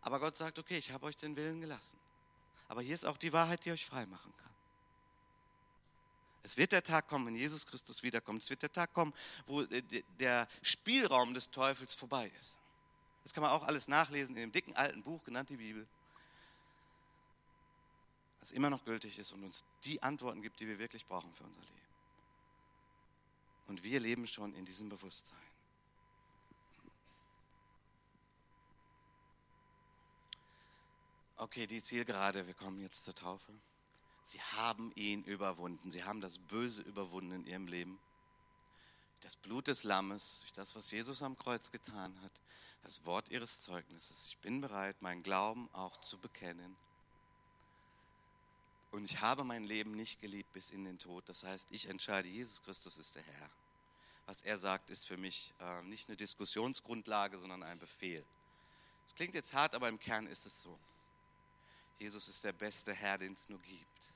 Aber 0.00 0.20
Gott 0.20 0.36
sagt, 0.36 0.58
okay, 0.58 0.78
ich 0.78 0.90
habe 0.90 1.06
euch 1.06 1.16
den 1.16 1.36
Willen 1.36 1.60
gelassen. 1.60 1.98
Aber 2.68 2.82
hier 2.82 2.94
ist 2.94 3.04
auch 3.04 3.16
die 3.16 3.32
Wahrheit, 3.32 3.64
die 3.64 3.72
euch 3.72 3.84
frei 3.84 4.06
machen 4.06 4.32
kann. 4.36 4.48
Es 6.42 6.56
wird 6.56 6.72
der 6.72 6.82
Tag 6.82 7.08
kommen, 7.08 7.26
wenn 7.26 7.36
Jesus 7.36 7.66
Christus 7.66 8.02
wiederkommt. 8.02 8.42
Es 8.42 8.48
wird 8.48 8.62
der 8.62 8.72
Tag 8.72 8.94
kommen, 8.94 9.12
wo 9.46 9.62
äh, 9.62 9.82
der 10.18 10.48
Spielraum 10.62 11.34
des 11.34 11.50
Teufels 11.50 11.94
vorbei 11.94 12.30
ist. 12.36 12.56
Das 13.24 13.34
kann 13.34 13.42
man 13.42 13.50
auch 13.50 13.66
alles 13.66 13.88
nachlesen 13.88 14.34
in 14.36 14.42
dem 14.42 14.52
dicken 14.52 14.74
alten 14.74 15.02
Buch, 15.02 15.22
genannt 15.24 15.50
die 15.50 15.56
Bibel 15.56 15.86
das 18.48 18.56
immer 18.56 18.70
noch 18.70 18.82
gültig 18.84 19.18
ist 19.18 19.32
und 19.32 19.44
uns 19.44 19.62
die 19.84 20.02
Antworten 20.02 20.40
gibt, 20.40 20.58
die 20.60 20.66
wir 20.66 20.78
wirklich 20.78 21.04
brauchen 21.04 21.30
für 21.34 21.44
unser 21.44 21.60
Leben. 21.60 21.74
Und 23.66 23.84
wir 23.84 24.00
leben 24.00 24.26
schon 24.26 24.54
in 24.54 24.64
diesem 24.64 24.88
Bewusstsein. 24.88 25.36
Okay, 31.36 31.66
die 31.66 31.82
Zielgerade, 31.82 32.46
wir 32.46 32.54
kommen 32.54 32.80
jetzt 32.80 33.04
zur 33.04 33.14
Taufe. 33.14 33.52
Sie 34.24 34.40
haben 34.40 34.92
ihn 34.94 35.24
überwunden. 35.24 35.90
Sie 35.90 36.04
haben 36.04 36.22
das 36.22 36.38
Böse 36.38 36.80
überwunden 36.82 37.32
in 37.32 37.44
ihrem 37.44 37.66
Leben. 37.66 37.98
Das 39.20 39.36
Blut 39.36 39.68
des 39.68 39.84
Lammes, 39.84 40.40
durch 40.40 40.52
das, 40.52 40.74
was 40.74 40.90
Jesus 40.90 41.22
am 41.22 41.36
Kreuz 41.36 41.70
getan 41.70 42.18
hat, 42.22 42.32
das 42.82 43.04
Wort 43.04 43.28
ihres 43.28 43.60
Zeugnisses. 43.60 44.26
Ich 44.28 44.38
bin 44.38 44.62
bereit, 44.62 45.02
meinen 45.02 45.22
Glauben 45.22 45.68
auch 45.74 45.98
zu 45.98 46.16
bekennen 46.16 46.76
und 48.90 49.04
ich 49.04 49.20
habe 49.20 49.44
mein 49.44 49.64
Leben 49.64 49.92
nicht 49.92 50.20
geliebt 50.20 50.52
bis 50.52 50.70
in 50.70 50.84
den 50.84 50.98
Tod. 50.98 51.28
Das 51.28 51.44
heißt, 51.44 51.68
ich 51.70 51.86
entscheide, 51.86 52.28
Jesus 52.28 52.62
Christus 52.62 52.98
ist 52.98 53.14
der 53.14 53.22
Herr. 53.22 53.50
Was 54.26 54.42
er 54.42 54.58
sagt, 54.58 54.90
ist 54.90 55.06
für 55.06 55.16
mich 55.16 55.52
äh, 55.60 55.82
nicht 55.84 56.08
eine 56.08 56.16
Diskussionsgrundlage, 56.16 57.38
sondern 57.38 57.62
ein 57.62 57.78
Befehl. 57.78 58.24
Das 59.06 59.16
klingt 59.16 59.34
jetzt 59.34 59.54
hart, 59.54 59.74
aber 59.74 59.88
im 59.88 59.98
Kern 59.98 60.26
ist 60.26 60.46
es 60.46 60.62
so. 60.62 60.78
Jesus 61.98 62.28
ist 62.28 62.44
der 62.44 62.52
beste 62.52 62.92
Herr, 62.94 63.18
den 63.18 63.32
es 63.32 63.48
nur 63.48 63.60
gibt. 63.60 64.12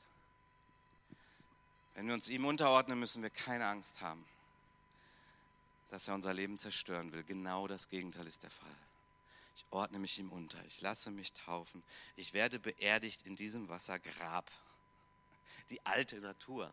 Wenn 1.95 2.07
wir 2.07 2.15
uns 2.15 2.29
ihm 2.29 2.45
unterordnen, 2.45 2.99
müssen 2.99 3.23
wir 3.23 3.31
keine 3.31 3.67
Angst 3.67 4.01
haben, 4.01 4.25
dass 5.91 6.09
er 6.09 6.15
unser 6.15 6.33
Leben 6.33 6.57
zerstören 6.57 7.13
will. 7.13 7.23
Genau 7.25 7.67
das 7.67 7.89
Gegenteil 7.89 8.27
ist 8.27 8.43
der 8.43 8.51
Fall. 8.51 8.77
Ich 9.55 9.67
ordne 9.71 9.99
mich 9.99 10.19
ihm 10.19 10.33
unter. 10.33 10.65
Ich 10.65 10.81
lasse 10.81 11.11
mich 11.11 11.33
taufen. 11.33 11.83
Ich 12.17 12.33
werde 12.33 12.59
beerdigt 12.59 13.23
in 13.23 13.37
diesem 13.37 13.69
Wassergrab. 13.69 14.51
Die 15.71 15.85
alte 15.87 16.21
Natur, 16.21 16.73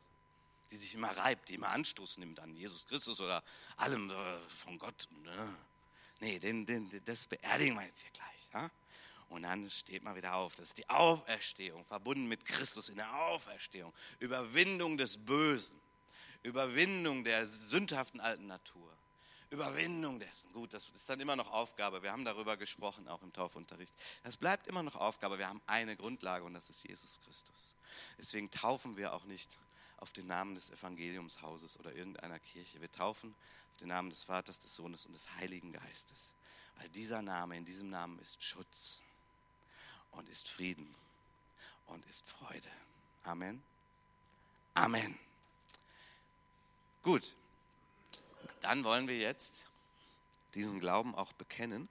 die 0.71 0.77
sich 0.77 0.93
immer 0.93 1.15
reibt, 1.15 1.49
die 1.49 1.55
immer 1.55 1.69
Anstoß 1.69 2.17
nimmt 2.17 2.39
an 2.39 2.53
Jesus 2.55 2.85
Christus 2.85 3.19
oder 3.19 3.43
allem 3.77 4.09
äh, 4.09 4.39
von 4.49 4.77
Gott. 4.77 5.07
Ne? 5.23 5.55
Nee, 6.19 6.39
den, 6.39 6.65
den, 6.65 6.89
das 7.05 7.27
beerdigen 7.27 7.75
wir 7.75 7.85
jetzt 7.85 8.01
hier 8.01 8.11
gleich. 8.11 8.49
Ja? 8.53 8.69
Und 9.29 9.43
dann 9.43 9.69
steht 9.69 10.03
man 10.03 10.15
wieder 10.15 10.35
auf. 10.35 10.55
Das 10.55 10.69
ist 10.69 10.77
die 10.77 10.89
Auferstehung, 10.89 11.85
verbunden 11.85 12.27
mit 12.27 12.45
Christus 12.45 12.89
in 12.89 12.95
der 12.95 13.13
Auferstehung. 13.27 13.93
Überwindung 14.19 14.97
des 14.97 15.17
Bösen. 15.17 15.79
Überwindung 16.41 17.23
der 17.23 17.45
sündhaften 17.47 18.19
alten 18.19 18.47
Natur. 18.47 18.95
Überwindung 19.51 20.19
dessen. 20.19 20.51
Gut, 20.53 20.73
das 20.73 20.89
ist 20.89 21.09
dann 21.09 21.19
immer 21.19 21.35
noch 21.35 21.51
Aufgabe. 21.51 22.03
Wir 22.03 22.11
haben 22.11 22.23
darüber 22.23 22.55
gesprochen, 22.55 23.07
auch 23.07 23.21
im 23.23 23.33
Taufunterricht. 23.33 23.93
Das 24.23 24.37
bleibt 24.37 24.67
immer 24.67 24.83
noch 24.83 24.95
Aufgabe. 24.95 25.39
Wir 25.39 25.49
haben 25.49 25.61
eine 25.65 25.95
Grundlage 25.95 26.45
und 26.45 26.53
das 26.53 26.69
ist 26.69 26.83
Jesus 26.83 27.19
Christus. 27.21 27.73
Deswegen 28.19 28.51
taufen 28.51 28.95
wir 28.95 29.13
auch 29.13 29.23
nicht 29.23 29.57
auf 29.97 30.11
den 30.11 30.27
Namen 30.27 30.55
des 30.55 30.69
Evangeliumshauses 30.69 31.79
oder 31.79 31.93
irgendeiner 31.93 32.39
Kirche. 32.39 32.79
Wir 32.79 32.91
taufen 32.91 33.35
auf 33.71 33.77
den 33.77 33.87
Namen 33.87 34.11
des 34.11 34.23
Vaters, 34.23 34.59
des 34.59 34.75
Sohnes 34.75 35.05
und 35.05 35.13
des 35.13 35.27
Heiligen 35.35 35.71
Geistes. 35.71 36.33
Weil 36.77 36.89
dieser 36.89 37.21
Name, 37.21 37.57
in 37.57 37.65
diesem 37.65 37.89
Namen 37.89 38.19
ist 38.19 38.41
Schutz 38.43 39.01
und 40.11 40.29
ist 40.29 40.47
Frieden 40.47 40.93
und 41.87 42.05
ist 42.05 42.25
Freude. 42.25 42.69
Amen. 43.23 43.61
Amen. 44.75 45.17
Gut, 47.03 47.35
dann 48.61 48.83
wollen 48.83 49.07
wir 49.07 49.17
jetzt 49.17 49.65
diesen 50.53 50.79
Glauben 50.79 51.15
auch 51.15 51.33
bekennen. 51.33 51.87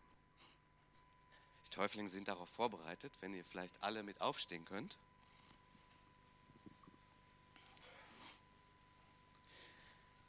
Die 1.66 1.70
Täuflinge 1.70 2.08
sind 2.08 2.28
darauf 2.28 2.48
vorbereitet, 2.48 3.12
wenn 3.20 3.34
ihr 3.34 3.44
vielleicht 3.44 3.82
alle 3.82 4.02
mit 4.02 4.20
aufstehen 4.20 4.64
könnt. 4.64 4.96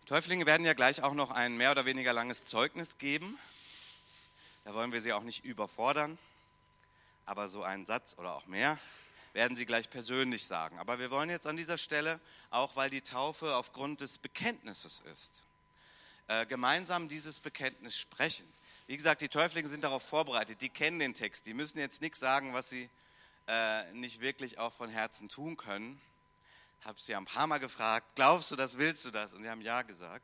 Die 0.03 0.07
Täuflinge 0.07 0.45
werden 0.45 0.65
ja 0.65 0.73
gleich 0.73 1.03
auch 1.03 1.13
noch 1.13 1.31
ein 1.31 1.55
mehr 1.55 1.71
oder 1.71 1.85
weniger 1.85 2.13
langes 2.13 2.43
Zeugnis 2.45 2.97
geben. 2.97 3.37
Da 4.63 4.73
wollen 4.73 4.91
wir 4.91 5.01
sie 5.01 5.13
auch 5.13 5.23
nicht 5.23 5.45
überfordern, 5.45 6.17
aber 7.25 7.47
so 7.47 7.63
einen 7.63 7.85
Satz 7.85 8.15
oder 8.17 8.35
auch 8.35 8.45
mehr 8.47 8.79
werden 9.33 9.55
sie 9.55 9.65
gleich 9.65 9.89
persönlich 9.89 10.47
sagen. 10.47 10.79
Aber 10.79 10.99
wir 10.99 11.11
wollen 11.11 11.29
jetzt 11.29 11.47
an 11.47 11.57
dieser 11.57 11.77
Stelle, 11.77 12.19
auch 12.49 12.75
weil 12.75 12.89
die 12.89 13.01
Taufe 13.01 13.55
aufgrund 13.55 14.01
des 14.01 14.17
Bekenntnisses 14.17 15.01
ist, 15.11 15.43
äh, 16.30 16.45
gemeinsam 16.45 17.09
dieses 17.09 17.39
Bekenntnis 17.39 17.97
sprechen. 17.97 18.45
Wie 18.86 18.95
gesagt, 18.95 19.21
die 19.21 19.30
Täuflinge 19.30 19.67
sind 19.67 19.84
darauf 19.84 20.03
vorbereitet, 20.03 20.61
die 20.61 20.69
kennen 20.69 20.99
den 20.99 21.15
Text, 21.15 21.47
die 21.47 21.55
müssen 21.55 21.80
jetzt 21.80 22.01
nichts 22.01 22.19
sagen, 22.19 22.53
was 22.53 22.69
sie 22.69 22.88
äh, 23.47 23.91
nicht 23.93 24.21
wirklich 24.21 24.59
auch 24.59 24.71
von 24.71 24.89
Herzen 24.89 25.27
tun 25.27 25.57
können. 25.57 25.99
Ich 26.80 26.86
habe 26.86 27.01
sie 27.01 27.15
ein 27.15 27.25
paar 27.25 27.47
Mal 27.47 27.57
gefragt, 27.57 28.05
glaubst 28.13 28.51
du 28.51 28.55
das, 28.55 28.77
willst 28.77 29.05
du 29.05 29.11
das? 29.11 29.34
Und 29.34 29.41
sie 29.41 29.49
haben 29.49 29.61
ja 29.61 29.82
gesagt. 29.82 30.23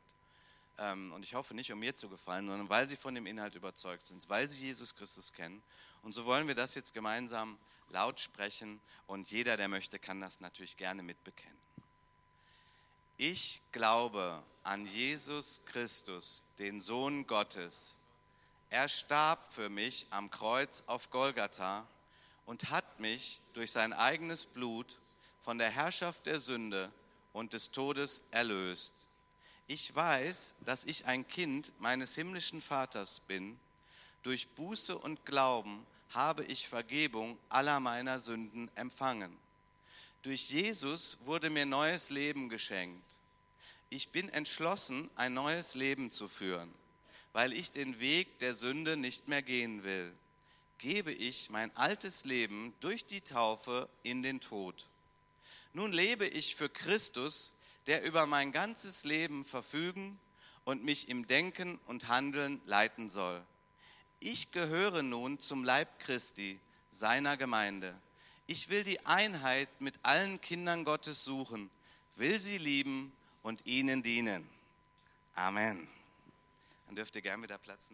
Ähm, 0.78 1.12
und 1.12 1.24
ich 1.24 1.34
hoffe 1.34 1.54
nicht, 1.54 1.72
um 1.72 1.80
mir 1.80 1.96
zu 1.96 2.08
gefallen, 2.08 2.46
sondern 2.46 2.68
weil 2.68 2.88
sie 2.88 2.96
von 2.96 3.14
dem 3.14 3.26
Inhalt 3.26 3.56
überzeugt 3.56 4.06
sind, 4.06 4.28
weil 4.28 4.48
sie 4.48 4.60
Jesus 4.60 4.94
Christus 4.94 5.32
kennen. 5.32 5.60
Und 6.02 6.14
so 6.14 6.24
wollen 6.24 6.46
wir 6.46 6.54
das 6.54 6.76
jetzt 6.76 6.94
gemeinsam 6.94 7.58
laut 7.88 8.20
sprechen 8.20 8.80
und 9.08 9.32
jeder, 9.32 9.56
der 9.56 9.66
möchte, 9.66 9.98
kann 9.98 10.20
das 10.20 10.38
natürlich 10.38 10.76
gerne 10.76 11.02
mitbekennen. 11.02 11.65
Ich 13.18 13.62
glaube 13.72 14.42
an 14.62 14.86
Jesus 14.86 15.60
Christus, 15.64 16.42
den 16.58 16.82
Sohn 16.82 17.26
Gottes. 17.26 17.96
Er 18.68 18.90
starb 18.90 19.50
für 19.54 19.70
mich 19.70 20.06
am 20.10 20.30
Kreuz 20.30 20.82
auf 20.86 21.08
Golgatha 21.08 21.86
und 22.44 22.68
hat 22.68 23.00
mich 23.00 23.40
durch 23.54 23.72
sein 23.72 23.94
eigenes 23.94 24.44
Blut 24.44 24.98
von 25.42 25.56
der 25.56 25.70
Herrschaft 25.70 26.26
der 26.26 26.40
Sünde 26.40 26.92
und 27.32 27.54
des 27.54 27.70
Todes 27.70 28.20
erlöst. 28.32 28.92
Ich 29.66 29.94
weiß, 29.94 30.56
dass 30.66 30.84
ich 30.84 31.06
ein 31.06 31.26
Kind 31.26 31.72
meines 31.78 32.14
himmlischen 32.14 32.60
Vaters 32.60 33.20
bin. 33.20 33.58
Durch 34.24 34.46
Buße 34.48 34.96
und 34.98 35.24
Glauben 35.24 35.86
habe 36.10 36.44
ich 36.44 36.68
Vergebung 36.68 37.38
aller 37.48 37.80
meiner 37.80 38.20
Sünden 38.20 38.70
empfangen. 38.74 39.34
Durch 40.26 40.50
Jesus 40.50 41.18
wurde 41.24 41.50
mir 41.50 41.66
neues 41.66 42.10
Leben 42.10 42.48
geschenkt. 42.48 43.06
Ich 43.90 44.08
bin 44.08 44.28
entschlossen, 44.28 45.08
ein 45.14 45.34
neues 45.34 45.76
Leben 45.76 46.10
zu 46.10 46.26
führen. 46.26 46.74
Weil 47.32 47.52
ich 47.52 47.70
den 47.70 48.00
Weg 48.00 48.40
der 48.40 48.54
Sünde 48.54 48.96
nicht 48.96 49.28
mehr 49.28 49.42
gehen 49.42 49.84
will, 49.84 50.12
gebe 50.78 51.12
ich 51.12 51.48
mein 51.50 51.70
altes 51.76 52.24
Leben 52.24 52.74
durch 52.80 53.06
die 53.06 53.20
Taufe 53.20 53.88
in 54.02 54.24
den 54.24 54.40
Tod. 54.40 54.88
Nun 55.72 55.92
lebe 55.92 56.26
ich 56.26 56.56
für 56.56 56.68
Christus, 56.68 57.52
der 57.86 58.02
über 58.02 58.26
mein 58.26 58.50
ganzes 58.50 59.04
Leben 59.04 59.44
verfügen 59.44 60.18
und 60.64 60.82
mich 60.82 61.08
im 61.08 61.28
Denken 61.28 61.78
und 61.86 62.08
Handeln 62.08 62.60
leiten 62.64 63.10
soll. 63.10 63.40
Ich 64.18 64.50
gehöre 64.50 65.04
nun 65.04 65.38
zum 65.38 65.62
Leib 65.62 66.00
Christi, 66.00 66.58
seiner 66.90 67.36
Gemeinde. 67.36 67.96
Ich 68.46 68.68
will 68.68 68.84
die 68.84 69.04
Einheit 69.04 69.68
mit 69.80 69.94
allen 70.02 70.40
Kindern 70.40 70.84
Gottes 70.84 71.24
suchen, 71.24 71.70
will 72.14 72.38
sie 72.38 72.58
lieben 72.58 73.12
und 73.42 73.66
ihnen 73.66 74.02
dienen. 74.02 74.48
Amen. 75.34 75.88
Dann 76.86 76.96
dürft 76.96 77.16
ihr 77.16 77.22
gern 77.22 77.42
wieder 77.42 77.58
Platz 77.58 77.78
nehmen. 77.78 77.84